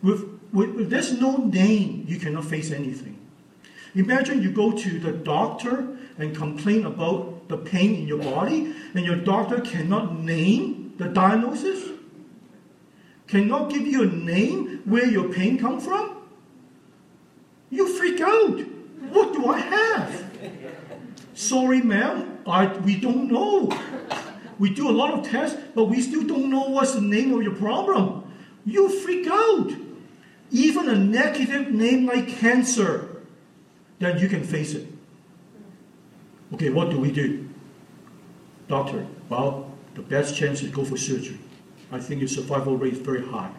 [0.02, 3.18] With, with, if there's no name, you cannot face anything.
[3.96, 9.06] Imagine you go to the doctor and complain about the pain in your body, and
[9.06, 11.97] your doctor cannot name the diagnosis,
[13.28, 16.18] cannot give you a name where your pain comes from.
[17.70, 18.60] You freak out.
[19.12, 20.26] What do I have?
[21.34, 23.72] Sorry, ma'am, I, we don't know.
[24.58, 27.44] We do a lot of tests, but we still don't know what's the name of
[27.44, 28.34] your problem.
[28.66, 29.72] You freak out.
[30.50, 33.22] Even a negative name like cancer,
[34.00, 34.88] then you can face it.
[36.54, 37.48] Okay, what do we do?
[38.68, 41.38] Doctor, well, the best chance is go for surgery.
[41.92, 43.52] I think your survival rate is very high.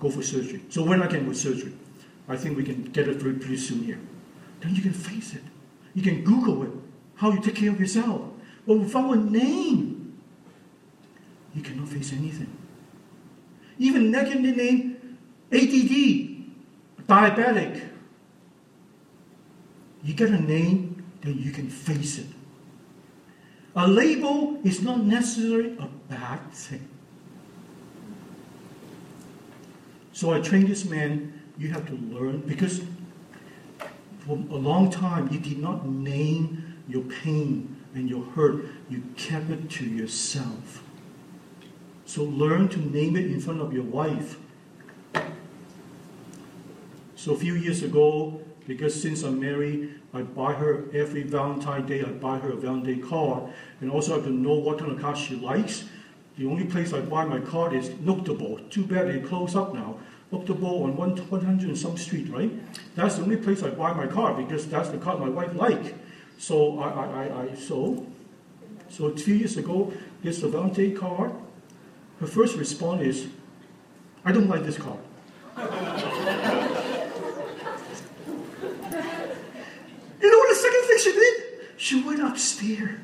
[0.00, 0.62] Go for surgery.
[0.68, 1.72] So when I can with surgery,
[2.28, 4.00] I think we can get it very pretty soon here.
[4.60, 5.42] Then you can face it.
[5.94, 6.70] You can Google it,
[7.14, 8.22] how you take care of yourself.
[8.66, 10.18] But without a name,
[11.54, 12.54] you cannot face anything.
[13.78, 15.18] Even negative name,
[15.52, 17.88] ADD, diabetic.
[20.02, 22.26] You get a name, then you can face it.
[23.74, 26.88] A label is not necessarily a bad thing.
[30.16, 32.80] So I trained this man, you have to learn, because
[34.20, 39.50] for a long time you did not name your pain and your hurt, you kept
[39.50, 40.82] it to yourself.
[42.06, 44.38] So learn to name it in front of your wife.
[47.14, 52.00] So a few years ago, because since I'm married, I buy her every Valentine Day,
[52.00, 53.52] I buy her a Valentine card,
[53.82, 55.84] and also I have to know what kind of card she likes.
[56.36, 58.60] The only place I buy my card is Notable.
[58.68, 59.98] Too bad they closed up now.
[60.30, 62.50] Notable on 100 and some street, right?
[62.94, 65.94] That's the only place I buy my card because that's the card my wife like.
[66.36, 68.06] So I, I, I, I so,
[68.90, 69.92] so few years ago,
[70.22, 71.32] this the Valentine card.
[72.20, 73.28] Her first response is,
[74.24, 74.98] I don't like this card.
[80.18, 81.42] You know what the second thing she did?
[81.76, 83.00] She went upstairs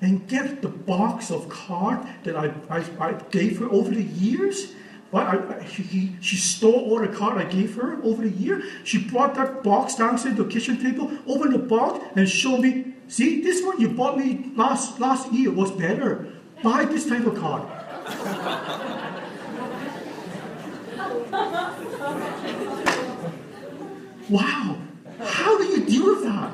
[0.00, 4.72] and get the box of card that I, I, I gave her over the years.
[5.10, 8.62] But she, she stole all the card I gave her over the year.
[8.84, 12.92] She brought that box downstairs to the kitchen table, opened the box, and showed me,
[13.08, 16.26] see, this one you bought me last, last year was better.
[16.62, 17.62] Buy this type of card.
[24.28, 24.76] wow.
[25.20, 26.52] How do you deal with that?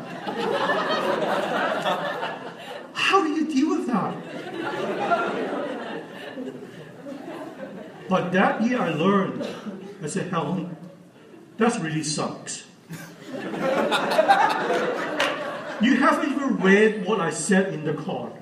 [2.95, 4.15] How do you deal with that?
[8.09, 9.47] But that year I learned,
[10.03, 10.77] I said, Helen,
[11.57, 12.65] that really sucks.
[15.81, 18.33] you haven't even read what I said in the card.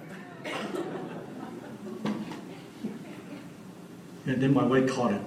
[4.27, 5.23] And then my wife caught it.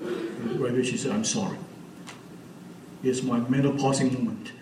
[0.00, 1.58] And right away she said, I'm sorry.
[3.02, 4.52] It's my menopausing moment.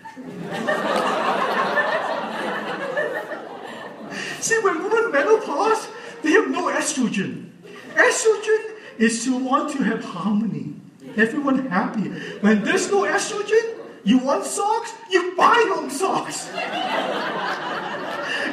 [4.47, 5.89] See, when women menopause,
[6.23, 7.49] they have no estrogen.
[7.95, 10.73] Estrogen is to want to have harmony,
[11.17, 12.07] everyone happy.
[12.39, 13.75] When there's no estrogen,
[14.05, 16.47] you want socks, you buy your own socks.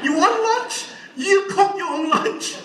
[0.02, 2.56] you want lunch, you cook your own lunch.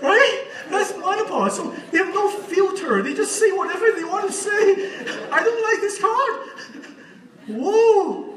[0.00, 0.46] right?
[0.70, 1.56] That's menopause.
[1.56, 3.02] So they have no filter.
[3.02, 5.28] They just say whatever they want to say.
[5.30, 6.48] I don't like this card.
[7.48, 8.31] Whoa.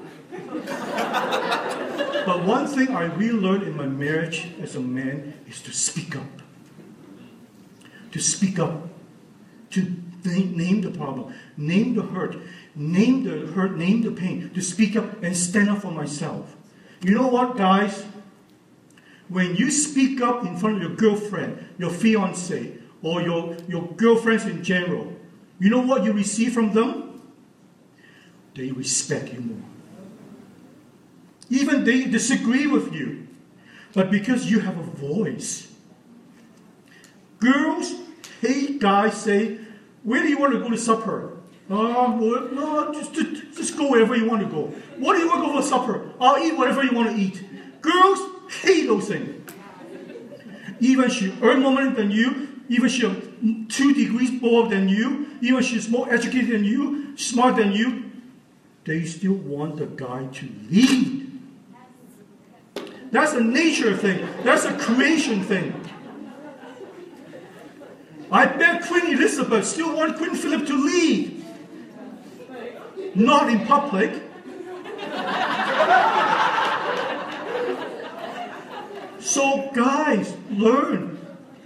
[2.25, 6.15] But one thing I really learned in my marriage as a man is to speak
[6.15, 6.41] up.
[8.11, 8.89] To speak up.
[9.71, 11.33] To name, name the problem.
[11.57, 12.37] Name the hurt.
[12.75, 13.77] Name the hurt.
[13.77, 14.49] Name the pain.
[14.53, 16.55] To speak up and stand up for myself.
[17.01, 18.05] You know what, guys?
[19.27, 24.45] When you speak up in front of your girlfriend, your fiance, or your, your girlfriends
[24.45, 25.13] in general,
[25.59, 27.21] you know what you receive from them?
[28.55, 29.74] They respect you more.
[31.49, 33.27] Even they disagree with you.
[33.93, 35.71] But because you have a voice.
[37.39, 37.93] Girls
[38.41, 39.59] hate guys say,
[40.03, 41.37] Where do you want to go to supper?
[41.69, 44.65] Oh, well, no, just, just, go wherever you want to go.
[44.97, 46.11] What do you want to go for supper?
[46.19, 47.43] I'll eat whatever you want to eat.
[47.81, 48.19] Girls
[48.61, 49.51] hate those things.
[50.79, 53.01] Even she earn more money than you, even she
[53.69, 58.11] two degrees more than you, even she's more educated than you, smart than you,
[58.83, 61.24] they still want the guy to lead.
[63.11, 64.27] That's a nature thing.
[64.43, 65.73] That's a creation thing.
[68.31, 71.45] I bet Queen Elizabeth still want Queen Philip to lead.
[73.15, 74.21] Not in public.
[79.19, 81.15] so guys, learn.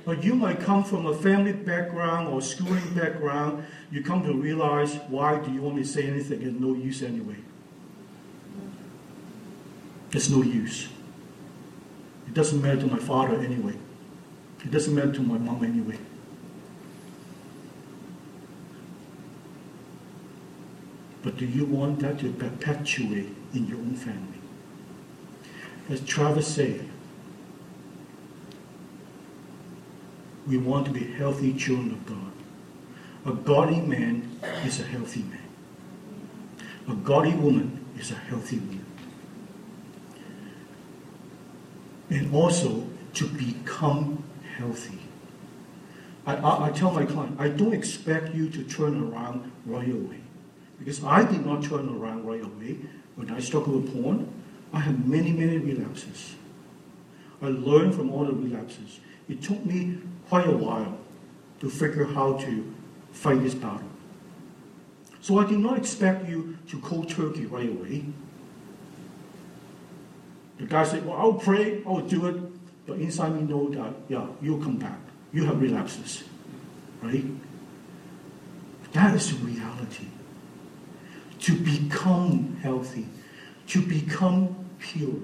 [0.05, 3.63] But you might come from a family background or schooling background.
[3.91, 6.41] You come to realize why do you want me to say anything?
[6.41, 7.35] It's no use anyway.
[10.11, 10.89] It's no use.
[12.39, 13.73] It doesn't matter to my father anyway.
[14.63, 15.97] It doesn't matter to my mom anyway.
[21.21, 24.39] But do you want that to perpetuate in your own family?
[25.89, 26.87] As Travis said,
[30.47, 32.31] we want to be healthy children of God.
[33.25, 35.43] A godly man is a healthy man.
[36.87, 38.85] A godly woman is a healthy woman.
[42.09, 44.23] And also to become
[44.57, 44.99] healthy.
[46.25, 50.19] I, I, I tell my client, I don't expect you to turn around right away.
[50.77, 52.77] Because I did not turn around right away.
[53.15, 54.31] When I struggled with porn,
[54.71, 56.35] I had many, many relapses.
[57.41, 58.99] I learned from all the relapses.
[59.27, 60.97] It took me quite a while
[61.59, 62.73] to figure how to
[63.11, 63.89] fight this battle.
[65.21, 68.05] So I did not expect you to cold turkey right away.
[70.59, 74.27] The guy said, Well, I'll pray, I'll do it, but inside me know that, yeah,
[74.41, 74.99] you'll come back.
[75.31, 76.23] You have relapses.
[77.01, 77.25] Right?
[78.93, 80.07] That is the reality
[81.39, 83.07] to become healthy,
[83.67, 85.21] to become pure,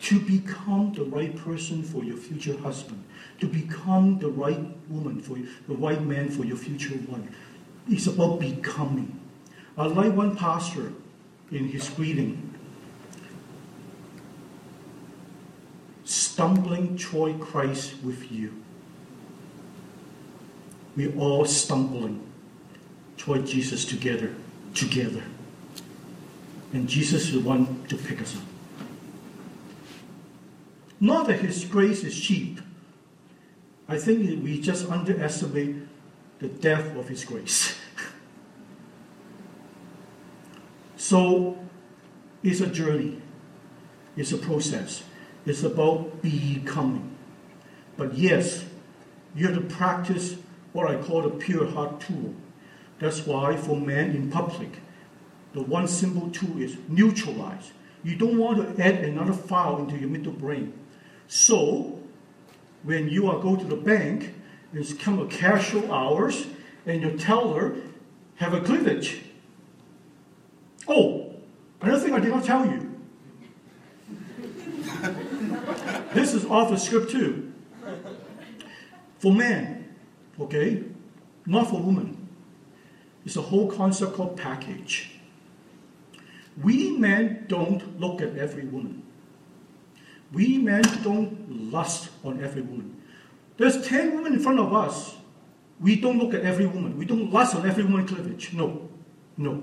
[0.00, 3.02] to become the right person for your future husband,
[3.40, 7.22] to become the right woman for you, the right man for your future wife.
[7.88, 9.18] It's about becoming.
[9.78, 10.92] I like one pastor
[11.50, 12.53] in his greeting.
[16.34, 18.52] Stumbling toward Christ with you.
[20.96, 22.26] We're all stumbling
[23.16, 24.34] toward Jesus together,
[24.74, 25.22] together.
[26.72, 28.42] And Jesus is the one to pick us up.
[30.98, 32.60] Not that his grace is cheap.
[33.86, 35.76] I think we just underestimate
[36.40, 37.78] the depth of his grace.
[40.96, 41.56] so
[42.42, 43.22] it's a journey,
[44.16, 45.04] it's a process,
[45.46, 47.16] it's about becoming.
[47.96, 48.64] But yes,
[49.34, 50.36] you have to practice
[50.72, 52.34] what I call the pure heart tool.
[52.98, 54.80] That's why for men in public,
[55.52, 57.72] the one simple tool is neutralize.
[58.02, 60.72] You don't want to add another file into your middle brain.
[61.26, 61.98] So,
[62.82, 64.34] when you are go to the bank,
[64.72, 66.46] it's come a casual hours,
[66.86, 67.76] and your teller
[68.36, 69.20] have a cleavage.
[70.86, 71.32] Oh,
[71.80, 72.93] another thing I did not tell you.
[76.14, 77.52] this is off the script too.
[79.18, 79.94] For men,
[80.40, 80.84] okay,
[81.46, 82.28] not for women.
[83.24, 85.10] It's a whole concept called package.
[86.62, 89.02] We men don't look at every woman.
[90.32, 93.00] We men don't lust on every woman.
[93.56, 95.16] There's 10 women in front of us.
[95.80, 96.96] We don't look at every woman.
[96.98, 98.52] We don't lust on every woman cleavage.
[98.52, 98.88] No.
[99.36, 99.62] No.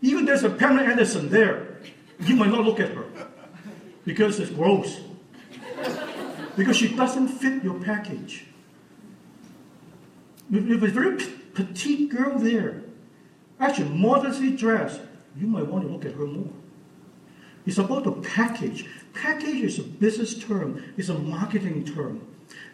[0.00, 1.78] Even there's a Pamela Anderson there.
[2.20, 3.06] You might not look at her
[4.04, 5.00] because it's gross.
[6.56, 8.46] Because she doesn't fit your package.
[10.50, 11.16] If a very
[11.54, 12.82] petite girl there,
[13.58, 15.00] actually modestly dressed,
[15.36, 16.52] you might want to look at her more.
[17.64, 18.86] It's about the package.
[19.14, 22.26] Package is a business term, it's a marketing term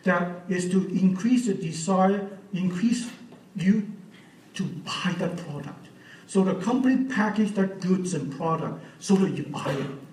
[0.04, 3.10] that is to increase the desire, increase
[3.54, 3.86] you
[4.54, 5.86] to buy that product.
[6.26, 10.07] So the company package that goods and product so that you buy it.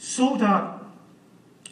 [0.00, 0.80] So that,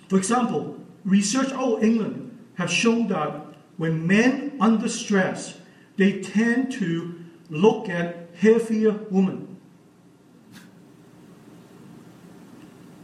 [0.09, 3.32] for example, research out of England have shown that
[3.78, 5.59] when men under stress,
[5.96, 7.14] they tend to
[7.48, 9.48] look at healthier women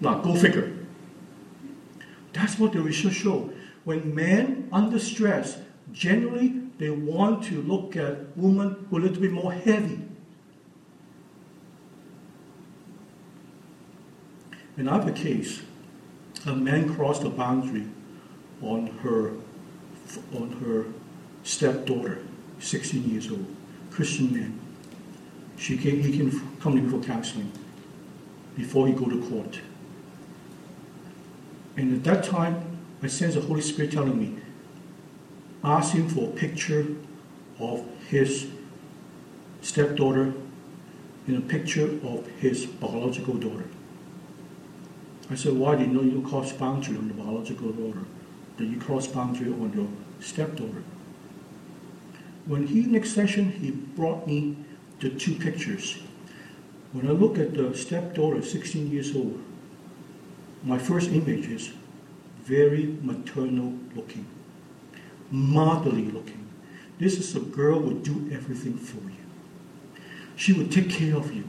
[0.05, 0.71] Now, go figure.
[2.35, 3.51] That's what the research show.
[3.85, 5.59] When men under stress,
[5.93, 10.01] generally they want to look at women who are a little bit more heavy.
[14.77, 15.63] In other case,
[16.47, 17.87] a man crossed the boundary
[18.61, 19.35] on her
[20.35, 20.87] on her
[21.45, 22.19] stepdaughter,
[22.59, 23.47] 16 years old,
[23.91, 24.59] Christian man.
[25.57, 27.51] She came, he can come in for counseling
[28.57, 29.61] before he go to court.
[31.77, 34.41] And at that time, I sense the Holy Spirit telling me,
[35.63, 36.87] asked him for a picture
[37.59, 38.49] of his
[39.63, 40.35] stepdaughter
[41.27, 43.65] and a picture of his biological daughter.
[45.31, 48.05] I said, why do you know you cross boundary on the biological daughter?
[48.59, 49.89] That you cross boundary on your
[50.21, 50.85] stepdaughter?
[52.47, 54.57] When he next session he brought me
[55.01, 55.99] the two pictures.
[56.93, 59.43] When I look at the stepdaughter, 16 years old,
[60.63, 61.73] my first image is
[62.43, 64.27] very maternal looking,
[65.31, 66.49] motherly looking.
[66.99, 69.17] This is a girl who would do everything for you.
[70.37, 71.49] She would take care of you.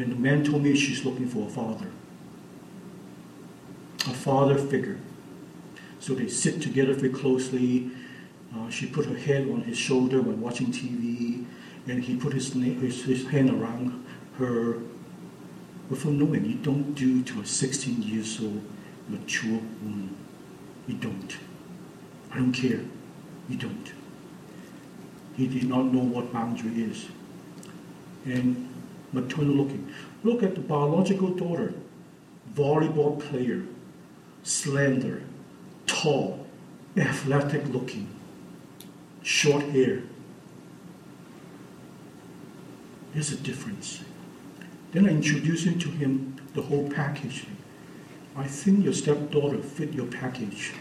[0.00, 1.86] And the man told me she's looking for a father,
[4.06, 4.98] a father figure.
[5.98, 7.90] So they sit together very closely.
[8.56, 11.44] Uh, she put her head on his shoulder when watching TV,
[11.86, 14.02] and he put his, his, his hand around
[14.38, 14.78] her.
[15.90, 18.62] Without knowing, you don't do to a 16 years old
[19.06, 20.16] mature woman.
[20.86, 21.36] You don't.
[22.32, 22.80] I don't care.
[23.50, 23.92] You don't.
[25.36, 27.06] He did not know what boundary is.
[28.24, 28.69] And
[29.12, 29.92] maternal looking.
[30.22, 31.74] Look at the biological daughter,
[32.54, 33.62] volleyball player,
[34.42, 35.22] slender,
[35.86, 36.46] tall,
[36.96, 38.08] athletic looking,
[39.22, 40.02] short hair.
[43.12, 44.04] There's a difference.
[44.92, 47.46] Then I introduced to him the whole package.
[48.36, 50.72] I think your stepdaughter fit your package.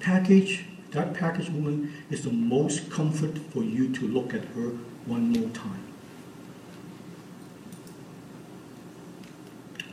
[0.00, 4.72] Package, that package woman is the most comfort for you to look at her
[5.06, 5.84] one more time.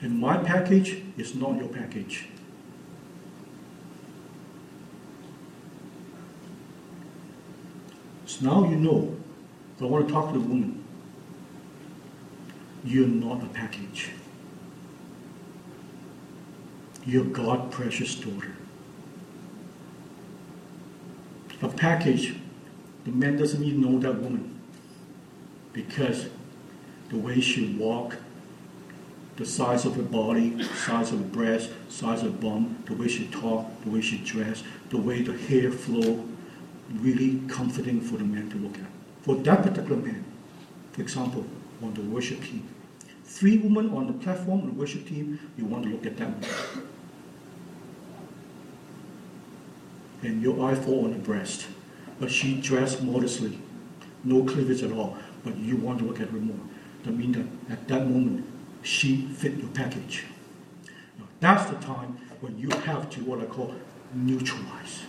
[0.02, 2.28] And my package is not your package.
[8.26, 9.18] So now you know.
[9.80, 10.84] I want to talk to the woman.
[12.84, 14.12] You're not a package.
[17.04, 18.56] You're God precious daughter.
[21.64, 22.36] A package,
[23.06, 24.61] the man doesn't even know that woman
[25.74, 26.28] because
[27.10, 28.18] the way she walk,
[29.38, 33.08] the size of her body, size of her breast, size of her bum, the way
[33.08, 36.24] she talk, the way she dress, the way the hair flow,
[36.96, 38.86] really comforting for the man to look at.
[39.24, 40.24] For that particular man,
[40.92, 41.46] for example,
[41.82, 42.68] on the worship team,
[43.24, 46.40] three women on the platform on the worship team, you want to look at them.
[50.24, 51.66] And your eye fall on the breast.
[52.20, 53.58] But she dressed modestly,
[54.24, 56.60] no cleavage at all but you want to look at her more.
[57.04, 58.46] That means that at that moment,
[58.84, 60.26] she fit your package.
[61.20, 63.74] Now, that's the time when you have to what I call
[64.14, 65.04] neutralize.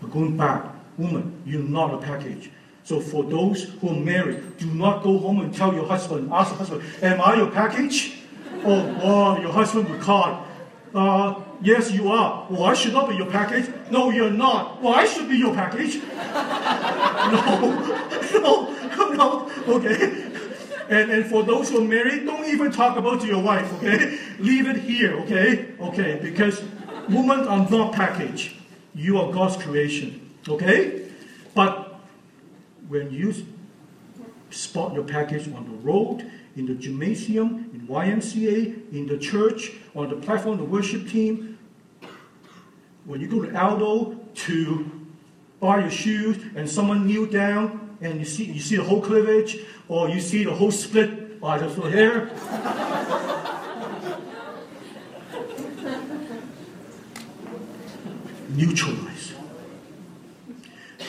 [0.00, 0.64] But going back,
[0.98, 2.50] woman, you're not a package.
[2.84, 6.50] So for those who are married, do not go home and tell your husband, ask
[6.50, 8.18] your husband, am I your package?
[8.64, 10.46] Or, oh, your husband will call,
[10.94, 12.46] uh, yes, you are.
[12.48, 13.68] Well, I should not be your package.
[13.90, 14.80] No, you're not.
[14.80, 15.96] Well, I should be your package.
[17.32, 18.74] no, no,
[19.14, 20.30] no, okay?
[20.88, 24.18] And, and for those who are married, don't even talk about your wife, okay?
[24.38, 25.74] Leave it here, okay?
[25.80, 26.62] Okay, because
[27.08, 28.56] women are not package.
[28.94, 31.08] You are God's creation, okay?
[31.54, 31.98] But
[32.88, 33.34] when you
[34.50, 40.16] spot your package on the road, in the gymnasium, YMCA, in the church, on the
[40.16, 41.58] platform, the worship team,
[43.04, 44.90] when you go to Aldo to
[45.60, 49.58] buy your shoes and someone kneel down and you see, you see the whole cleavage,
[49.88, 52.26] or you see the whole split by the hair.
[58.50, 59.13] Neutralize.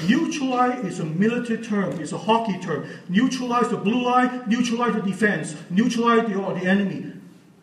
[0.08, 2.88] Neutralize is a military term, it's a hockey term.
[3.10, 7.14] Neutralize the blue line, neutralize the defense, neutralize the, the enemy.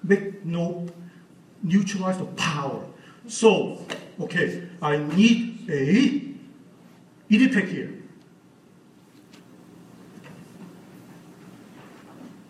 [0.02, 0.88] Make no,
[1.62, 2.84] neutralize the power.
[3.28, 3.86] So,
[4.20, 6.32] okay, I need a
[7.28, 7.92] pick here.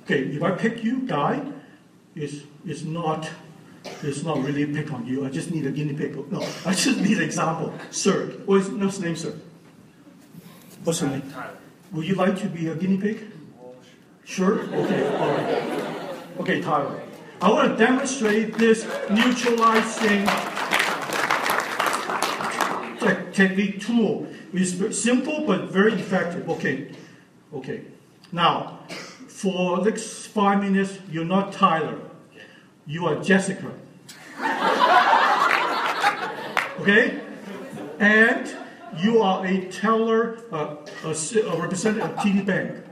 [0.04, 1.42] Okay, if I pick you, guy,
[2.14, 3.30] it's, it's not
[4.02, 5.24] it's not really pick on you.
[5.26, 6.30] I just need a guinea pig.
[6.30, 7.72] No, I just need an example.
[7.90, 9.34] Sir, what's what's name, sir?
[10.84, 11.30] What's your name?
[11.30, 11.56] Tyler.
[11.92, 13.32] Would you like to be a guinea pig?
[14.24, 14.60] Sure?
[14.60, 16.40] Okay, all right.
[16.40, 17.02] Okay, Tyler.
[17.40, 20.26] I want to demonstrate this neutralizing
[23.32, 24.26] technique tool.
[24.52, 26.48] It's simple but very effective.
[26.48, 26.92] Okay,
[27.54, 27.82] okay.
[28.30, 28.80] Now,
[29.28, 31.98] for the next five minutes, you're not Tyler.
[32.86, 33.72] You are Jessica.
[36.80, 37.20] okay?
[37.98, 38.56] And
[38.98, 42.85] you are a teller, uh, a, a representative of TD Bank.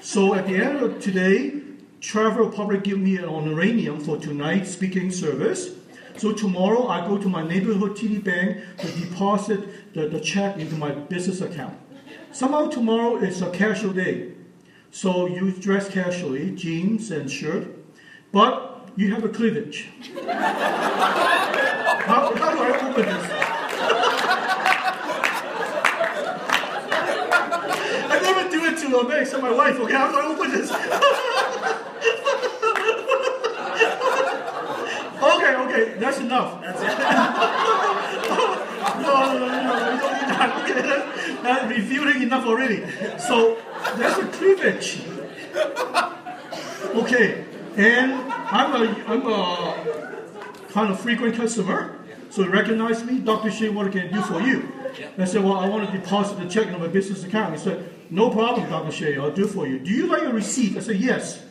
[0.00, 1.60] So at the end of today,
[2.00, 5.70] Trevor will probably give me an honorarium for tonight's speaking service.
[6.16, 10.74] So tomorrow I go to my neighborhood TD bank to deposit the, the check into
[10.76, 11.78] my business account.
[12.32, 14.32] Somehow tomorrow is a casual day.
[14.90, 17.68] So you dress casually, jeans and shirt,
[18.32, 19.88] but you have a cleavage.
[20.24, 23.30] how, how do I open this?
[28.12, 28.18] I
[28.90, 29.78] do it to except my wife.
[29.78, 30.70] Okay, how do I open this?
[35.22, 36.60] okay, okay, that's enough.
[36.62, 36.88] That's it.
[39.02, 39.52] no, no, no, no,
[40.00, 40.50] don't need that.
[40.70, 42.84] Okay, that's, that's revealing enough already.
[43.18, 43.58] So
[43.96, 45.02] that's a cleavage.
[46.94, 47.44] Okay,
[47.76, 49.74] and I'm a, I'm a
[50.70, 51.96] kind of frequent customer.
[52.30, 53.50] So you recognize me, Dr.
[53.50, 54.68] Sheh, what can I do for you?
[55.18, 57.54] I said, well, I want to deposit the check in my business account.
[57.54, 58.90] He said, no problem, Dr.
[58.92, 59.78] Sheh, I'll do for you.
[59.78, 60.76] Do you like a receipt?
[60.76, 61.42] I said, yes.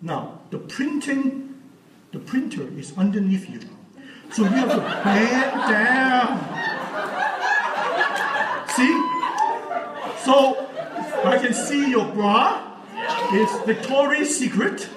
[0.00, 1.60] Now, the printing,
[2.12, 3.60] the printer is underneath you.
[4.32, 6.38] So you have to bend down.
[8.68, 8.94] See?
[10.24, 10.66] So
[11.24, 12.64] I can see your bra.
[13.32, 14.88] It's Victoria's Secret.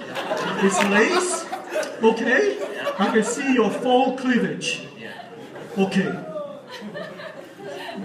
[0.63, 1.45] It's lace.
[2.03, 2.59] Okay?
[2.99, 4.87] I can see your full cleavage.
[5.77, 6.07] Okay.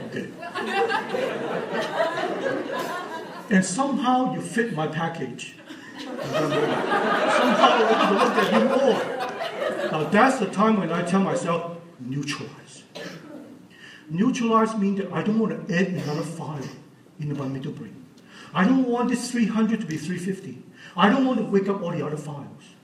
[0.07, 0.31] Okay.
[3.51, 5.55] And somehow you fit my package.
[5.99, 6.47] somehow
[7.59, 9.91] I look at you more.
[9.93, 12.83] Now that's the time when I tell myself, neutralize.
[14.09, 16.69] Neutralize means that I don't want to add another file
[17.19, 18.05] into my middle brain.
[18.55, 20.63] I don't want this 300 to be 350.
[20.97, 22.75] I don't want to wake up all the other files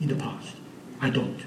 [0.00, 0.56] in the past.
[1.00, 1.44] I don't.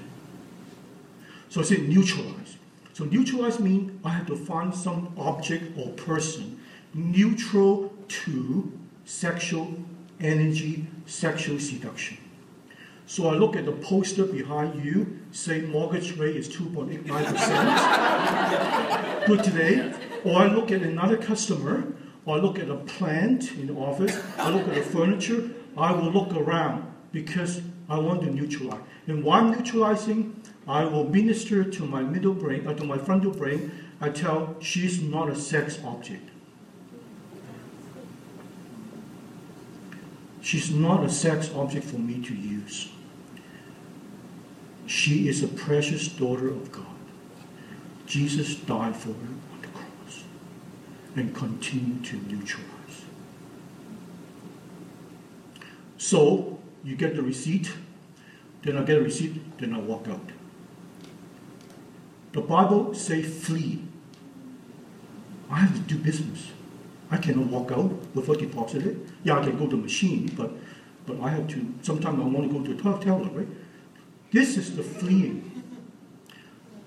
[1.48, 2.56] So I say neutralize.
[2.92, 6.60] So neutralize means I have to find some object or person
[6.92, 8.72] neutral to
[9.04, 9.74] sexual
[10.20, 12.18] energy, sexual seduction.
[13.06, 19.26] So I look at the poster behind you, say mortgage rate is 2.89%.
[19.26, 19.92] Good today.
[20.24, 21.92] Or I look at another customer,
[22.24, 25.92] or I look at a plant in the office, I look at the furniture, I
[25.92, 28.80] will look around because I want to neutralize.
[29.08, 33.32] And while I'm neutralizing, I will minister to my middle brain, or to my frontal
[33.32, 33.72] brain.
[34.00, 36.30] I tell she's not a sex object.
[40.50, 42.88] She's not a sex object for me to use.
[44.84, 46.86] She is a precious daughter of God.
[48.04, 50.24] Jesus died for her on the cross
[51.14, 53.04] and continued to neutralize.
[55.98, 57.72] So you get the receipt,
[58.64, 60.30] then I get a receipt, then I walk out.
[62.32, 63.84] The Bible say flee.
[65.48, 66.48] I have to do business.
[67.10, 68.96] I cannot walk out without deposit it.
[69.24, 70.52] Yeah, I can go to the machine, but
[71.06, 71.74] but I have to.
[71.82, 73.48] Sometimes I want to go to a teller, right?
[74.32, 75.64] This is the fleeing,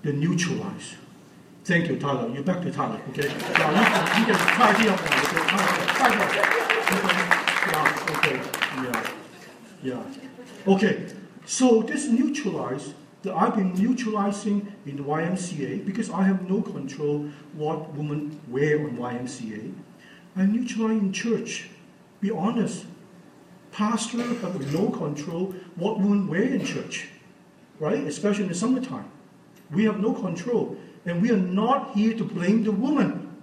[0.02, 0.94] the neutralize.
[1.64, 2.28] Thank you, Tyler.
[2.28, 3.26] You're back to Tyler, okay?
[3.26, 5.42] Yeah, you can, you can tidy up now, okay?
[5.98, 6.54] Tidy up.
[7.72, 8.36] Yeah, okay.
[8.82, 9.10] Yeah.
[9.82, 10.72] Yeah.
[10.74, 11.06] Okay.
[11.46, 17.28] So this neutralize that I've been neutralizing in the YMCA because I have no control
[17.54, 19.72] what women wear on YMCA.
[20.36, 21.68] I neutralize in church.
[22.20, 22.86] Be honest.
[23.72, 27.08] Pastor have no control what women wear in church,
[27.80, 28.06] right?
[28.06, 29.10] Especially in the summertime.
[29.70, 30.76] We have no control.
[31.04, 33.36] And we are not here to blame the woman.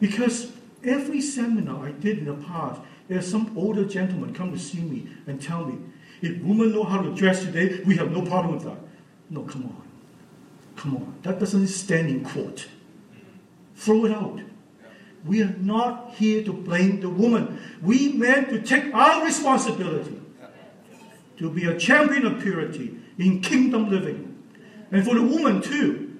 [0.00, 0.52] Because
[0.84, 5.08] every seminar I did in the past, there's some older gentleman come to see me
[5.26, 5.78] and tell me,
[6.22, 8.78] if women know how to dress today, we have no problem with that.
[9.30, 9.82] No, come on.
[10.76, 11.14] Come on.
[11.22, 12.66] That doesn't stand in court.
[13.76, 14.40] Throw it out.
[15.24, 17.60] We are not here to blame the woman.
[17.82, 20.20] We men to take our responsibility
[21.38, 24.42] to be a champion of purity in kingdom living.
[24.92, 26.18] And for the woman too,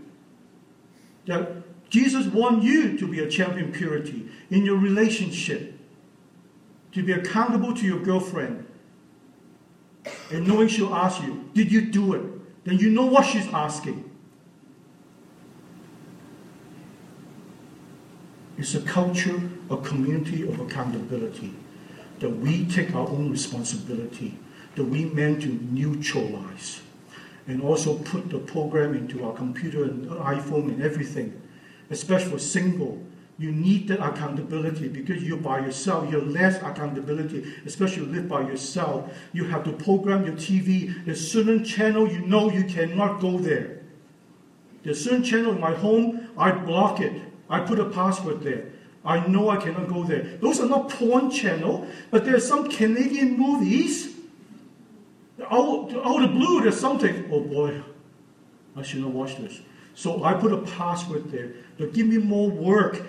[1.26, 5.78] that Jesus wants you to be a champion purity in your relationship,
[6.92, 8.66] to be accountable to your girlfriend,
[10.30, 12.64] and knowing she'll ask you, Did you do it?
[12.64, 14.09] Then you know what she's asking.
[18.60, 21.54] It's a culture, a community of accountability
[22.18, 24.38] that we take our own responsibility,
[24.74, 26.82] that we meant to neutralize,
[27.46, 31.40] and also put the program into our computer and iPhone and everything,
[31.88, 33.02] especially for single.
[33.38, 36.10] You need that accountability because you're by yourself.
[36.10, 39.10] You're less accountability, especially you live by yourself.
[39.32, 41.02] You have to program your TV.
[41.06, 43.80] There's certain channel you know you cannot go there.
[44.82, 47.29] There's certain channel in my home, I block it.
[47.50, 48.70] I put a password there.
[49.04, 50.38] I know I cannot go there.
[50.40, 54.16] Those are not porn channel, but there are some Canadian movies
[55.50, 57.28] Out, out of blue, there's something.
[57.32, 57.82] Oh boy,
[58.76, 59.60] I should not watch this.
[59.94, 61.52] So I put a password there.
[61.78, 63.02] To give me more work.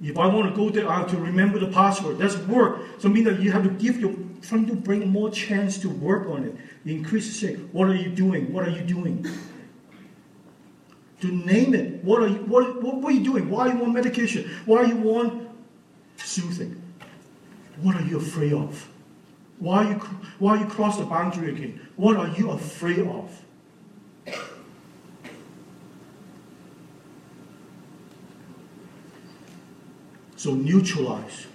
[0.00, 2.18] If I want to go there, I have to remember the password.
[2.18, 2.80] That's work.
[2.98, 6.28] So mean that you have to give your trying to bring more chance to work
[6.28, 6.54] on it.
[6.86, 8.52] Increase the say, what are you doing?
[8.52, 9.26] What are you doing?
[11.20, 12.02] To name it.
[12.04, 13.50] What are you what, what, are you doing?
[13.50, 14.50] Why are you on medication?
[14.64, 15.48] Why are you on
[16.16, 16.80] soothing?
[17.82, 18.88] What are you afraid of?
[19.58, 19.98] Why are you
[20.38, 21.80] why are you cross the boundary again?
[21.96, 23.42] What are you afraid of?
[30.36, 31.48] So neutralize.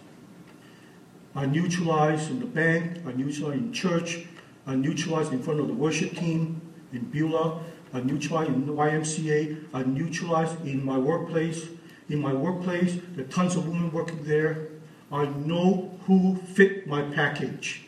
[1.35, 4.26] I neutralize in the bank, I neutralize in church,
[4.68, 6.61] I neutralize in front of the worship team
[6.91, 7.61] in Beulah,
[7.94, 11.68] I neutralize in the YMCA, I neutralize in my workplace.
[12.10, 14.68] In my workplace, there are tons of women working there.
[15.11, 17.84] I know who fit my package.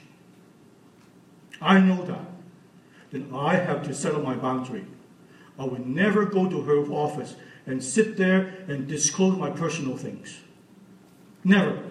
[1.59, 2.25] I know that.
[3.11, 4.85] Then I have to set up my boundary.
[5.57, 10.39] I will never go to her office and sit there and disclose my personal things.
[11.43, 11.81] Never.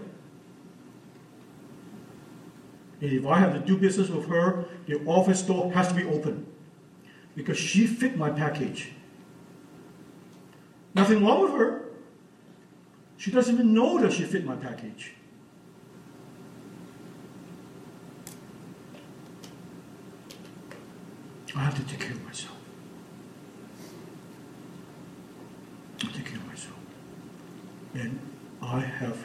[3.01, 6.05] And if I have to do business with her, the office door has to be
[6.05, 6.47] open
[7.35, 8.93] because she fit my package.
[10.94, 11.82] Nothing wrong with her.
[13.16, 15.12] She doesn't even know that she fit my package.
[21.56, 22.56] I have to take care of myself.
[26.02, 26.77] I take care of myself.
[27.94, 28.19] And
[28.61, 29.24] I have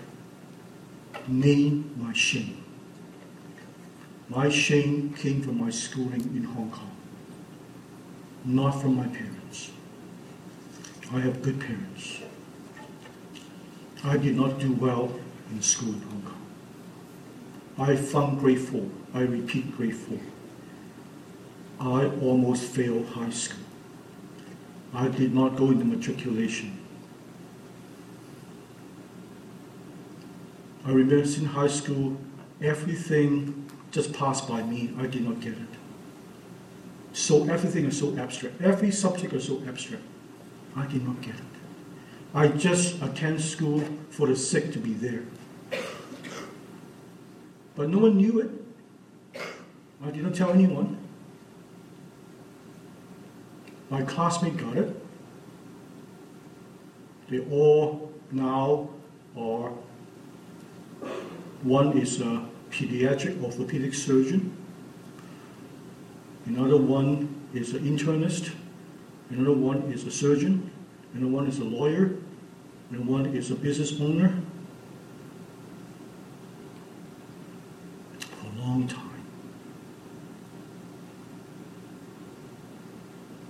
[1.27, 2.63] named my shame.
[4.29, 6.88] My shame came from my schooling in Hong Kong,
[8.45, 9.71] not from my parents.
[11.11, 12.19] I have good parents.
[14.03, 15.11] I did not do well
[15.51, 16.45] in school in Hong Kong.
[17.79, 18.89] I found grade four.
[19.13, 20.19] I repeat grade four.
[21.79, 23.63] I almost failed high school.
[24.93, 26.77] I did not go into matriculation.
[30.85, 32.17] I remember in high school,
[32.61, 34.91] everything just passed by me.
[34.97, 35.78] I did not get it.
[37.13, 38.61] So everything is so abstract.
[38.61, 40.03] Every subject is so abstract.
[40.75, 41.41] I did not get it.
[42.33, 45.23] I just attend school for the sake to be there.
[47.75, 48.51] But no one knew it.
[50.05, 50.97] I did not tell anyone.
[53.89, 54.95] My classmate got it.
[57.29, 58.89] They all now
[59.37, 59.71] are,
[61.63, 64.55] one is a pediatric orthopedic surgeon,
[66.49, 68.51] another one is an internist,
[69.29, 70.71] another one is a surgeon,
[71.13, 72.15] another one is a lawyer,
[72.91, 74.41] and one is a business owner.
[78.19, 79.05] For a long time.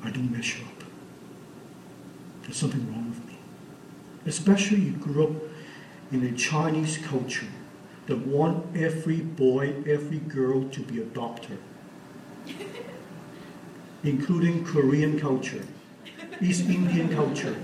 [0.03, 0.83] I don't measure up.
[2.43, 3.37] There's something wrong with me.
[4.25, 5.33] Especially you grew up
[6.11, 7.47] in a Chinese culture
[8.07, 11.57] that want every boy, every girl to be a doctor,
[14.03, 15.65] including Korean culture,
[16.41, 17.55] East Indian culture.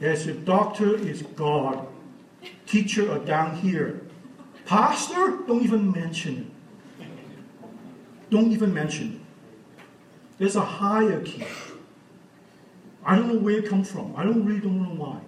[0.00, 1.86] As a doctor is God,
[2.66, 4.02] teacher are down here.
[4.66, 6.50] Pastor, don't even mention
[6.98, 7.06] it.
[8.30, 9.20] Don't even mention it.
[10.38, 11.46] There's a hierarchy.
[13.04, 14.14] I don't know where it comes from.
[14.16, 15.20] I don't really don't know why.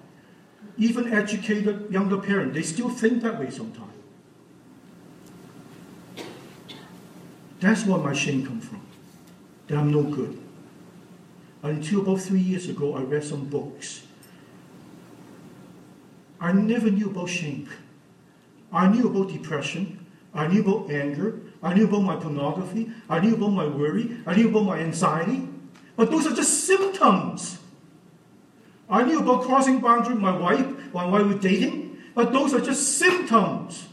[0.78, 3.95] Even educated younger parents, they still think that way sometimes.
[7.60, 8.80] That's where my shame comes from.
[9.68, 10.38] That I'm no good.
[11.62, 14.06] Until about three years ago, I read some books.
[16.40, 17.68] I never knew about shame.
[18.72, 20.06] I knew about depression.
[20.34, 21.40] I knew about anger.
[21.62, 22.90] I knew about my pornography.
[23.08, 24.18] I knew about my worry.
[24.26, 25.48] I knew about my anxiety.
[25.96, 27.58] But those are just symptoms.
[28.88, 32.60] I knew about crossing boundary with my wife while I was dating, but those are
[32.60, 33.88] just symptoms.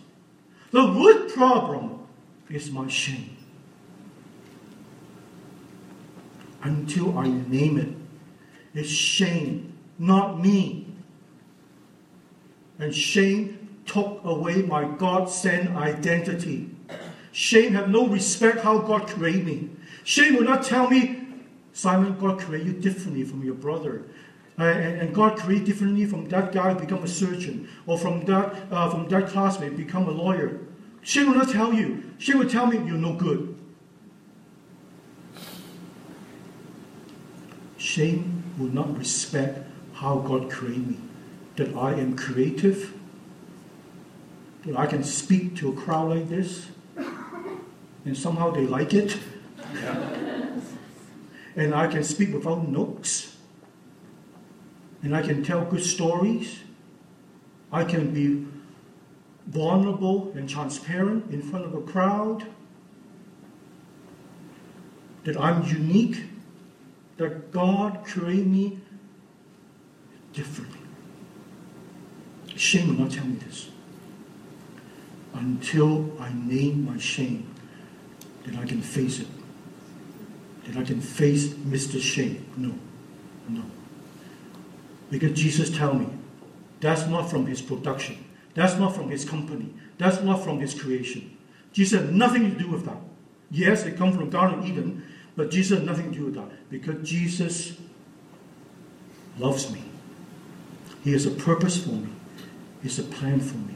[0.72, 2.06] The root problem
[2.49, 3.33] is my shame.
[6.64, 7.90] Until I name it,
[8.73, 10.88] it's shame, not me.
[12.80, 16.69] And shame took away my God sent identity.
[17.31, 19.69] Shame had no respect how God created me.
[20.03, 21.27] Shame would not tell me,
[21.73, 24.03] Simon, God created you differently from your brother.
[24.60, 28.72] Uh, and, and, God created differently from that guy become a surgeon, or from that
[28.72, 30.60] uh, from that classmate become a lawyer.
[31.02, 32.03] She will not tell you.
[32.19, 33.57] She will tell me you're no good.
[37.94, 39.60] Shame will not respect
[39.94, 40.98] how God created me.
[41.57, 42.91] That I am creative.
[44.65, 46.70] That I can speak to a crowd like this.
[46.98, 49.20] and somehow they like it.
[51.56, 53.38] and I can speak without notes.
[55.03, 56.61] And I can tell good stories.
[57.72, 58.44] I can be
[59.45, 62.48] vulnerable and transparent in front of a crowd.
[65.26, 66.33] That I'm unique.
[67.18, 68.80] That God created me
[70.34, 70.80] differently.
[72.56, 73.69] Shame will not tell me this.
[75.34, 77.53] Until I name my shame,
[78.45, 79.27] that I can face it.
[80.65, 81.99] That I can face Mr.
[82.02, 82.45] Shame.
[82.57, 82.73] No,
[83.49, 83.64] no.
[85.10, 86.07] Because Jesus tell me,
[86.80, 88.23] that's not from his production.
[88.53, 89.73] That's not from his company.
[89.98, 91.38] That's not from his creation.
[91.72, 92.98] Jesus had nothing to do with that.
[93.49, 95.03] Yes, it comes from Garden of Eden,
[95.36, 96.70] but Jesus had nothing to do with that.
[96.70, 97.78] Because Jesus
[99.38, 99.84] loves me.
[101.04, 102.10] He has a purpose for me.
[102.82, 103.76] He has a plan for me.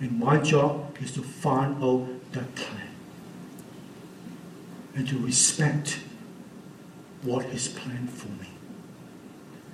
[0.00, 2.90] And my job is to find out that plan
[4.94, 6.00] and to respect
[7.22, 8.48] what His planned for me.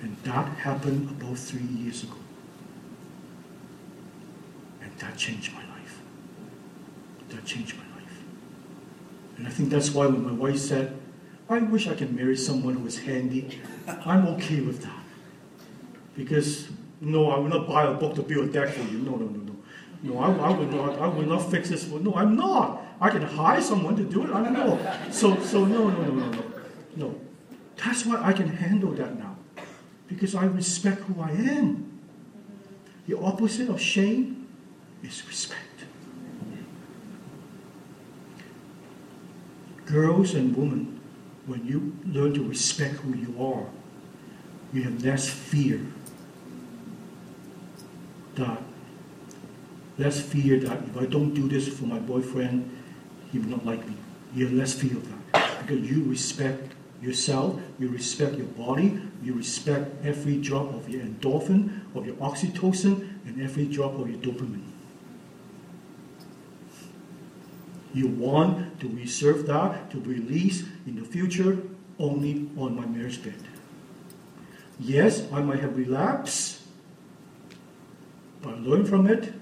[0.03, 2.15] And that happened about three years ago.
[4.83, 6.01] And that changed my life.
[7.29, 7.90] That changed my life.
[9.41, 10.95] And I think that's why when my wife said,
[11.49, 13.59] I wish I could marry someone who is handy,
[14.05, 15.03] I'm okay with that.
[16.15, 16.69] Because,
[17.01, 18.99] no, I will not buy a book to build a deck for you.
[18.99, 19.57] No, no, no, no.
[20.03, 20.99] No, I, I will not.
[20.99, 21.85] I will not fix this.
[21.85, 21.99] For.
[22.01, 22.83] No, I'm not.
[23.01, 24.31] I can hire someone to do it.
[24.31, 24.79] I don't know.
[25.11, 26.45] So, so no, no, no, no, no,
[26.97, 27.21] no.
[27.83, 29.37] That's why I can handle that now,
[30.07, 31.99] because I respect who I am.
[33.09, 34.49] The opposite of shame
[35.03, 35.70] is respect.
[39.91, 41.01] Girls and women,
[41.47, 43.67] when you learn to respect who you are,
[44.73, 45.81] you have less fear
[48.37, 48.63] that
[49.99, 52.71] less fear that if I don't do this for my boyfriend,
[53.33, 53.95] he will not like me.
[54.35, 56.73] You have less fear of that because you respect
[57.03, 63.09] yourself, you respect your body, you respect every drop of your endorphin, of your oxytocin,
[63.27, 64.70] and every drop of your dopamine.
[67.93, 71.59] You want to reserve that to release in the future
[71.99, 73.35] only on my marriage bed.
[74.79, 76.63] Yes, I might have relapsed,
[78.43, 79.35] but I learn from it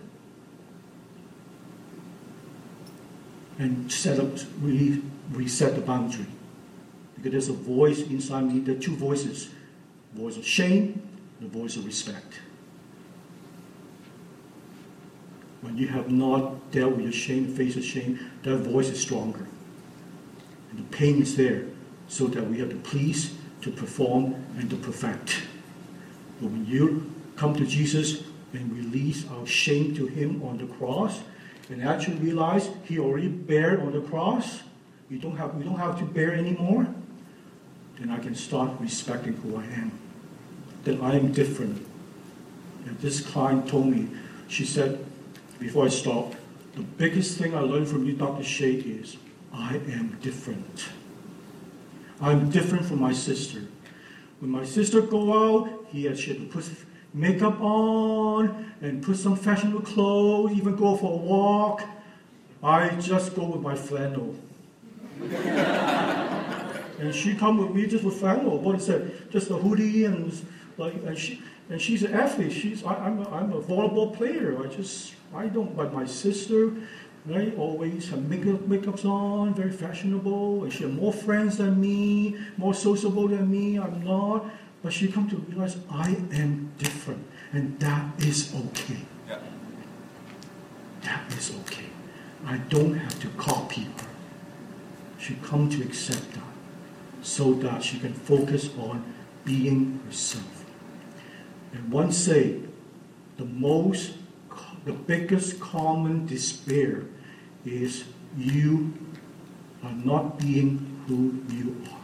[3.59, 4.31] and set up,
[4.61, 6.27] really reset the boundary.
[7.15, 9.51] Because there's a voice inside me, there are two voices
[10.15, 11.03] voice of shame,
[11.41, 12.41] the voice of respect.
[15.60, 19.47] When you have not dealt with your shame, face of shame, that voice is stronger.
[20.70, 21.64] And the pain is there
[22.09, 25.43] so that we have to please, to perform, and to perfect.
[26.40, 28.22] But when you come to Jesus
[28.52, 31.20] and release our shame to Him on the cross,
[31.68, 34.62] and actually realize He already bared on the cross,
[35.10, 36.86] we don't have, we don't have to bear anymore,
[37.98, 39.93] then I can start respecting who I am.
[40.85, 41.85] That I am different.
[42.86, 44.09] And this client told me,
[44.47, 45.05] she said,
[45.59, 46.36] before I stopped,
[46.74, 48.44] the biggest thing I learned from you, Dr.
[48.44, 49.16] Sheh, is
[49.52, 50.89] I am different.
[52.20, 53.62] I'm different from my sister.
[54.40, 56.64] When my sister go out, he had, she put
[57.12, 61.82] makeup on and put some fashionable clothes, even go for a walk.
[62.62, 64.35] I just go with my flannel.
[66.98, 68.59] and she come with me just with flannel.
[68.59, 69.30] What is it?
[69.30, 70.32] Just a hoodie and
[70.76, 72.53] like and she and she's an athlete.
[72.53, 74.57] She's I, am a, I'm a volleyball player.
[74.62, 76.73] I just I don't like my sister.
[77.27, 82.39] Right, always have makeup makeups on, very fashionable, and she has more friends than me,
[82.57, 83.78] more sociable than me.
[83.78, 84.47] I'm not.
[84.82, 89.01] But she come to realize I am different, and that is okay.
[89.28, 89.40] Yeah.
[91.03, 91.86] That is okay.
[92.47, 94.07] I don't have to copy her.
[95.19, 96.53] She come to accept that,
[97.20, 99.05] so that she can focus on
[99.45, 100.57] being herself.
[101.73, 102.61] And one say,
[103.36, 104.15] the most,
[104.85, 107.05] the biggest common despair
[107.65, 108.05] is
[108.36, 108.95] you
[109.82, 111.99] are not being who you are.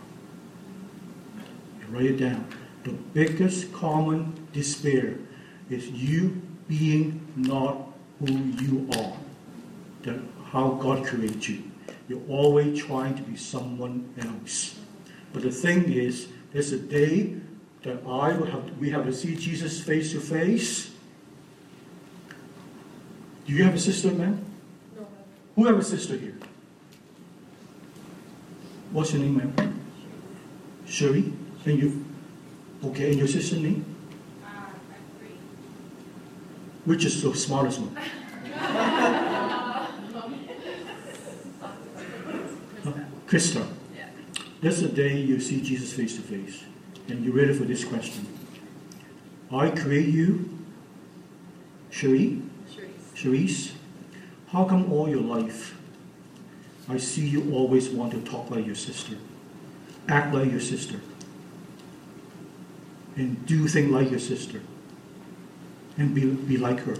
[1.90, 2.46] Write it down
[2.84, 5.16] the biggest common despair
[5.70, 7.78] is you being not
[8.20, 9.16] who you are,
[10.02, 10.20] that
[10.52, 11.64] how God created you.
[12.08, 14.78] You're always trying to be someone else.
[15.32, 17.36] But the thing is, there's a day
[17.84, 20.90] that I will have we have to see Jesus face to face.
[23.46, 24.44] Do you have a sister, man?
[24.96, 25.06] No.
[25.54, 26.36] Who have a sister here?
[28.90, 29.80] What's your name, ma'am?
[30.86, 31.32] Sherry?
[31.66, 32.04] And you?
[32.84, 33.84] Okay, and your sister name?
[34.42, 34.74] Uh, I'm.
[36.84, 37.96] Which is the smartest one?
[43.26, 43.66] Krista,
[44.60, 46.62] this is the day you see Jesus face to face,
[47.08, 48.26] and you're ready for this question.
[49.52, 50.48] I create you,
[51.90, 52.42] Cherie,
[53.14, 53.72] Cherise,
[54.48, 55.74] how come all your life
[56.88, 59.16] I see you always want to talk like your sister,
[60.08, 61.00] act like your sister,
[63.16, 64.60] and do things like your sister,
[65.96, 66.96] and be, be like her?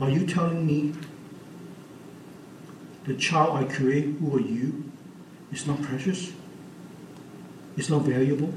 [0.00, 0.94] Are you telling me
[3.04, 4.90] the child I create, who are you,
[5.52, 6.32] is not precious?
[7.78, 8.52] It's not valuable?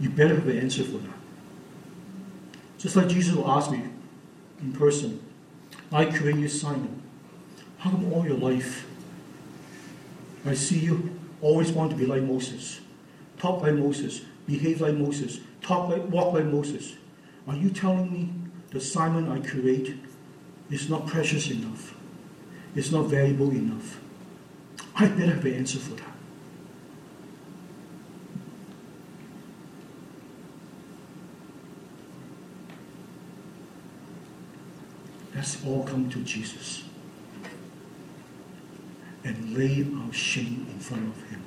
[0.00, 1.16] You better have an answer for that.
[2.78, 3.82] Just like Jesus will ask me
[4.60, 5.22] in person,
[5.92, 7.02] I create you, Simon.
[7.78, 8.86] How come all your life
[10.46, 12.80] I see you always want to be like Moses,
[13.38, 16.94] talk like Moses, behave like Moses, talk like, walk like Moses?
[17.48, 18.30] Are you telling me
[18.70, 19.96] the Simon I create
[20.70, 21.94] is not precious enough?
[22.74, 24.00] It's not valuable enough?
[24.96, 26.13] I better have an answer for that.
[35.44, 36.84] Let's all come to Jesus
[39.24, 41.42] and lay our shame in front of Him.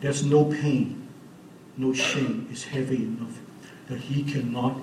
[0.00, 1.08] There's no pain,
[1.76, 3.40] no shame is heavy enough
[3.88, 4.76] that He cannot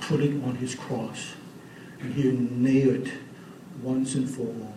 [0.00, 1.36] put it on His cross
[2.00, 3.12] and He'll nail it
[3.80, 4.74] once and for all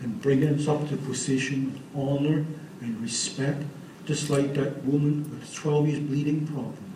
[0.00, 2.46] and bring us up to position of honor
[2.80, 3.64] and respect,
[4.06, 6.94] just like that woman with 12 years bleeding problem.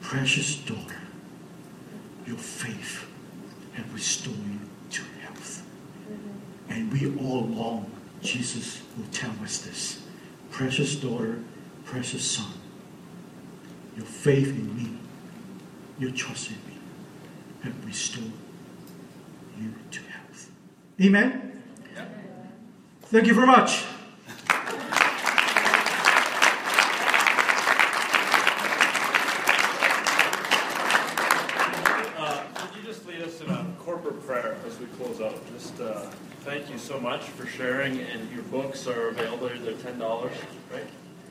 [0.00, 0.99] Precious daughter,
[2.30, 3.08] your faith
[3.74, 5.64] has restored you to health.
[6.68, 7.90] And we all long,
[8.22, 10.00] Jesus will tell us this.
[10.52, 11.40] Precious daughter,
[11.84, 12.52] precious son,
[13.96, 14.90] your faith in me,
[15.98, 16.78] your trust in me,
[17.64, 18.30] have restored
[19.60, 20.50] you to health.
[21.02, 21.62] Amen?
[23.02, 23.82] Thank you very much.
[32.16, 35.34] Uh, Could you just lead us in a corporate prayer as we close out?
[35.52, 36.02] Just uh,
[36.42, 39.48] thank you so much for sharing, and your books are available.
[39.48, 40.32] They're ten dollars,
[40.72, 40.84] right?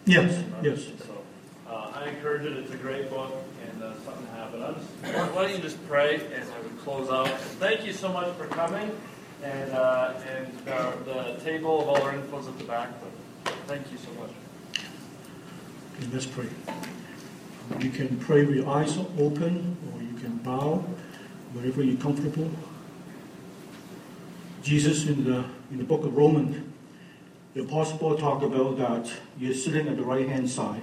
[0.05, 0.85] Yes, yes.
[1.05, 1.21] So
[1.69, 2.55] uh, I encourage it.
[2.55, 3.33] It's a great book
[3.67, 4.25] and uh, something.
[4.51, 7.27] But I'm just, why don't you just pray and I would close out?
[7.59, 8.89] Thank you so much for coming,
[9.43, 12.89] and uh, and uh, the table of all our info's at the back.
[13.43, 14.31] But thank you so much.
[15.97, 16.47] Okay, let's pray.
[17.81, 20.77] You can pray with your eyes open or you can bow,
[21.51, 22.49] wherever you're comfortable.
[24.61, 26.65] Jesus, in the, in the book of Romans,
[27.53, 30.81] the Apostle Paul talked about that you're sitting at the right hand side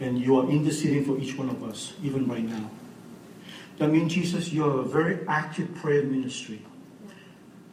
[0.00, 2.70] and you are interceding for each one of us, even right now.
[3.78, 6.62] That means, Jesus, you're a very active prayer ministry.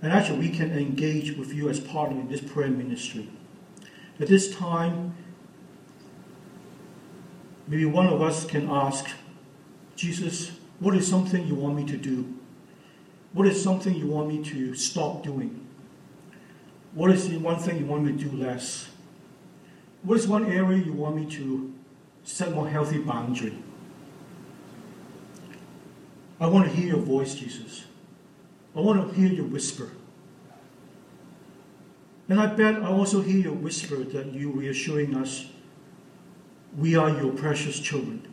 [0.01, 3.29] And actually, we can engage with you as partner in this prayer ministry.
[4.19, 5.15] At this time,
[7.67, 9.09] Maybe one of us can ask,
[9.95, 12.34] Jesus, what is something you want me to do?
[13.35, 15.67] What is something you want me to stop doing?
[16.93, 18.87] What is the one thing you want me to do less?
[20.03, 21.73] What is one area you want me to
[22.23, 23.57] set more healthy boundary?
[26.39, 27.83] I want to hear your voice, Jesus.
[28.73, 29.91] I want to hear your whisper.
[32.29, 35.47] And I bet I also hear your whisper that you reassuring us
[36.77, 38.25] we are your precious children.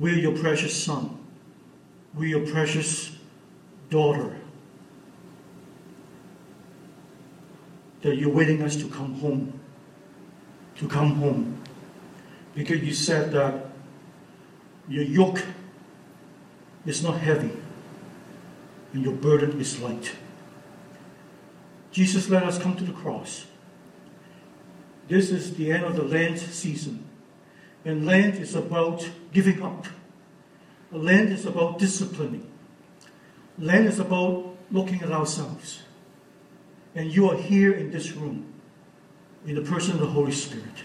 [0.00, 1.16] We're your precious son.
[2.12, 3.13] We're your precious
[3.94, 4.34] daughter.
[8.02, 9.60] That you're waiting us to come home.
[10.78, 11.62] To come home.
[12.56, 13.70] Because you said that
[14.88, 15.44] your yoke
[16.84, 17.52] is not heavy
[18.92, 20.12] and your burden is light.
[21.92, 23.46] Jesus let us come to the cross.
[25.06, 27.04] This is the end of the Lent season.
[27.84, 29.86] And Lent is about giving up.
[30.90, 32.50] Lent is about disciplining.
[33.58, 35.82] Lent is about looking at ourselves.
[36.94, 38.52] And you are here in this room
[39.46, 40.84] in the person of the Holy Spirit.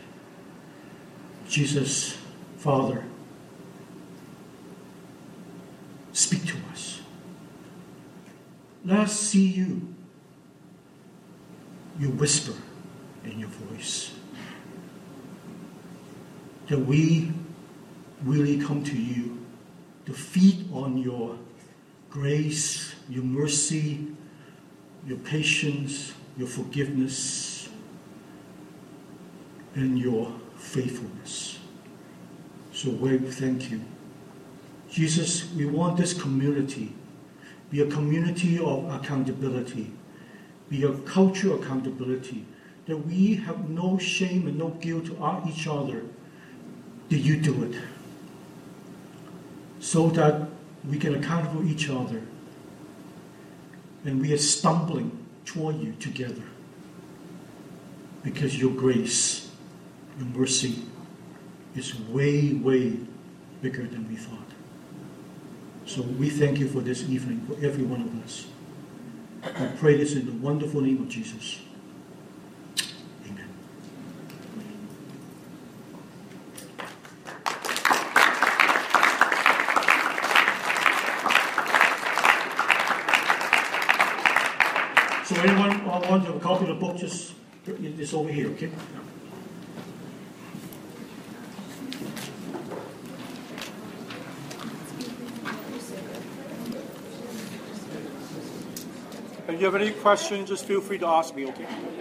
[1.48, 2.18] Jesus,
[2.58, 3.04] Father,
[6.12, 7.02] speak to us.
[8.86, 9.94] Let us see you.
[12.00, 12.54] You whisper
[13.26, 14.12] in your voice
[16.68, 17.32] that we
[18.24, 19.46] really come to you
[20.06, 21.38] to feed on your
[22.10, 24.08] grace, your mercy,
[25.06, 27.70] your patience, your forgiveness,
[29.76, 31.60] and your faithfulness.
[32.74, 33.82] So we thank you.
[34.90, 36.94] Jesus, we want this community
[37.70, 39.92] be a community of accountability,
[40.70, 42.46] be a culture of accountability,
[42.88, 46.04] that we have no shame and no guilt to each other,
[47.10, 47.76] did you do it?
[49.80, 50.50] So that
[50.88, 52.22] we can account for each other
[54.06, 56.44] and we are stumbling toward you together
[58.24, 59.52] because your grace,
[60.18, 60.84] your mercy
[61.76, 62.98] is way, way
[63.62, 64.38] bigger than we thought.
[65.86, 68.46] So we thank you for this evening, for every one of us.
[69.44, 71.60] I pray this in the wonderful name of Jesus.
[73.26, 73.50] Amen.
[85.26, 87.34] So anyone uh, want a copy of the book, just,
[87.66, 88.72] this over here, okay?
[99.48, 101.99] If you have any questions, just feel free to ask me, okay?